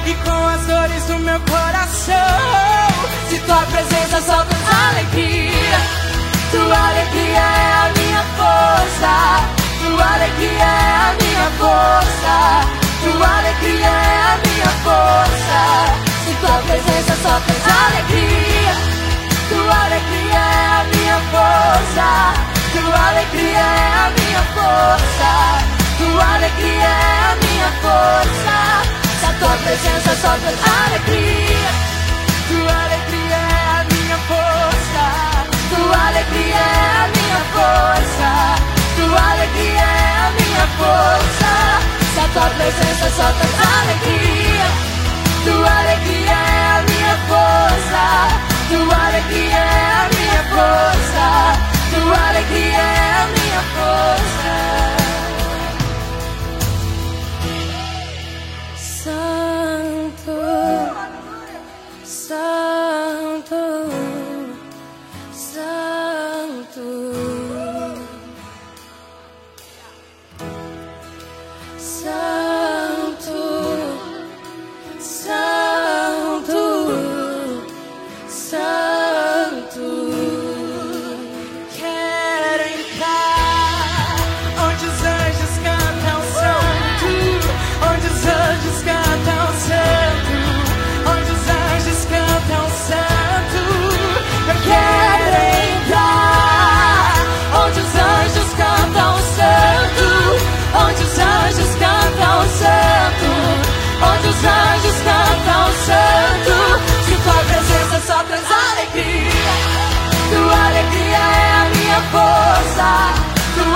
e 0.06 0.14
com 0.16 0.48
as 0.48 0.66
dores 0.66 1.04
do 1.06 1.20
meu 1.20 1.40
coração. 1.42 2.16
Se 3.30 3.40
tua 3.40 3.66
presença 3.66 4.22
só 4.22 4.44
traz 4.46 4.60
alegria, 4.90 5.80
tua 6.52 6.88
alegria 6.90 7.40
é 7.40 7.74
a 7.74 7.92
minha 7.98 8.24
força. 8.38 9.14
Tua 9.86 10.14
alegria 10.14 10.64
é 10.64 10.94
a 10.96 11.16
minha 11.22 11.50
força. 11.60 12.36
Tua 13.04 13.38
alegria 13.38 13.88
é 13.88 14.22
a 14.22 14.38
minha 14.46 14.70
força. 14.84 16.09
Tua 16.42 16.58
presença 16.68 17.16
só 17.22 17.40
traz 17.42 17.68
alegria, 17.88 18.74
tua 19.50 19.76
alegria 19.86 20.40
é 20.40 20.66
a 20.80 20.84
minha 20.94 21.20
força. 21.32 22.10
Tua 22.72 23.10
alegria 23.10 23.58
é 23.58 23.94
a 23.94 24.12
minha 24.18 24.44
força. 24.56 25.32
Tua 25.98 26.36
alegria 26.36 26.84
é 26.84 27.32
a 27.32 27.36
minha 27.44 27.72
força. 27.82 28.58
Se 29.20 29.26
a 29.26 29.34
tua 29.40 29.56
presença 29.58 30.16
só 30.22 30.38
traz 30.38 30.62
alegria. 30.86 31.72
Tua 32.48 32.84
alegria 32.86 33.36
é 33.36 33.60
a 33.70 33.86
minha 33.92 34.18
força. 34.30 35.04
Tua 35.76 36.08
alegria 36.08 36.56
é 36.56 36.90
a 36.96 37.08
minha 37.16 37.42
força. 37.54 38.30
Tua 38.96 39.32
alegria 39.32 39.82
é 39.82 40.16
a 40.16 40.32
minha 40.40 40.68
força. 40.78 41.89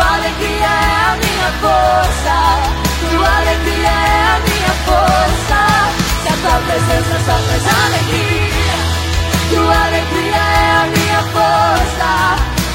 Tua 0.03 0.15
alegria 0.15 0.65
é 0.65 0.95
a 1.07 1.15
minha 1.15 1.49
força, 1.63 2.35
tua 3.09 3.29
alegria 3.37 3.87
é 3.87 4.23
a 4.27 4.39
minha 4.47 4.73
força. 4.85 5.59
Se 6.21 6.27
a 6.27 6.35
tua 6.41 6.57
presença 6.67 7.15
só 7.25 7.35
traz 7.47 7.65
alegria, 7.85 8.75
tua 9.49 9.77
alegria 9.85 10.35
é 10.35 10.71
a 10.71 10.85
minha 10.93 11.21
força, 11.35 12.09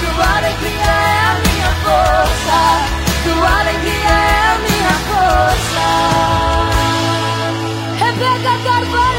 tua 0.01 0.29
alegria 0.39 0.89
é 0.89 1.21
a 1.21 1.35
minha 1.45 1.71
força, 1.85 2.59
tua 3.25 3.51
alegria 3.61 4.09
é 4.09 4.41
a 4.49 4.59
minha 4.67 4.95
força. 5.11 5.87
Rebeca 8.05 8.55
Carvalho! 8.65 9.18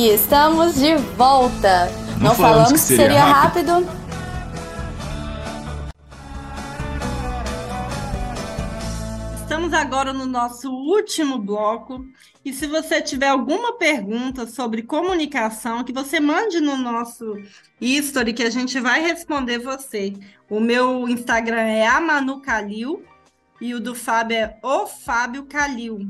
E 0.00 0.08
estamos 0.14 0.76
de 0.76 0.96
volta. 0.96 1.90
Não, 2.12 2.30
Não 2.30 2.34
falamos, 2.34 2.38
falamos, 2.38 2.72
que 2.72 2.78
seria, 2.78 3.02
seria 3.02 3.22
rápido. 3.22 3.72
rápido. 3.74 4.00
Estamos 9.42 9.74
agora 9.74 10.14
no 10.14 10.24
nosso 10.24 10.72
último 10.72 11.36
bloco. 11.36 12.02
E 12.42 12.50
se 12.50 12.66
você 12.66 13.02
tiver 13.02 13.28
alguma 13.28 13.76
pergunta 13.76 14.46
sobre 14.46 14.84
comunicação, 14.84 15.84
que 15.84 15.92
você 15.92 16.18
mande 16.18 16.60
no 16.62 16.78
nosso 16.78 17.36
history, 17.78 18.32
que 18.32 18.42
a 18.42 18.48
gente 18.48 18.80
vai 18.80 19.02
responder 19.02 19.58
você. 19.58 20.14
O 20.48 20.60
meu 20.60 21.10
Instagram 21.10 21.60
é 21.60 21.86
amanucalil 21.86 23.04
e 23.60 23.74
o 23.74 23.80
do 23.80 23.94
Fábio 23.94 24.38
é 24.38 24.58
o 24.62 24.86
Fábio 24.86 25.44
Calil. 25.44 26.08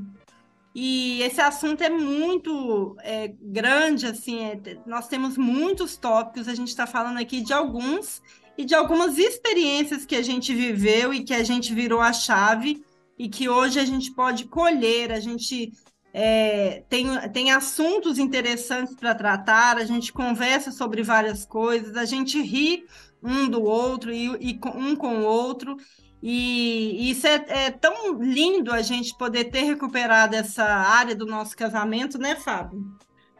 E 0.74 1.20
esse 1.22 1.40
assunto 1.40 1.82
é 1.82 1.90
muito 1.90 2.96
é, 3.00 3.28
grande, 3.40 4.06
assim, 4.06 4.44
é, 4.44 4.60
nós 4.86 5.08
temos 5.08 5.36
muitos 5.36 5.96
tópicos, 5.96 6.46
a 6.46 6.54
gente 6.54 6.68
está 6.68 6.86
falando 6.86 7.18
aqui 7.18 7.40
de 7.40 7.52
alguns 7.52 8.22
e 8.56 8.64
de 8.64 8.74
algumas 8.74 9.18
experiências 9.18 10.04
que 10.06 10.14
a 10.14 10.22
gente 10.22 10.54
viveu 10.54 11.12
e 11.12 11.24
que 11.24 11.34
a 11.34 11.42
gente 11.42 11.74
virou 11.74 12.00
a 12.00 12.12
chave 12.12 12.84
e 13.18 13.28
que 13.28 13.48
hoje 13.48 13.80
a 13.80 13.84
gente 13.84 14.12
pode 14.12 14.44
colher, 14.44 15.10
a 15.10 15.18
gente 15.18 15.72
é, 16.14 16.84
tem, 16.88 17.06
tem 17.32 17.50
assuntos 17.50 18.18
interessantes 18.18 18.94
para 18.94 19.14
tratar, 19.14 19.76
a 19.76 19.84
gente 19.84 20.12
conversa 20.12 20.70
sobre 20.70 21.02
várias 21.02 21.44
coisas, 21.44 21.96
a 21.96 22.04
gente 22.04 22.40
ri 22.40 22.84
um 23.22 23.48
do 23.48 23.62
outro 23.62 24.12
e, 24.12 24.26
e 24.40 24.60
um 24.74 24.94
com 24.94 25.18
o 25.18 25.24
outro, 25.24 25.76
e 26.22 27.10
isso 27.10 27.26
é, 27.26 27.44
é, 27.48 27.70
tão 27.70 28.20
lindo 28.20 28.72
a 28.72 28.82
gente 28.82 29.16
poder 29.16 29.44
ter 29.44 29.62
recuperado 29.62 30.36
essa 30.36 30.64
área 30.64 31.14
do 31.14 31.24
nosso 31.24 31.56
casamento, 31.56 32.18
né, 32.18 32.36
Fábio? 32.36 32.84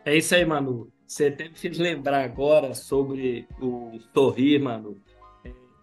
É 0.05 0.17
isso 0.17 0.35
aí, 0.35 0.45
Manu. 0.45 0.91
Você 1.07 1.27
até 1.27 1.49
me 1.49 1.55
fez 1.55 1.79
lembrar 1.79 2.25
agora 2.25 2.75
sobre 2.75 3.47
o 3.61 3.99
sorrir, 4.15 4.61
Manu. 4.61 4.97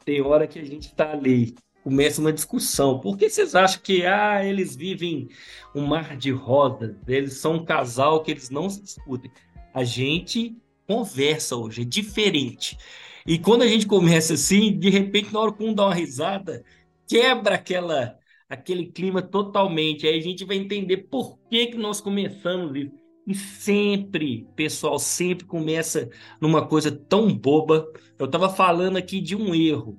Tem 0.03 0.21
hora 0.21 0.47
que 0.47 0.57
a 0.57 0.63
gente 0.63 0.87
está 0.87 1.11
ali, 1.11 1.53
começa 1.83 2.19
uma 2.19 2.33
discussão. 2.33 2.99
Por 2.99 3.17
que 3.17 3.29
vocês 3.29 3.53
acham 3.53 3.81
que 3.81 4.05
ah, 4.05 4.43
eles 4.43 4.75
vivem 4.75 5.29
um 5.75 5.85
mar 5.85 6.17
de 6.17 6.31
rosas? 6.31 6.95
Eles 7.07 7.33
são 7.33 7.55
um 7.55 7.65
casal 7.65 8.23
que 8.23 8.31
eles 8.31 8.49
não 8.49 8.69
se 8.69 8.81
discutem. 8.81 9.29
A 9.73 9.83
gente 9.83 10.55
conversa 10.87 11.55
hoje, 11.55 11.81
é 11.81 11.85
diferente. 11.85 12.77
E 13.25 13.37
quando 13.37 13.61
a 13.61 13.67
gente 13.67 13.85
começa 13.85 14.33
assim, 14.33 14.79
de 14.79 14.89
repente, 14.89 15.33
na 15.33 15.41
hora 15.41 15.51
que 15.51 15.63
um 15.63 15.73
dá 15.73 15.85
uma 15.85 15.93
risada, 15.93 16.63
quebra 17.07 17.55
aquela 17.55 18.17
aquele 18.49 18.85
clima 18.87 19.21
totalmente. 19.21 20.07
Aí 20.07 20.17
a 20.17 20.21
gente 20.21 20.45
vai 20.45 20.57
entender 20.57 20.97
por 21.09 21.37
que, 21.49 21.67
que 21.67 21.77
nós 21.77 21.99
começamos 21.99 22.75
isso. 22.75 22.91
E 23.25 23.35
sempre, 23.35 24.47
pessoal, 24.55 24.97
sempre 24.97 25.45
começa 25.45 26.09
numa 26.39 26.65
coisa 26.65 26.89
tão 26.89 27.33
boba. 27.33 27.85
Eu 28.17 28.25
estava 28.25 28.49
falando 28.49 28.97
aqui 28.97 29.19
de 29.19 29.35
um 29.35 29.53
erro. 29.53 29.97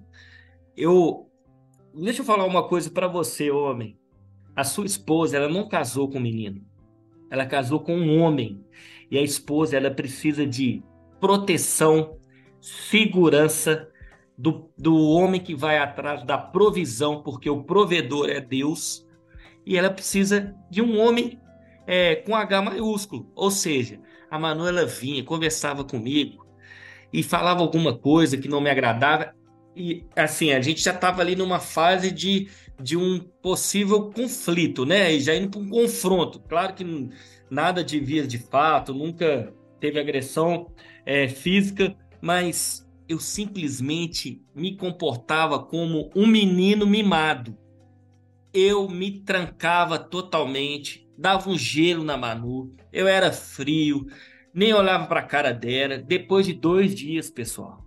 Eu 0.74 1.30
deixa 1.94 2.22
eu 2.22 2.24
falar 2.24 2.46
uma 2.46 2.66
coisa 2.66 2.90
para 2.90 3.06
você, 3.06 3.50
homem. 3.50 3.98
A 4.56 4.64
sua 4.64 4.86
esposa, 4.86 5.36
ela 5.36 5.48
não 5.48 5.68
casou 5.68 6.08
com 6.08 6.18
um 6.18 6.22
menino. 6.22 6.64
Ela 7.30 7.44
casou 7.44 7.80
com 7.80 7.94
um 7.94 8.18
homem. 8.20 8.64
E 9.10 9.18
a 9.18 9.22
esposa, 9.22 9.76
ela 9.76 9.90
precisa 9.90 10.46
de 10.46 10.82
proteção, 11.20 12.18
segurança, 12.60 13.88
do, 14.38 14.70
do 14.78 14.96
homem 14.96 15.40
que 15.40 15.54
vai 15.54 15.78
atrás 15.78 16.24
da 16.24 16.38
provisão, 16.38 17.22
porque 17.22 17.50
o 17.50 17.64
provedor 17.64 18.30
é 18.30 18.40
Deus, 18.40 19.04
e 19.66 19.76
ela 19.76 19.90
precisa 19.90 20.54
de 20.70 20.80
um 20.80 20.98
homem 21.00 21.40
é, 21.86 22.14
com 22.14 22.36
H 22.36 22.62
maiúsculo. 22.62 23.30
Ou 23.34 23.50
seja, 23.50 24.00
a 24.30 24.38
Manuela 24.38 24.86
vinha, 24.86 25.24
conversava 25.24 25.82
comigo 25.82 26.46
e 27.12 27.22
falava 27.22 27.60
alguma 27.60 27.98
coisa 27.98 28.38
que 28.38 28.48
não 28.48 28.60
me 28.60 28.70
agradava. 28.70 29.34
E 29.74 30.06
assim, 30.16 30.52
a 30.52 30.60
gente 30.60 30.82
já 30.82 30.92
estava 30.92 31.20
ali 31.20 31.34
numa 31.34 31.58
fase 31.58 32.10
de, 32.10 32.48
de 32.80 32.96
um 32.96 33.18
possível 33.42 34.10
conflito, 34.10 34.86
né? 34.86 35.12
E 35.12 35.20
já 35.20 35.34
indo 35.34 35.50
para 35.50 35.60
um 35.60 35.68
confronto. 35.68 36.40
Claro 36.40 36.74
que 36.74 37.10
nada 37.50 37.82
de 37.82 37.98
vias 37.98 38.28
de 38.28 38.38
fato, 38.38 38.94
nunca 38.94 39.52
teve 39.80 39.98
agressão 39.98 40.72
é, 41.04 41.28
física, 41.28 41.94
mas 42.20 42.87
eu 43.08 43.18
simplesmente 43.18 44.42
me 44.54 44.76
comportava 44.76 45.58
como 45.58 46.10
um 46.14 46.26
menino 46.26 46.86
mimado. 46.86 47.56
Eu 48.52 48.88
me 48.88 49.20
trancava 49.20 49.98
totalmente, 49.98 51.08
dava 51.16 51.48
um 51.48 51.56
gelo 51.56 52.04
na 52.04 52.16
Manu, 52.16 52.74
eu 52.92 53.08
era 53.08 53.32
frio, 53.32 54.06
nem 54.52 54.74
olhava 54.74 55.06
para 55.06 55.20
a 55.20 55.26
cara 55.26 55.52
dela. 55.52 55.96
Depois 55.96 56.44
de 56.44 56.52
dois 56.52 56.94
dias, 56.94 57.30
pessoal, 57.30 57.82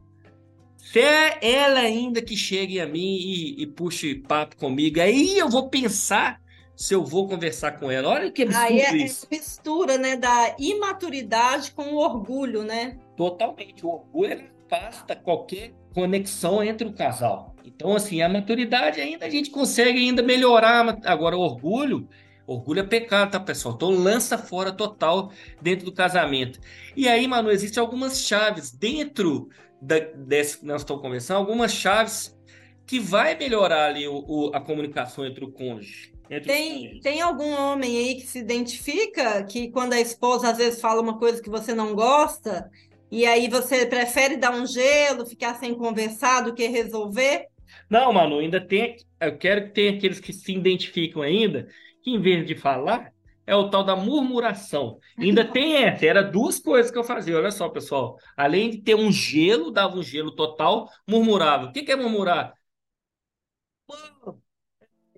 se 0.77 0.99
é 0.99 1.37
ela 1.41 1.79
ainda 1.79 2.21
que 2.21 2.35
chegue 2.35 2.79
a 2.79 2.87
mim 2.87 3.17
e, 3.17 3.61
e 3.61 3.67
puxe 3.67 4.15
papo 4.15 4.57
comigo, 4.57 4.99
aí 4.99 5.37
eu 5.37 5.49
vou 5.49 5.69
pensar 5.69 6.41
se 6.75 6.95
eu 6.95 7.03
vou 7.03 7.27
conversar 7.27 7.73
com 7.73 7.91
ela. 7.91 8.09
Olha 8.09 8.31
que 8.31 8.41
absurdo 8.41 8.65
Aí 8.65 8.79
é, 8.79 8.97
isso. 8.97 9.27
é 9.29 9.35
mistura, 9.35 9.97
né, 9.99 10.15
da 10.15 10.55
imaturidade 10.57 11.71
com 11.71 11.93
o 11.93 11.97
orgulho, 11.97 12.63
né? 12.63 12.97
Totalmente. 13.15 13.85
O 13.85 13.89
orgulho 13.89 14.49
afasta 14.71 15.15
qualquer 15.15 15.73
conexão 15.93 16.63
entre 16.63 16.87
o 16.87 16.93
casal. 16.93 17.53
Então, 17.65 17.95
assim, 17.95 18.21
a 18.21 18.29
maturidade 18.29 19.01
ainda 19.01 19.25
a 19.25 19.29
gente 19.29 19.49
consegue 19.49 19.99
ainda 19.99 20.23
melhorar. 20.23 20.97
Agora, 21.03 21.35
o 21.35 21.41
orgulho, 21.41 22.07
orgulho 22.47 22.79
é 22.79 22.83
pecado, 22.83 23.31
tá, 23.31 23.39
pessoal? 23.39 23.75
Então, 23.75 23.89
lança 23.91 24.37
fora 24.37 24.71
total 24.71 25.31
dentro 25.61 25.85
do 25.85 25.91
casamento. 25.91 26.59
E 26.95 27.07
aí, 27.09 27.27
Manu, 27.27 27.51
existem 27.51 27.81
algumas 27.81 28.25
chaves 28.25 28.71
dentro 28.71 29.49
da, 29.81 29.99
desse 29.99 30.59
que 30.59 30.65
nós 30.65 30.81
estamos 30.81 31.01
conversando, 31.01 31.37
algumas 31.37 31.73
chaves 31.73 32.37
que 32.85 32.99
vai 32.99 33.37
melhorar 33.37 33.89
ali 33.89 34.07
o, 34.07 34.23
o, 34.27 34.51
a 34.53 34.61
comunicação 34.61 35.25
entre 35.25 35.43
o 35.43 35.51
cônjuge. 35.51 36.11
Tem, 36.45 36.97
tem 37.01 37.19
algum 37.19 37.51
homem 37.51 37.97
aí 37.97 38.15
que 38.15 38.25
se 38.25 38.39
identifica 38.39 39.43
que 39.43 39.69
quando 39.69 39.91
a 39.91 39.99
esposa 39.99 40.49
às 40.49 40.57
vezes 40.57 40.79
fala 40.79 41.01
uma 41.01 41.19
coisa 41.19 41.41
que 41.41 41.49
você 41.49 41.73
não 41.73 41.93
gosta, 41.93 42.71
e 43.11 43.25
aí 43.25 43.49
você 43.49 43.85
prefere 43.85 44.37
dar 44.37 44.51
um 44.51 44.65
gelo, 44.65 45.25
ficar 45.25 45.55
sem 45.55 45.75
conversar 45.75 46.41
do 46.41 46.53
que 46.53 46.65
resolver? 46.67 47.47
Não, 47.89 48.13
Manu, 48.13 48.39
ainda 48.39 48.65
tem. 48.65 48.95
Eu 49.19 49.37
quero 49.37 49.65
que 49.65 49.71
tenha 49.71 49.97
aqueles 49.97 50.21
que 50.21 50.31
se 50.31 50.53
identificam 50.53 51.21
ainda, 51.21 51.67
que 52.01 52.11
em 52.11 52.21
vez 52.21 52.47
de 52.47 52.55
falar, 52.55 53.11
é 53.45 53.53
o 53.53 53.69
tal 53.69 53.83
da 53.83 53.97
murmuração. 53.97 54.97
Ainda 55.17 55.43
tem 55.51 55.83
essa, 55.83 56.05
era 56.05 56.21
duas 56.23 56.57
coisas 56.57 56.89
que 56.89 56.97
eu 56.97 57.03
fazia. 57.03 57.35
Olha 57.35 57.51
só, 57.51 57.67
pessoal. 57.67 58.17
Além 58.37 58.69
de 58.69 58.77
ter 58.77 58.95
um 58.95 59.11
gelo, 59.11 59.71
dava 59.71 59.97
um 59.97 60.03
gelo 60.03 60.31
total, 60.33 60.89
murmurava. 61.05 61.65
O 61.65 61.71
que 61.73 61.91
é 61.91 61.95
murmurar? 61.97 62.53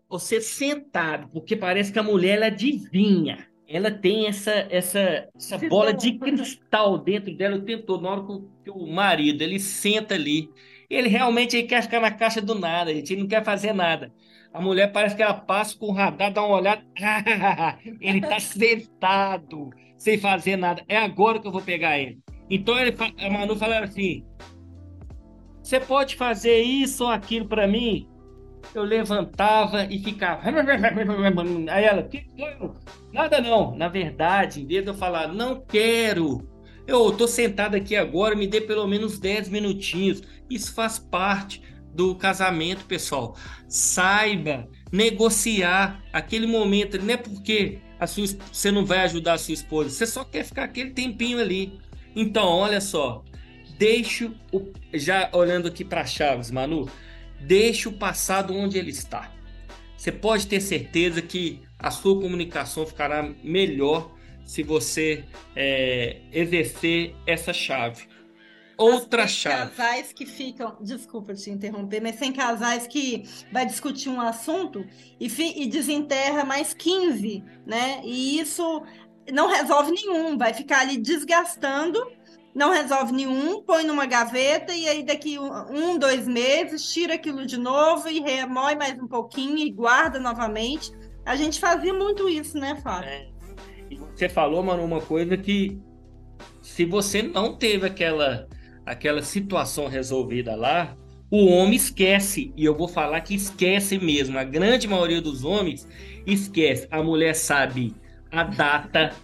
Você 0.10 0.42
sentado, 0.42 1.30
porque 1.30 1.56
parece 1.56 1.94
que 1.94 2.00
a 2.00 2.04
mulher 2.04 2.38
ela 2.38 2.48
adivinha 2.48 3.53
ela 3.74 3.90
tem 3.90 4.28
essa, 4.28 4.52
essa, 4.70 5.28
essa 5.36 5.58
bola 5.68 5.92
de 5.92 6.14
cristal 6.20 6.96
dentro 7.00 7.36
dela 7.36 7.56
o 7.56 7.62
tempo 7.62 7.84
todo. 7.84 8.04
Na 8.04 8.12
hora 8.12 8.22
que 8.64 8.70
o, 8.70 8.86
marido 8.86 9.42
ele 9.42 9.60
senta 9.60 10.14
ali, 10.14 10.48
ele 10.88 11.10
realmente 11.10 11.58
ele 11.58 11.68
quer 11.68 11.82
ficar 11.82 12.00
na 12.00 12.12
caixa 12.12 12.40
do 12.40 12.54
nada, 12.54 12.92
ele 12.92 13.16
não 13.16 13.28
quer 13.28 13.44
fazer 13.44 13.74
nada. 13.74 14.14
A 14.54 14.62
mulher 14.62 14.92
parece 14.92 15.16
que 15.16 15.24
ela 15.24 15.34
passa 15.34 15.76
com 15.76 15.88
o 15.88 15.92
radar, 15.92 16.32
dá 16.32 16.44
uma 16.46 16.58
olhada, 16.58 16.84
ele 18.00 18.20
está 18.20 18.40
sentado, 18.40 19.72
sem 19.98 20.20
fazer 20.20 20.56
nada. 20.56 20.84
É 20.88 20.98
agora 20.98 21.40
que 21.40 21.48
eu 21.48 21.52
vou 21.52 21.62
pegar 21.62 21.98
ele. 21.98 22.20
Então 22.52 22.78
ele, 22.78 22.96
a 23.18 23.30
Manu 23.32 23.56
fala 23.56 23.80
assim: 23.80 24.24
Você 25.64 25.80
pode 25.80 26.16
fazer 26.16 26.62
isso 26.62 27.06
ou 27.06 27.10
aquilo 27.10 27.48
para 27.48 27.68
mim? 27.68 28.08
Eu 28.74 28.84
levantava 28.84 29.86
e 29.86 30.00
ficava. 30.00 30.42
Aí 31.72 31.84
ela, 31.84 32.04
que? 32.04 32.26
Nada 33.12 33.42
não. 33.42 33.76
Na 33.76 33.88
verdade, 33.88 34.62
em 34.62 34.68
vez 34.68 34.84
de 34.84 34.90
eu 34.90 34.94
falar, 34.94 35.28
não 35.28 35.62
quero, 35.62 36.48
eu 36.86 37.12
tô 37.12 37.28
sentado 37.28 37.76
aqui 37.76 37.96
agora, 37.96 38.36
me 38.36 38.48
dê 38.48 38.60
pelo 38.62 38.88
menos 38.88 39.20
10 39.20 39.50
minutinhos. 39.50 40.22
Isso 40.50 40.74
faz 40.74 41.00
parte 41.00 41.62
do 41.94 42.16
casamento, 42.16 42.86
pessoal. 42.86 43.36
Saiba 43.68 44.68
negociar 44.92 46.04
aquele 46.12 46.48
momento. 46.48 47.02
Não 47.02 47.14
é 47.14 47.18
porque 47.18 47.80
a 48.00 48.08
sua, 48.08 48.26
você 48.52 48.72
não 48.72 48.86
vai 48.86 49.00
ajudar 49.00 49.34
a 49.34 49.38
sua 49.38 49.54
esposa, 49.54 49.90
você 49.90 50.06
só 50.06 50.24
quer 50.24 50.44
ficar 50.44 50.64
aquele 50.64 50.92
tempinho 50.92 51.40
ali. 51.40 51.80
Então, 52.16 52.46
olha 52.46 52.82
só. 52.82 53.24
Deixo 53.78 54.34
o, 54.52 54.72
já 54.94 55.30
olhando 55.34 55.68
aqui 55.68 55.84
para 55.84 56.06
Chaves, 56.06 56.52
Manu 56.52 56.88
Deixe 57.46 57.88
o 57.88 57.94
passado 57.94 58.56
onde 58.56 58.78
ele 58.78 58.90
está. 58.90 59.32
Você 59.98 60.12
pode 60.12 60.48
ter 60.48 60.60
certeza 60.60 61.22
que 61.22 61.62
a 61.80 61.92
sua 61.92 62.20
comunicação 62.20 62.86
ficará 62.86 63.24
melhor 63.44 64.14
se 64.46 64.64
você 64.64 65.24
é, 65.56 66.22
exercer 66.32 67.16
essa 67.26 67.54
chave. 67.54 68.08
Outra 68.78 69.28
chave. 69.28 69.72
casais 69.76 70.12
que 70.12 70.26
ficam, 70.26 70.76
desculpa 70.82 71.34
te 71.34 71.50
interromper, 71.50 72.02
mas 72.02 72.16
tem 72.16 72.34
casais 72.34 72.88
que 72.88 73.24
vai 73.52 73.66
discutir 73.66 74.10
um 74.10 74.20
assunto 74.20 74.84
e, 75.20 75.28
e 75.64 75.68
desenterra 75.68 76.44
mais 76.44 76.74
15, 76.74 77.44
né? 77.66 78.02
E 78.04 78.40
isso 78.40 78.84
não 79.32 79.48
resolve 79.48 79.92
nenhum, 79.92 80.38
vai 80.38 80.54
ficar 80.54 80.82
ali 80.82 80.98
desgastando, 80.98 82.00
não 82.54 82.72
resolve 82.72 83.12
nenhum, 83.12 83.62
põe 83.64 83.84
numa 83.86 84.06
gaveta 84.06 84.74
e 84.74 84.88
aí 84.88 85.04
daqui 85.04 85.38
um, 85.40 85.98
dois 85.98 86.28
meses 86.28 86.92
tira 86.92 87.16
aquilo 87.16 87.46
de 87.46 87.58
novo 87.58 88.08
e 88.08 88.20
remói 88.20 88.76
mais 88.76 88.98
um 89.00 89.08
pouquinho 89.08 89.58
e 89.58 89.72
guarda 89.72 90.20
novamente. 90.20 90.92
A 91.26 91.36
gente 91.36 91.60
fazia 91.60 91.94
muito 91.94 92.30
isso, 92.30 92.58
né, 92.58 92.76
Fábio? 92.84 93.10
É. 93.10 93.28
E 93.90 93.96
você 93.96 94.30
falou, 94.30 94.62
mano, 94.62 94.84
uma 94.84 95.02
coisa 95.02 95.38
que 95.38 95.80
se 96.62 96.86
você 96.86 97.22
não 97.22 97.56
teve 97.56 97.88
aquela 97.88 98.48
aquela 98.86 99.22
situação 99.22 99.88
resolvida 99.88 100.56
lá, 100.56 100.96
o 101.32 101.48
homem 101.48 101.76
esquece, 101.76 102.54
e 102.56 102.66
eu 102.66 102.76
vou 102.76 102.88
falar 102.88 103.22
que 103.22 103.34
esquece 103.34 103.98
mesmo. 103.98 104.38
A 104.38 104.44
grande 104.44 104.88
maioria 104.88 105.22
dos 105.22 105.44
homens 105.44 105.88
esquece. 106.28 106.88
A 106.92 107.02
mulher 107.02 107.34
sabe 107.34 107.96
a 108.32 108.44
data, 108.44 109.16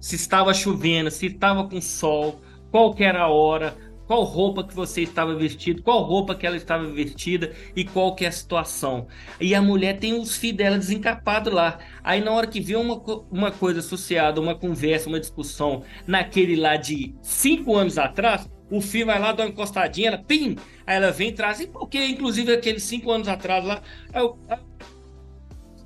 se 0.00 0.16
estava 0.16 0.52
chovendo, 0.52 1.10
se 1.10 1.26
estava 1.26 1.68
com 1.68 1.80
sol, 1.80 2.40
qual 2.72 2.94
era 2.98 3.20
a 3.20 3.28
hora, 3.28 3.76
qual 4.06 4.24
roupa 4.24 4.64
que 4.64 4.74
você 4.74 5.02
estava 5.02 5.34
vestido, 5.34 5.82
qual 5.82 6.02
roupa 6.02 6.34
que 6.34 6.46
ela 6.46 6.56
estava 6.56 6.84
vestida 6.86 7.52
e 7.76 7.84
qual 7.84 8.14
que 8.14 8.24
é 8.24 8.28
a 8.28 8.32
situação. 8.32 9.06
E 9.40 9.54
a 9.54 9.62
mulher 9.62 9.98
tem 9.98 10.18
os 10.18 10.36
fios 10.36 10.56
dela 10.56 10.76
desencapados 10.76 11.52
lá. 11.52 11.78
Aí 12.02 12.20
na 12.20 12.32
hora 12.32 12.46
que 12.46 12.60
vê 12.60 12.74
uma, 12.74 13.00
uma 13.30 13.50
coisa 13.50 13.80
associada, 13.80 14.40
uma 14.40 14.54
conversa, 14.54 15.08
uma 15.08 15.20
discussão 15.20 15.84
naquele 16.06 16.56
lá 16.56 16.76
de 16.76 17.14
cinco 17.22 17.76
anos 17.76 17.98
atrás, 17.98 18.50
o 18.70 18.80
fio 18.80 19.06
vai 19.06 19.20
lá, 19.20 19.32
dá 19.32 19.44
uma 19.44 19.50
encostadinha, 19.50 20.08
ela 20.08 20.18
pim, 20.18 20.56
aí 20.86 20.96
ela 20.96 21.12
vem 21.12 21.28
e 21.28 21.32
traz, 21.32 21.60
e 21.60 21.66
porque 21.66 22.02
inclusive 22.06 22.54
aqueles 22.54 22.82
cinco 22.82 23.10
anos 23.10 23.28
atrás 23.28 23.62
lá, 23.62 23.82
eu, 24.14 24.38
eu, 24.48 24.58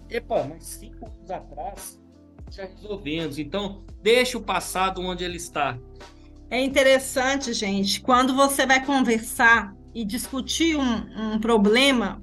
epa, 0.08 0.44
mas 0.44 0.64
cinco 0.64 1.04
anos 1.04 1.30
atrás 1.30 2.00
já 2.48 2.64
resolvemos, 2.64 3.40
então 3.40 3.84
deixa 4.00 4.38
o 4.38 4.40
passado 4.40 5.02
onde 5.02 5.24
ele 5.24 5.36
está. 5.36 5.76
É 6.50 6.60
interessante, 6.62 7.52
gente, 7.52 8.00
quando 8.00 8.34
você 8.34 8.64
vai 8.64 8.84
conversar 8.84 9.74
e 9.94 10.04
discutir 10.04 10.76
um, 10.76 11.34
um 11.34 11.40
problema, 11.40 12.20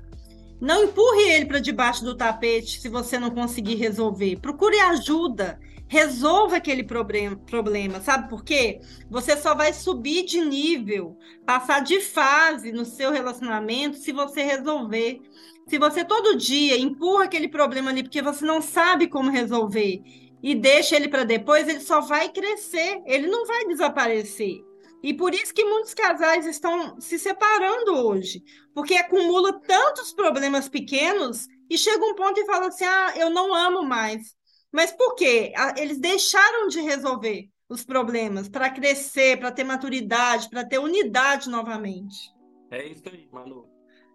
não 0.61 0.86
empurre 0.86 1.24
ele 1.24 1.45
para 1.45 1.59
debaixo 1.59 2.05
do 2.05 2.15
tapete 2.15 2.80
se 2.80 2.88
você 2.88 3.19
não 3.19 3.32
conseguir 3.32 3.76
resolver. 3.76 4.39
Procure 4.39 4.80
ajuda 4.80 5.59
resolva 5.93 6.55
aquele 6.57 6.84
problema, 6.84 7.36
problema, 7.36 8.01
sabe 8.01 8.28
por 8.28 8.43
quê? 8.43 8.80
Você 9.11 9.38
só 9.38 9.53
vai 9.53 9.71
subir 9.74 10.26
de 10.26 10.41
nível, 10.41 11.15
passar 11.45 11.82
de 11.82 11.99
fase 11.99 12.71
no 12.71 12.84
seu 12.84 13.11
relacionamento 13.11 13.97
se 13.97 14.11
você 14.11 14.41
resolver. 14.41 15.21
Se 15.67 15.78
você 15.78 16.03
todo 16.03 16.36
dia 16.36 16.80
empurra 16.80 17.26
aquele 17.26 17.47
problema 17.47 17.91
ali 17.91 18.01
porque 18.01 18.24
você 18.24 18.43
não 18.43 18.59
sabe 18.59 19.07
como 19.07 19.30
resolver 19.30 20.01
e 20.44 20.54
deixa 20.54 20.98
ele 20.98 21.08
para 21.08 21.24
depois, 21.24 21.68
ele 21.68 21.80
só 21.80 22.02
vai 22.02 22.30
crescer, 22.30 23.02
ele 23.06 23.28
não 23.28 23.46
vai 23.46 23.66
desaparecer. 23.66 24.62
E 25.02 25.14
por 25.14 25.34
isso 25.34 25.54
que 25.54 25.64
muitos 25.64 25.94
casais 25.94 26.46
estão 26.46 27.00
se 27.00 27.18
separando 27.18 27.96
hoje, 28.06 28.44
porque 28.76 28.96
acumula 28.96 29.60
tantos 29.62 30.14
problemas 30.14 30.68
pequenos 30.68 31.48
e 31.70 31.78
chega 31.78 32.06
um 32.06 32.16
ponto 32.16 32.39
e 32.39 32.46
fala 32.46 32.68
assim: 32.68 32.86
"Ah, 32.86 33.14
eu 33.18 33.30
não 33.30 33.54
amo 33.54 33.84
mais". 33.84 34.36
Mas 34.72 34.91
por 34.91 35.16
quê? 35.16 35.54
Eles 35.78 36.00
deixaram 36.00 36.68
de 36.68 36.82
resolver 36.82 37.50
os 37.70 37.84
problemas 37.84 38.50
para 38.50 38.70
crescer, 38.70 39.38
para 39.39 39.52
ter 39.52 39.64
maturidade, 39.64 40.50
para 40.50 40.66
ter 40.66 40.80
unidade 40.80 41.50
novamente. 41.50 42.32
É 42.72 42.88
isso 42.88 43.04
aí, 43.08 43.28
Manu. 43.32 43.68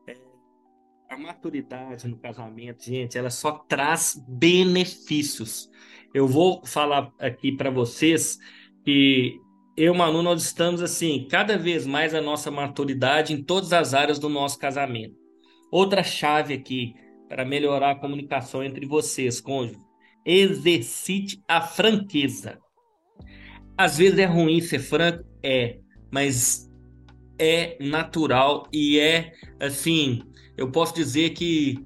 É, 0.07 0.16
a 1.09 1.16
maturidade 1.16 2.09
no 2.09 2.18
casamento, 2.18 2.83
gente, 2.83 3.16
ela 3.16 3.31
só 3.31 3.53
traz 3.53 4.20
benefícios. 4.26 5.68
Eu 6.14 6.26
vou 6.26 6.64
falar 6.64 7.12
aqui 7.18 7.52
para 7.52 7.70
vocês 7.70 8.38
que 8.84 9.38
eu, 9.76 9.94
Manu, 9.94 10.22
nós 10.22 10.42
estamos 10.42 10.82
assim, 10.82 11.26
cada 11.30 11.56
vez 11.56 11.86
mais 11.86 12.14
a 12.14 12.20
nossa 12.20 12.50
maturidade 12.50 13.32
em 13.32 13.42
todas 13.42 13.72
as 13.72 13.94
áreas 13.94 14.18
do 14.18 14.28
nosso 14.28 14.59
casamento. 14.59 15.14
Outra 15.70 16.02
chave 16.02 16.54
aqui 16.54 16.94
para 17.28 17.44
melhorar 17.44 17.92
a 17.92 17.94
comunicação 17.94 18.64
entre 18.64 18.86
vocês, 18.86 19.40
cônjuge, 19.40 19.78
exercite 20.24 21.40
a 21.46 21.61
franqueza. 21.61 22.59
Às 23.76 23.98
vezes 23.98 24.18
é 24.18 24.24
ruim 24.24 24.61
ser 24.61 24.80
franco, 24.80 25.24
é, 25.42 25.78
mas 26.11 26.68
é 27.38 27.76
natural 27.80 28.66
e 28.72 28.98
é 28.98 29.32
assim, 29.61 30.22
eu 30.56 30.72
posso 30.72 30.94
dizer 30.94 31.30
que 31.30 31.78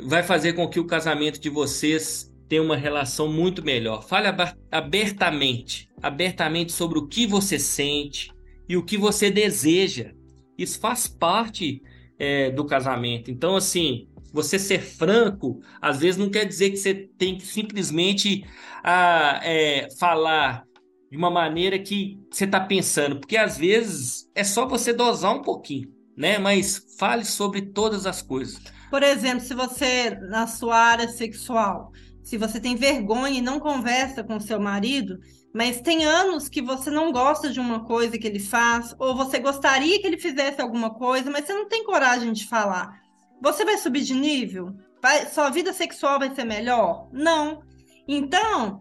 vai 0.00 0.22
fazer 0.22 0.54
com 0.54 0.68
que 0.68 0.80
o 0.80 0.86
casamento 0.86 1.38
de 1.38 1.50
vocês 1.50 2.34
tenha 2.48 2.62
uma 2.62 2.76
relação 2.76 3.30
muito 3.32 3.64
melhor. 3.64 4.02
Fale 4.02 4.28
abertamente, 4.70 5.88
abertamente 6.02 6.72
sobre 6.72 6.98
o 6.98 7.06
que 7.06 7.26
você 7.26 7.58
sente 7.58 8.32
e 8.68 8.76
o 8.76 8.84
que 8.84 8.96
você 8.96 9.30
deseja. 9.30 10.12
Isso 10.56 10.78
faz 10.80 11.06
parte 11.06 11.82
é, 12.18 12.50
do 12.50 12.64
casamento. 12.64 13.30
Então, 13.30 13.56
assim, 13.56 14.08
você 14.32 14.58
ser 14.58 14.80
franco, 14.80 15.60
às 15.80 15.98
vezes 15.98 16.16
não 16.16 16.30
quer 16.30 16.44
dizer 16.44 16.70
que 16.70 16.76
você 16.76 16.94
tem 17.18 17.36
que 17.36 17.46
simplesmente 17.46 18.44
ah, 18.82 19.40
é, 19.42 19.88
falar 19.98 20.64
de 21.10 21.16
uma 21.16 21.30
maneira 21.30 21.78
que 21.78 22.18
você 22.30 22.44
está 22.44 22.60
pensando, 22.60 23.18
porque 23.18 23.36
às 23.36 23.56
vezes 23.56 24.28
é 24.34 24.44
só 24.44 24.66
você 24.66 24.92
dosar 24.92 25.34
um 25.34 25.42
pouquinho, 25.42 25.88
né? 26.16 26.38
Mas 26.38 26.84
fale 26.98 27.24
sobre 27.24 27.62
todas 27.62 28.06
as 28.06 28.20
coisas. 28.20 28.60
Por 28.90 29.02
exemplo, 29.02 29.40
se 29.40 29.54
você, 29.54 30.10
na 30.10 30.46
sua 30.46 30.76
área 30.76 31.08
sexual, 31.08 31.92
se 32.26 32.36
você 32.36 32.58
tem 32.58 32.74
vergonha 32.74 33.38
e 33.38 33.40
não 33.40 33.60
conversa 33.60 34.24
com 34.24 34.40
seu 34.40 34.58
marido, 34.58 35.20
mas 35.54 35.80
tem 35.80 36.04
anos 36.04 36.48
que 36.48 36.60
você 36.60 36.90
não 36.90 37.12
gosta 37.12 37.48
de 37.50 37.60
uma 37.60 37.84
coisa 37.84 38.18
que 38.18 38.26
ele 38.26 38.40
faz, 38.40 38.96
ou 38.98 39.14
você 39.14 39.38
gostaria 39.38 40.00
que 40.00 40.08
ele 40.08 40.18
fizesse 40.18 40.60
alguma 40.60 40.92
coisa, 40.92 41.30
mas 41.30 41.44
você 41.46 41.52
não 41.54 41.68
tem 41.68 41.84
coragem 41.84 42.32
de 42.32 42.48
falar. 42.48 43.00
Você 43.40 43.64
vai 43.64 43.78
subir 43.78 44.00
de 44.00 44.12
nível? 44.12 44.74
Vai, 45.00 45.26
sua 45.26 45.50
vida 45.50 45.72
sexual 45.72 46.18
vai 46.18 46.34
ser 46.34 46.42
melhor? 46.42 47.08
Não. 47.12 47.62
Então, 48.08 48.80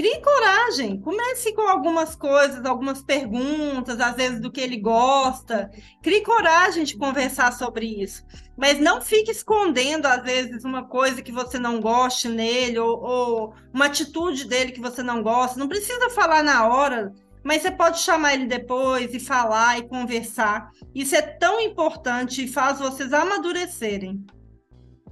crie 0.00 0.22
coragem. 0.22 0.98
Comece 0.98 1.52
com 1.52 1.60
algumas 1.60 2.16
coisas, 2.16 2.64
algumas 2.64 3.02
perguntas, 3.02 4.00
às 4.00 4.16
vezes 4.16 4.40
do 4.40 4.50
que 4.50 4.60
ele 4.60 4.78
gosta. 4.78 5.70
Crie 6.02 6.22
coragem 6.22 6.84
de 6.84 6.96
conversar 6.96 7.52
sobre 7.52 7.84
isso. 8.02 8.24
Mas 8.56 8.80
não 8.80 9.02
fique 9.02 9.30
escondendo, 9.30 10.06
às 10.06 10.22
vezes, 10.22 10.64
uma 10.64 10.88
coisa 10.88 11.20
que 11.20 11.30
você 11.30 11.58
não 11.58 11.80
goste 11.80 12.28
nele, 12.28 12.78
ou, 12.78 12.98
ou 12.98 13.54
uma 13.74 13.86
atitude 13.86 14.48
dele 14.48 14.72
que 14.72 14.80
você 14.80 15.02
não 15.02 15.22
gosta. 15.22 15.58
Não 15.58 15.68
precisa 15.68 16.08
falar 16.10 16.42
na 16.42 16.66
hora 16.66 17.12
mas 17.42 17.62
você 17.62 17.70
pode 17.70 18.00
chamar 18.00 18.34
ele 18.34 18.44
depois 18.44 19.14
e 19.14 19.18
falar 19.18 19.78
e 19.78 19.88
conversar. 19.88 20.70
Isso 20.94 21.16
é 21.16 21.22
tão 21.22 21.58
importante 21.58 22.44
e 22.44 22.46
faz 22.48 22.78
vocês 22.78 23.14
amadurecerem. 23.14 24.22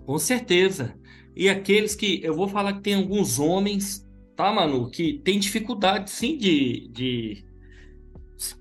Com 0.05 0.19
certeza. 0.19 0.95
E 1.35 1.49
aqueles 1.49 1.95
que 1.95 2.21
eu 2.23 2.35
vou 2.35 2.47
falar 2.47 2.75
que 2.75 2.83
tem 2.83 2.97
alguns 2.97 3.39
homens, 3.39 4.07
tá, 4.39 4.53
Manu, 4.53 4.89
que 4.89 5.15
tem 5.25 5.37
dificuldade 5.37 6.13
sim 6.13 6.39
de, 6.39 6.89
de 6.93 7.45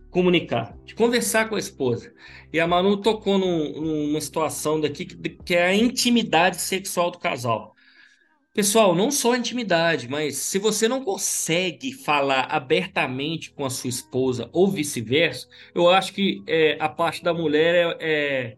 comunicar, 0.09 0.75
de 0.84 0.95
conversar 0.95 1.47
com 1.47 1.53
a 1.55 1.59
esposa. 1.59 2.11
E 2.51 2.59
a 2.59 2.65
Manu 2.65 2.97
tocou 2.99 3.38
num, 3.38 3.80
numa 3.80 4.19
situação 4.19 4.82
daqui 4.82 5.05
que, 5.05 5.30
que 5.30 5.53
é 5.53 5.67
a 5.67 5.75
intimidade 5.75 6.59
sexual 6.59 7.11
do 7.11 7.19
casal. 7.19 7.75
Pessoal, 8.55 8.95
não 8.95 9.11
só 9.11 9.36
intimidade, 9.36 10.09
mas 10.09 10.38
se 10.38 10.57
você 10.57 10.88
não 10.88 11.03
consegue 11.03 11.93
falar 11.93 12.47
abertamente 12.49 13.51
com 13.51 13.63
a 13.63 13.69
sua 13.69 13.91
esposa 13.91 14.49
ou 14.51 14.67
vice-versa, 14.71 15.47
eu 15.75 15.88
acho 15.91 16.11
que 16.11 16.41
é, 16.47 16.75
a 16.80 16.89
parte 16.89 17.23
da 17.23 17.36
mulher 17.36 17.97
é, 17.99 18.57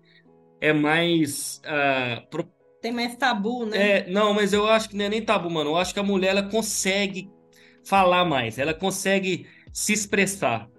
é, 0.61 0.69
é 0.69 0.73
mais. 0.73 1.61
Uh. 1.65 2.58
Tem 2.81 2.91
mais 2.91 3.15
tabu, 3.15 3.65
né? 3.65 3.99
É, 3.99 4.09
não, 4.09 4.33
mas 4.33 4.53
eu 4.53 4.65
acho 4.65 4.89
que 4.89 4.95
não 4.95 5.05
é 5.05 5.09
nem 5.09 5.21
tabu, 5.21 5.49
mano. 5.49 5.71
Eu 5.71 5.77
acho 5.77 5.93
que 5.93 5.99
a 5.99 6.03
mulher 6.03 6.29
ela 6.29 6.43
consegue 6.43 7.29
falar 7.83 8.23
mais, 8.25 8.57
ela 8.57 8.73
consegue 8.73 9.47
se 9.73 9.93
expressar. 9.93 10.69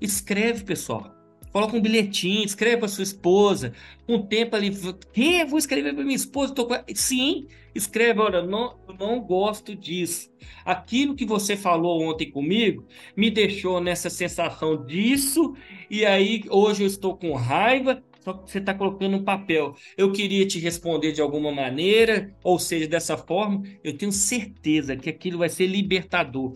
Escreve, 0.00 0.64
pessoal. 0.64 1.14
Coloca 1.52 1.76
um 1.76 1.80
bilhetinho, 1.80 2.44
escreve 2.44 2.78
para 2.78 2.88
sua 2.88 3.04
esposa. 3.04 3.72
Um 4.08 4.20
tempo 4.20 4.56
ali, 4.56 4.76
que 5.12 5.44
vou 5.44 5.56
escrever 5.56 5.94
para 5.94 6.02
minha 6.02 6.16
esposa? 6.16 6.52
Tô. 6.52 6.68
Sim, 6.96 7.46
escreve, 7.72 8.18
olha, 8.18 8.42
não, 8.42 8.76
não 8.98 9.20
gosto 9.20 9.72
disso. 9.76 10.28
Aquilo 10.64 11.14
que 11.14 11.24
você 11.24 11.56
falou 11.56 12.02
ontem 12.02 12.28
comigo 12.28 12.84
me 13.16 13.30
deixou 13.30 13.80
nessa 13.80 14.10
sensação 14.10 14.84
disso, 14.84 15.54
e 15.88 16.04
aí 16.04 16.42
hoje 16.50 16.82
eu 16.82 16.88
estou 16.88 17.16
com 17.16 17.32
raiva, 17.34 18.02
só 18.24 18.32
que 18.32 18.50
você 18.50 18.58
está 18.58 18.72
colocando 18.72 19.16
um 19.16 19.22
papel. 19.22 19.76
Eu 19.98 20.10
queria 20.10 20.46
te 20.46 20.58
responder 20.58 21.12
de 21.12 21.20
alguma 21.20 21.52
maneira, 21.52 22.34
ou 22.42 22.58
seja, 22.58 22.88
dessa 22.88 23.18
forma, 23.18 23.62
eu 23.84 23.96
tenho 23.96 24.10
certeza 24.10 24.96
que 24.96 25.10
aquilo 25.10 25.38
vai 25.38 25.50
ser 25.50 25.66
libertador. 25.66 26.54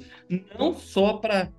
Não 0.59 0.73
só 0.73 1.15
para 1.15 1.53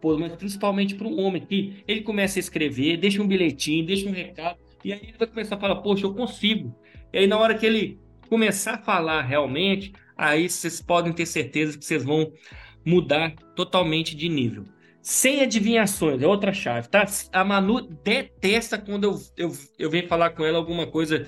mas 0.00 0.36
principalmente 0.36 0.94
para 0.94 1.08
um 1.08 1.18
homem 1.18 1.44
que 1.44 1.82
ele 1.88 2.02
começa 2.02 2.38
a 2.38 2.40
escrever, 2.40 2.98
deixa 2.98 3.20
um 3.20 3.26
bilhetinho, 3.26 3.84
deixa 3.84 4.08
um 4.08 4.12
recado, 4.12 4.56
e 4.84 4.92
aí 4.92 5.00
ele 5.02 5.18
vai 5.18 5.26
começar 5.26 5.56
a 5.56 5.58
falar, 5.58 5.76
poxa, 5.76 6.06
eu 6.06 6.14
consigo. 6.14 6.72
E 7.12 7.18
aí 7.18 7.26
na 7.26 7.36
hora 7.36 7.56
que 7.58 7.66
ele 7.66 7.98
começar 8.28 8.74
a 8.74 8.78
falar 8.78 9.22
realmente, 9.22 9.92
aí 10.16 10.48
vocês 10.48 10.80
podem 10.80 11.12
ter 11.12 11.26
certeza 11.26 11.76
que 11.76 11.84
vocês 11.84 12.04
vão 12.04 12.32
mudar 12.84 13.34
totalmente 13.56 14.14
de 14.14 14.28
nível. 14.28 14.64
Sem 15.10 15.40
adivinhações, 15.40 16.20
é 16.20 16.26
outra 16.26 16.52
chave, 16.52 16.86
tá? 16.86 17.06
A 17.32 17.42
Manu 17.42 17.80
detesta 17.80 18.76
quando 18.76 19.04
eu, 19.04 19.18
eu, 19.38 19.56
eu 19.78 19.88
venho 19.88 20.06
falar 20.06 20.28
com 20.32 20.44
ela 20.44 20.58
alguma 20.58 20.86
coisa. 20.86 21.26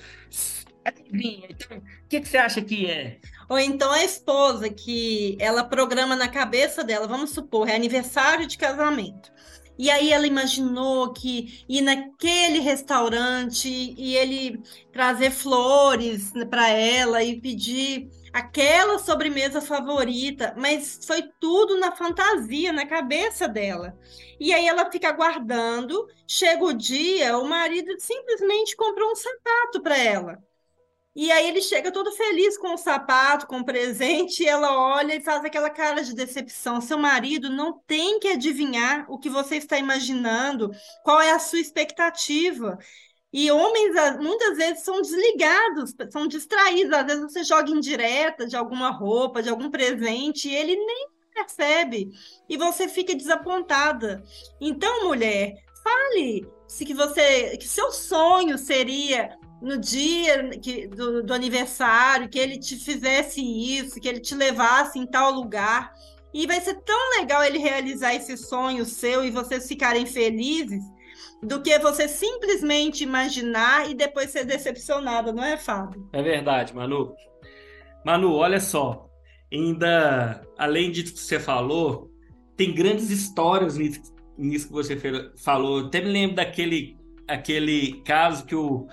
Adivinha, 0.85 1.47
então, 1.49 1.78
o 1.78 2.07
que, 2.07 2.20
que 2.20 2.28
você 2.28 2.37
acha 2.37 2.61
que 2.61 2.85
é? 2.85 3.18
Ou 3.49 3.59
então 3.59 3.91
a 3.91 4.05
esposa, 4.05 4.68
que 4.68 5.35
ela 5.41 5.64
programa 5.64 6.14
na 6.14 6.28
cabeça 6.28 6.85
dela, 6.85 7.09
vamos 7.09 7.31
supor, 7.31 7.70
é 7.70 7.74
aniversário 7.74 8.47
de 8.47 8.59
casamento. 8.59 9.33
E 9.78 9.91
aí 9.91 10.12
ela 10.12 10.26
imaginou 10.26 11.14
que 11.14 11.64
ir 11.66 11.81
naquele 11.81 12.59
restaurante 12.59 13.66
e 13.66 14.14
ele 14.14 14.61
trazer 14.93 15.31
flores 15.31 16.35
para 16.51 16.68
ela 16.68 17.24
e 17.24 17.41
pedir 17.41 18.11
aquela 18.33 18.99
sobremesa 18.99 19.61
favorita, 19.61 20.55
mas 20.57 21.01
foi 21.07 21.22
tudo 21.41 21.78
na 21.78 21.93
fantasia, 21.95 22.72
na 22.72 22.87
cabeça 22.87 23.49
dela. 23.49 23.99
E 24.39 24.53
aí 24.53 24.66
ela 24.66 24.91
fica 24.91 25.09
aguardando, 25.09 26.07
chega 26.26 26.64
o 26.64 26.72
dia, 26.72 27.37
o 27.39 27.49
marido 27.49 27.95
simplesmente 27.99 28.76
comprou 28.76 29.12
um 29.12 29.16
sapato 29.16 29.83
para 29.83 29.99
ela. 29.99 30.39
E 31.14 31.31
aí 31.33 31.49
ele 31.49 31.61
chega 31.61 31.91
todo 31.91 32.12
feliz 32.12 32.57
com 32.57 32.72
o 32.72 32.78
sapato, 32.78 33.47
com 33.47 33.59
o 33.59 33.64
presente, 33.64 34.45
e 34.45 34.47
ela 34.49 34.78
olha 34.78 35.16
e 35.16 35.20
faz 35.20 35.45
aquela 35.45 35.68
cara 35.68 36.03
de 36.05 36.14
decepção. 36.14 36.81
Seu 36.81 36.97
marido 36.97 37.51
não 37.51 37.81
tem 37.85 38.20
que 38.20 38.28
adivinhar 38.28 39.05
o 39.11 39.18
que 39.18 39.28
você 39.28 39.57
está 39.57 39.76
imaginando, 39.76 40.70
qual 41.03 41.20
é 41.20 41.33
a 41.33 41.39
sua 41.41 41.59
expectativa. 41.59 42.78
E 43.33 43.51
homens 43.51 43.95
muitas 44.18 44.57
vezes 44.57 44.83
são 44.83 45.01
desligados, 45.01 45.95
são 46.11 46.26
distraídos. 46.26 46.93
Às 46.93 47.07
vezes 47.07 47.22
você 47.22 47.45
joga 47.45 47.70
indireta 47.70 48.47
de 48.47 48.57
alguma 48.57 48.91
roupa, 48.91 49.43
de 49.43 49.49
algum 49.49 49.70
presente, 49.70 50.49
e 50.49 50.55
ele 50.55 50.74
nem 50.74 51.09
percebe. 51.33 52.11
E 52.49 52.57
você 52.57 52.89
fica 52.89 53.14
desapontada. 53.14 54.22
Então, 54.61 55.05
mulher, 55.05 55.55
fale 55.83 56.47
se 56.66 56.85
que 56.85 56.95
você 56.95 57.57
que 57.57 57.66
seu 57.66 57.91
sonho 57.93 58.59
seria 58.59 59.37
no 59.62 59.78
dia 59.78 60.51
que, 60.59 60.89
do, 60.89 61.22
do 61.22 61.35
aniversário, 61.35 62.28
que 62.28 62.39
ele 62.39 62.59
te 62.59 62.76
fizesse 62.76 63.41
isso, 63.41 64.01
que 64.01 64.09
ele 64.09 64.20
te 64.20 64.35
levasse 64.35 64.99
em 64.99 65.07
tal 65.07 65.31
lugar. 65.31 65.93
E 66.33 66.47
vai 66.47 66.61
ser 66.61 66.81
tão 66.83 67.18
legal 67.18 67.45
ele 67.45 67.59
realizar 67.59 68.14
esse 68.14 68.37
sonho 68.37 68.85
seu 68.85 69.24
e 69.24 69.31
vocês 69.31 69.68
ficarem 69.68 70.07
felizes 70.07 70.83
do 71.43 71.62
que 71.62 71.78
você 71.78 72.07
simplesmente 72.07 73.03
imaginar 73.03 73.91
e 73.91 73.95
depois 73.95 74.30
ser 74.30 74.45
decepcionada, 74.45 75.32
não 75.32 75.43
é, 75.43 75.57
Fábio? 75.57 76.09
É 76.12 76.22
verdade, 76.22 76.74
Manu. 76.74 77.14
Manu, 78.05 78.34
olha 78.34 78.61
só. 78.61 79.09
Ainda, 79.53 80.47
além 80.57 80.91
disso 80.91 81.14
que 81.14 81.20
você 81.20 81.41
falou, 81.41 82.11
tem 82.57 82.74
grandes 82.74 83.11
histórias 83.11 83.76
nisso, 83.76 84.01
nisso 84.36 84.68
que 84.68 84.72
você 84.72 84.97
falou. 85.36 85.86
até 85.86 86.01
me 86.01 86.11
lembro 86.11 86.36
daquele 86.36 86.99
aquele 87.26 88.03
caso 88.03 88.45
que 88.45 88.55
o 88.55 88.88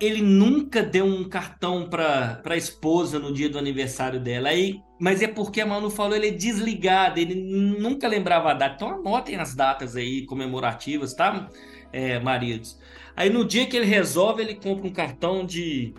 ele 0.00 0.20
nunca 0.20 0.82
deu 0.82 1.04
um 1.04 1.28
cartão 1.28 1.88
para 1.88 2.40
a 2.44 2.56
esposa 2.56 3.18
no 3.18 3.32
dia 3.32 3.48
do 3.48 3.58
aniversário 3.58 4.18
dela. 4.20 4.48
Aí, 4.48 4.80
mas 4.98 5.22
é 5.22 5.28
porque 5.28 5.60
a 5.60 5.66
Manu 5.66 5.90
falou, 5.90 6.16
ele 6.16 6.28
é 6.28 6.32
desligado, 6.32 7.18
ele 7.20 7.34
nunca 7.34 8.08
lembrava 8.08 8.50
a 8.50 8.54
data. 8.54 8.74
Então 8.74 8.94
anotem 8.94 9.36
as 9.36 9.54
datas 9.54 9.96
aí 9.96 10.26
comemorativas, 10.26 11.14
tá, 11.14 11.48
é, 11.92 12.18
maridos? 12.18 12.78
Aí 13.16 13.30
no 13.30 13.44
dia 13.44 13.66
que 13.66 13.76
ele 13.76 13.86
resolve, 13.86 14.42
ele 14.42 14.56
compra 14.56 14.86
um 14.86 14.92
cartão 14.92 15.46
de, 15.46 15.94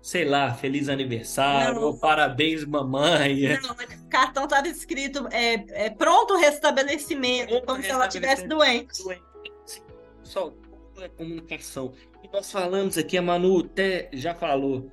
sei 0.00 0.24
lá, 0.24 0.54
feliz 0.54 0.88
aniversário, 0.88 1.82
ou 1.82 1.98
parabéns, 1.98 2.64
mamãe. 2.64 3.58
Não, 3.60 3.76
mas 3.76 4.00
o 4.00 4.08
cartão 4.08 4.44
estava 4.44 4.66
escrito 4.66 5.28
é, 5.30 5.84
é, 5.86 5.90
pronto 5.90 6.36
restabelecimento, 6.36 7.48
pronto 7.48 7.66
como 7.66 7.82
se 7.82 7.90
ela 7.90 8.06
estivesse 8.06 8.48
doente. 8.48 9.04
doente. 9.04 9.22
Só 10.22 10.52
é 11.04 11.08
comunicação 11.08 11.92
nós 12.36 12.52
falamos 12.52 12.98
aqui, 12.98 13.16
a 13.16 13.22
Manu 13.22 13.60
até 13.60 14.10
já 14.12 14.34
falou. 14.34 14.90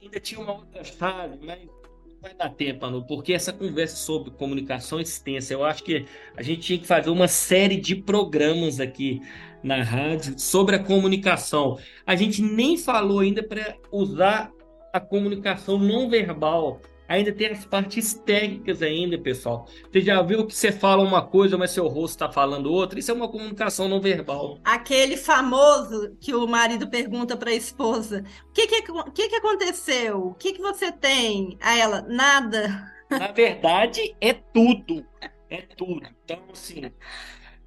Ainda 0.00 0.18
tinha 0.18 0.40
uma 0.40 0.54
outra 0.54 0.82
chave, 0.82 1.38
mas 1.40 1.64
não 1.64 2.20
vai 2.20 2.34
dar 2.34 2.50
tempo, 2.50 2.84
Manu, 2.84 3.06
porque 3.06 3.32
essa 3.32 3.52
conversa 3.52 3.94
sobre 3.94 4.32
comunicação 4.32 4.98
é 4.98 5.02
extensa. 5.02 5.52
Eu 5.52 5.64
acho 5.64 5.84
que 5.84 6.04
a 6.36 6.42
gente 6.42 6.62
tinha 6.62 6.78
que 6.80 6.86
fazer 6.86 7.10
uma 7.10 7.28
série 7.28 7.76
de 7.76 7.94
programas 7.94 8.80
aqui 8.80 9.20
na 9.62 9.82
rádio 9.82 10.36
sobre 10.38 10.74
a 10.74 10.78
comunicação. 10.82 11.78
A 12.04 12.16
gente 12.16 12.42
nem 12.42 12.76
falou 12.76 13.20
ainda 13.20 13.44
para 13.44 13.76
usar 13.92 14.50
a 14.92 14.98
comunicação 14.98 15.78
não 15.78 16.10
verbal 16.10 16.80
Ainda 17.12 17.30
tem 17.30 17.48
as 17.48 17.66
partes 17.66 18.14
técnicas 18.14 18.80
ainda, 18.80 19.18
pessoal. 19.18 19.68
Você 19.90 20.00
já 20.00 20.22
viu 20.22 20.46
que 20.46 20.54
você 20.54 20.72
fala 20.72 21.02
uma 21.02 21.20
coisa, 21.20 21.58
mas 21.58 21.70
seu 21.70 21.86
rosto 21.86 22.14
está 22.14 22.32
falando 22.32 22.72
outra? 22.72 22.98
Isso 22.98 23.10
é 23.10 23.14
uma 23.14 23.28
comunicação 23.28 23.86
não 23.86 24.00
verbal. 24.00 24.58
Aquele 24.64 25.18
famoso 25.18 26.16
que 26.18 26.34
o 26.34 26.46
marido 26.46 26.88
pergunta 26.88 27.36
para 27.36 27.50
a 27.50 27.54
esposa: 27.54 28.24
o 28.48 28.52
que 28.54 28.66
que, 28.66 28.80
que, 29.12 29.28
que 29.28 29.36
aconteceu? 29.36 30.28
O 30.28 30.34
que, 30.34 30.54
que 30.54 30.62
você 30.62 30.90
tem? 30.90 31.58
A 31.60 31.76
ela, 31.76 32.00
nada. 32.08 32.90
Na 33.10 33.30
verdade, 33.30 34.16
é 34.18 34.32
tudo. 34.32 35.04
É 35.50 35.58
tudo. 35.76 36.08
Então, 36.24 36.38
assim, 36.50 36.90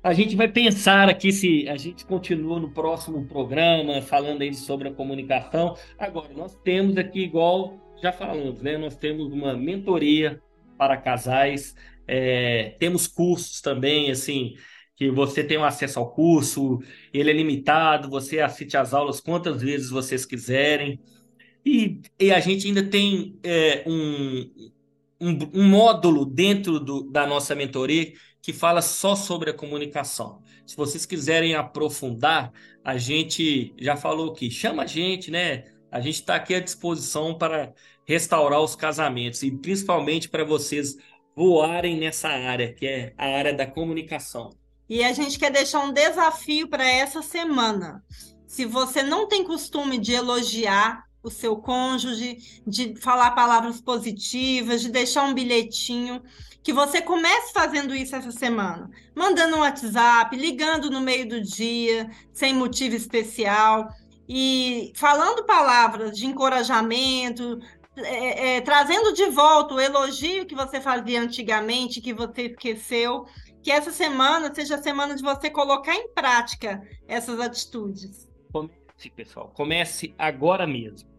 a 0.02 0.12
gente 0.12 0.36
vai 0.36 0.48
pensar 0.48 1.08
aqui 1.08 1.32
se 1.32 1.70
a 1.70 1.78
gente 1.78 2.04
continua 2.04 2.60
no 2.60 2.72
próximo 2.72 3.24
programa 3.28 4.02
falando 4.02 4.42
aí 4.42 4.56
sobre 4.56 4.88
a 4.88 4.92
comunicação. 4.92 5.78
Agora, 6.00 6.34
nós 6.34 6.56
temos 6.64 6.98
aqui 6.98 7.20
igual 7.20 7.85
já 8.02 8.12
falamos, 8.12 8.62
né? 8.62 8.78
Nós 8.78 8.96
temos 8.96 9.32
uma 9.32 9.56
mentoria 9.56 10.42
para 10.78 10.98
casais, 10.98 11.76
é, 12.08 12.76
temos 12.80 13.08
cursos 13.08 13.62
também, 13.62 14.12
assim, 14.12 14.56
que 14.96 15.10
você 15.10 15.44
tem 15.44 15.58
acesso 15.58 16.00
ao 16.00 16.12
curso, 16.12 16.80
ele 17.14 17.30
é 17.30 17.34
limitado, 17.34 18.10
você 18.10 18.40
assiste 18.40 18.78
às 18.78 18.94
aulas 18.94 19.20
quantas 19.20 19.62
vezes 19.62 19.90
vocês 19.90 20.26
quiserem. 20.26 21.00
E, 21.66 22.02
e 22.20 22.32
a 22.32 22.40
gente 22.40 22.68
ainda 22.68 22.84
tem 22.84 23.40
é, 23.44 23.84
um, 23.88 24.70
um, 25.20 25.62
um, 25.62 25.68
módulo 25.68 26.26
dentro 26.26 26.80
do, 26.80 27.10
da 27.10 27.26
nossa 27.26 27.56
mentoria 27.56 28.14
que 28.42 28.54
fala 28.54 28.82
só 28.82 29.16
sobre 29.16 29.50
a 29.50 29.54
comunicação. 29.54 30.44
Se 30.66 30.78
vocês 30.78 31.06
quiserem 31.06 31.56
aprofundar, 31.56 32.54
a 32.84 32.98
gente 32.98 33.74
já 33.80 33.96
falou 33.98 34.34
que 34.34 34.50
chama 34.52 34.84
a 34.84 34.86
gente, 34.86 35.32
né? 35.32 35.75
A 35.96 36.02
gente 36.02 36.16
está 36.16 36.36
aqui 36.36 36.54
à 36.54 36.60
disposição 36.60 37.38
para 37.38 37.74
restaurar 38.04 38.60
os 38.60 38.76
casamentos 38.76 39.42
e 39.44 39.50
principalmente 39.50 40.28
para 40.28 40.44
vocês 40.44 40.98
voarem 41.34 41.98
nessa 41.98 42.28
área, 42.28 42.74
que 42.74 42.86
é 42.86 43.14
a 43.18 43.28
área 43.28 43.54
da 43.54 43.66
comunicação. 43.66 44.50
E 44.90 45.02
a 45.02 45.14
gente 45.14 45.40
quer 45.40 45.50
deixar 45.54 45.80
um 45.80 45.94
desafio 45.94 46.68
para 46.68 46.86
essa 46.86 47.22
semana. 47.22 48.04
Se 48.46 48.66
você 48.66 49.02
não 49.02 49.30
tem 49.30 49.46
costume 49.46 49.98
de 49.98 50.12
elogiar 50.12 51.06
o 51.24 51.32
seu 51.32 51.56
cônjuge, 51.56 52.62
de 52.68 52.94
falar 52.98 53.32
palavras 53.32 53.80
positivas, 53.80 54.82
de 54.82 54.90
deixar 54.90 55.24
um 55.24 55.34
bilhetinho, 55.34 56.22
que 56.62 56.74
você 56.74 57.02
comece 57.02 57.54
fazendo 57.54 57.96
isso 57.96 58.16
essa 58.18 58.32
semana, 58.32 58.90
mandando 59.16 59.56
um 59.56 59.60
WhatsApp, 59.60 60.36
ligando 60.36 60.90
no 60.90 61.00
meio 61.00 61.30
do 61.30 61.40
dia, 61.40 62.10
sem 62.34 62.54
motivo 62.54 62.96
especial, 62.96 63.88
e 64.28 64.92
falando 64.96 65.46
palavras 65.46 66.12
de 66.12 66.26
encorajamento, 66.26 67.60
é, 67.98 68.58
é, 68.58 68.62
trazendo 68.62 69.14
de 69.14 69.28
volta 69.28 69.74
o 69.74 69.80
elogio 69.80 70.46
que 70.46 70.56
você 70.56 70.82
fazia 70.82 71.22
antigamente, 71.22 72.02
que 72.02 72.14
você 72.14 72.44
esqueceu, 72.48 73.26
que 73.64 73.72
essa 73.72 73.92
semana 73.92 74.54
seja 74.54 74.76
a 74.76 74.82
semana 74.82 75.16
de 75.16 75.24
você 75.24 75.50
colocar 75.50 75.96
em 75.96 76.10
prática 76.10 76.82
essas 77.08 77.40
atitudes. 77.40 78.28
Comece, 78.52 79.10
pessoal, 79.16 79.52
comece 79.56 80.14
agora 80.18 80.68
mesmo, 80.68 81.10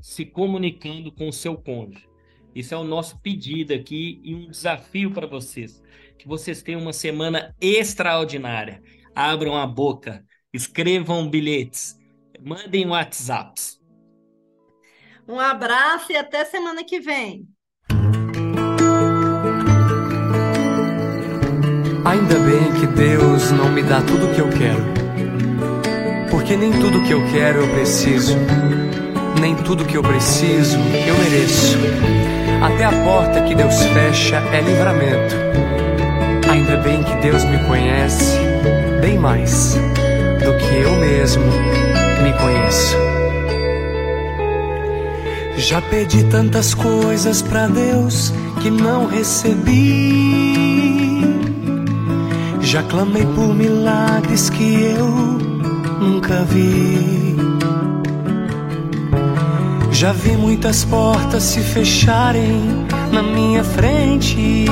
se 0.00 0.24
comunicando 0.24 1.10
com 1.12 1.28
o 1.28 1.32
seu 1.32 1.56
cônjuge. 1.56 2.06
Isso 2.54 2.74
é 2.74 2.76
o 2.76 2.84
nosso 2.84 3.20
pedido 3.20 3.72
aqui 3.72 4.20
e 4.22 4.34
um 4.34 4.50
desafio 4.50 5.12
para 5.12 5.26
vocês. 5.26 5.82
Que 6.18 6.26
vocês 6.26 6.62
tenham 6.62 6.80
uma 6.80 6.92
semana 6.92 7.54
extraordinária. 7.60 8.82
Abram 9.14 9.56
a 9.56 9.66
boca, 9.66 10.24
escrevam 10.52 11.28
bilhetes, 11.28 11.97
mandem 12.40 12.86
WhatsApps. 12.86 13.78
Um 15.28 15.38
abraço 15.38 16.12
e 16.12 16.16
até 16.16 16.44
semana 16.44 16.82
que 16.84 17.00
vem. 17.00 17.46
Ainda 22.04 22.38
bem 22.38 22.72
que 22.80 22.86
Deus 22.86 23.50
não 23.50 23.70
me 23.70 23.82
dá 23.82 24.00
tudo 24.00 24.30
o 24.30 24.34
que 24.34 24.40
eu 24.40 24.48
quero. 24.48 24.82
Porque 26.30 26.56
nem 26.56 26.72
tudo 26.72 27.02
que 27.02 27.10
eu 27.10 27.20
quero 27.30 27.60
eu 27.60 27.68
preciso. 27.74 28.34
Nem 29.38 29.54
tudo 29.56 29.84
que 29.84 29.96
eu 29.96 30.02
preciso 30.02 30.78
eu 30.78 31.18
mereço. 31.18 31.76
Até 32.62 32.84
a 32.84 33.04
porta 33.04 33.42
que 33.42 33.54
Deus 33.54 33.82
fecha 33.82 34.36
é 34.36 34.60
livramento. 34.62 35.34
Ainda 36.50 36.78
bem 36.78 37.02
que 37.02 37.14
Deus 37.16 37.44
me 37.44 37.62
conhece 37.66 38.38
bem 39.02 39.18
mais 39.18 39.74
do 39.74 40.56
que 40.56 40.76
eu 40.76 40.96
mesmo 40.96 41.87
me 42.22 42.32
conheço. 42.34 42.96
Já 45.56 45.82
pedi 45.82 46.24
tantas 46.24 46.72
coisas 46.72 47.42
para 47.42 47.66
Deus 47.66 48.32
que 48.60 48.70
não 48.70 49.06
recebi. 49.06 50.48
Já 52.60 52.82
clamei 52.82 53.26
por 53.26 53.54
milagres 53.54 54.50
que 54.50 54.82
eu 54.82 55.08
nunca 56.00 56.44
vi. 56.44 57.36
Já 59.90 60.12
vi 60.12 60.36
muitas 60.36 60.84
portas 60.84 61.42
se 61.42 61.60
fecharem 61.60 62.86
na 63.12 63.22
minha 63.22 63.64
frente. 63.64 64.66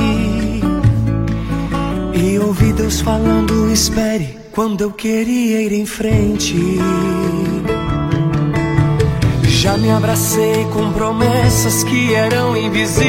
E 2.13 2.39
ouvi 2.39 2.71
Deus 2.71 3.01
falando: 3.01 3.69
espere, 3.71 4.37
quando 4.57 4.81
eu 4.81 4.91
queria 4.91 5.61
ir 5.61 5.71
em 5.71 5.85
frente. 5.85 6.79
Já 9.43 9.77
me 9.77 9.91
abracei 9.91 10.65
com 10.73 10.91
promessas 10.93 11.83
que 11.83 12.15
eram 12.15 12.57
invisíveis. 12.57 13.07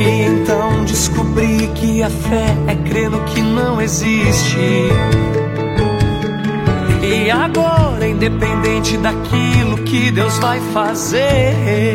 E 0.00 0.22
então 0.22 0.86
descobri 0.86 1.68
que 1.74 2.02
a 2.02 2.08
fé 2.08 2.46
é 2.66 2.74
crer 2.88 3.10
no 3.10 3.22
que 3.24 3.42
não 3.42 3.78
existe. 3.78 4.56
E 7.02 7.30
agora, 7.30 8.08
independente 8.08 8.96
daquilo 8.96 9.76
que 9.84 10.10
Deus 10.10 10.38
vai 10.38 10.60
fazer, 10.72 11.94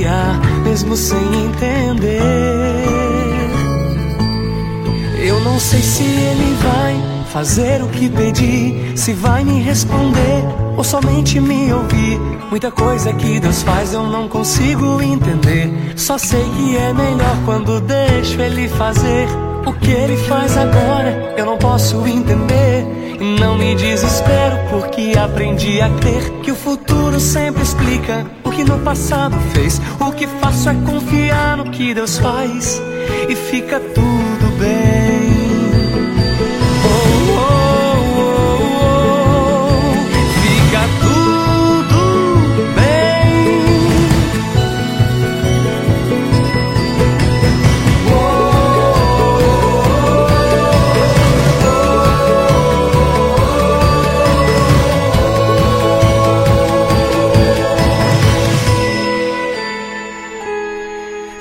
confiar, 0.00 0.40
mesmo 0.64 0.96
sem 0.96 1.18
entender. 1.18 2.20
Eu 5.22 5.40
não 5.40 5.60
sei 5.60 5.80
se 5.80 6.02
Ele 6.02 6.56
vai 6.62 7.24
fazer 7.26 7.82
o 7.82 7.88
que 7.88 8.08
pedi, 8.08 8.92
se 8.96 9.12
vai 9.12 9.44
me 9.44 9.60
responder 9.60 10.42
ou 10.76 10.82
somente 10.82 11.38
me 11.38 11.72
ouvir. 11.72 12.18
Muita 12.50 12.70
coisa 12.70 13.12
que 13.12 13.38
Deus 13.38 13.62
faz 13.62 13.92
eu 13.92 14.02
não 14.04 14.28
consigo 14.28 15.00
entender. 15.02 15.70
Só 15.96 16.16
sei 16.16 16.42
que 16.42 16.76
é 16.76 16.92
melhor 16.92 17.36
quando 17.44 17.80
deixo 17.80 18.40
Ele 18.40 18.68
fazer. 18.68 19.28
O 19.66 19.72
que 19.74 19.90
Ele 19.90 20.16
faz 20.16 20.56
agora 20.56 21.34
eu 21.36 21.44
não 21.44 21.58
posso 21.58 22.06
entender. 22.06 22.86
E 23.20 23.38
não 23.38 23.58
me 23.58 23.74
desespero 23.74 24.56
porque 24.70 25.12
aprendi 25.18 25.78
a 25.82 25.90
crer 25.90 26.30
que 26.42 26.50
o 26.50 26.56
futuro 26.56 27.20
sempre 27.20 27.62
explica 27.62 28.39
o 28.50 28.52
que 28.52 28.64
no 28.64 28.80
passado 28.80 29.36
fez. 29.52 29.80
O 30.00 30.12
que 30.12 30.26
faço 30.26 30.68
é 30.68 30.74
confiar 30.74 31.56
no 31.56 31.70
que 31.70 31.94
Deus 31.94 32.18
faz 32.18 32.82
e 33.28 33.36
fica 33.36 33.78
tudo 33.78 34.09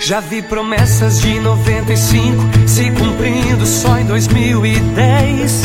Já 0.09 0.19
vi 0.21 0.41
promessas 0.41 1.21
de 1.21 1.39
95 1.39 2.41
se 2.67 2.89
cumprindo 2.89 3.63
só 3.63 3.95
em 3.99 4.05
2010. 4.05 5.63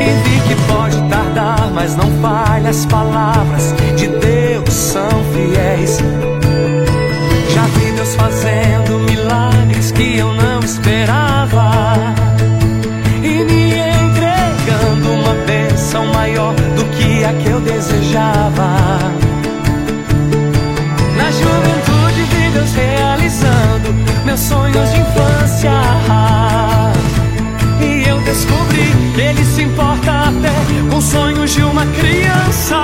E 0.00 0.28
vi 0.28 0.40
que 0.46 0.54
pode 0.68 0.96
tardar, 1.08 1.72
mas 1.74 1.96
não 1.96 2.08
falha. 2.22 2.70
As 2.70 2.86
palavras 2.86 3.74
de 3.96 4.06
Deus 4.06 4.72
são 4.72 5.10
fiéis. 5.32 5.98
Já 7.52 7.62
vi 7.62 7.90
Deus 7.96 8.14
fazendo 8.14 9.00
milagres 9.10 9.90
que 9.90 10.16
eu 10.16 10.32
não 10.32 10.60
esperava. 10.60 12.14
E 13.24 13.42
me 13.42 13.72
entregando 13.72 15.10
uma 15.10 15.34
bênção 15.44 16.06
maior 16.14 16.54
do 16.54 16.84
que 16.96 17.24
a 17.24 17.32
que 17.32 17.48
eu 17.48 17.60
desejava. 17.60 18.83
Descobri 28.34 28.92
que 29.14 29.20
ele 29.20 29.44
se 29.44 29.62
importa 29.62 30.10
até 30.10 30.52
com 30.90 31.00
sonhos 31.00 31.52
de 31.52 31.62
uma 31.62 31.86
criança. 31.86 32.76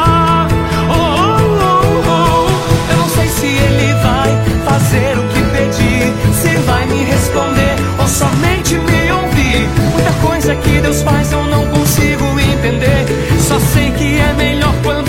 Oh, 0.88 0.94
oh, 0.94 1.58
oh, 1.66 2.08
oh. 2.08 2.92
Eu 2.92 2.98
não 2.98 3.08
sei 3.08 3.28
se 3.28 3.46
ele 3.46 3.92
vai 3.94 4.30
fazer 4.64 5.18
o 5.18 5.22
que 5.28 5.42
pedi, 5.54 6.12
se 6.40 6.56
vai 6.68 6.86
me 6.86 7.04
responder 7.04 7.74
ou 7.98 8.06
somente 8.06 8.74
me 8.78 9.12
ouvir. 9.12 9.68
Muita 9.92 10.12
coisa 10.24 10.54
que 10.54 10.80
Deus 10.80 11.02
faz 11.02 11.32
eu 11.32 11.44
não 11.46 11.66
consigo 11.66 12.24
entender. 12.38 13.06
Só 13.40 13.58
sei 13.58 13.90
que 13.90 14.18
é 14.18 14.32
melhor 14.34 14.74
quando 14.84 14.99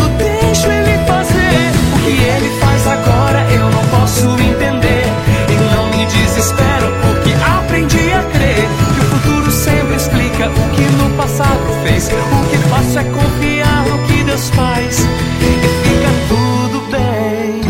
fez. 11.83 12.07
O 12.07 12.49
que 12.49 12.57
faço 12.69 12.99
é 12.99 13.03
confiar 13.03 13.85
no 13.85 14.07
que 14.07 14.23
Deus 14.23 14.49
faz 14.49 14.99
e 14.99 15.51
fica 15.83 16.11
tudo 16.27 16.91
bem. 16.91 17.61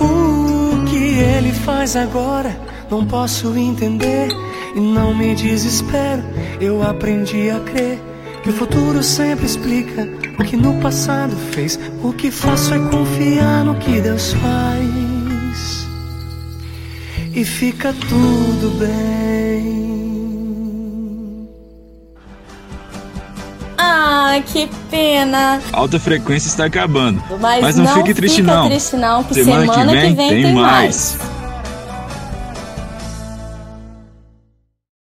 O 0.00 0.84
que 0.86 1.18
Ele 1.18 1.52
faz 1.52 1.96
agora 1.96 2.56
não 2.90 3.04
posso 3.04 3.56
entender 3.56 4.28
e 4.74 4.80
não 4.80 5.14
me 5.14 5.34
desespero. 5.34 6.22
Eu 6.60 6.82
aprendi 6.82 7.50
a 7.50 7.60
crer. 7.60 7.98
Que 8.42 8.50
o 8.50 8.52
futuro 8.52 9.02
sempre 9.02 9.46
explica 9.46 10.06
o 10.38 10.44
que 10.44 10.54
no 10.54 10.74
passado 10.80 11.34
fez. 11.52 11.80
O 12.02 12.12
que 12.12 12.30
faço 12.30 12.74
é 12.74 12.78
confiar 12.90 13.64
no 13.64 13.74
que 13.76 14.02
Deus 14.02 14.34
faz 14.34 15.14
e 17.34 17.44
fica 17.44 17.92
tudo 17.92 18.78
bem. 18.78 19.43
Que 24.54 24.68
pena. 24.88 25.60
Alta 25.72 25.98
frequência 25.98 26.46
está 26.46 26.66
acabando. 26.66 27.20
Mas, 27.40 27.60
Mas 27.60 27.76
não, 27.76 27.84
não, 27.84 27.94
fique 27.96 28.14
triste 28.14 28.40
não. 28.40 28.68
Triste 28.68 28.96
não, 28.96 29.24
que 29.24 29.34
semana, 29.34 29.62
semana 29.62 29.90
que 29.90 29.98
vem, 29.98 30.10
que 30.10 30.14
vem 30.14 30.28
tem, 30.28 30.42
tem 30.44 30.54
mais. 30.54 31.16
mais. 31.18 31.33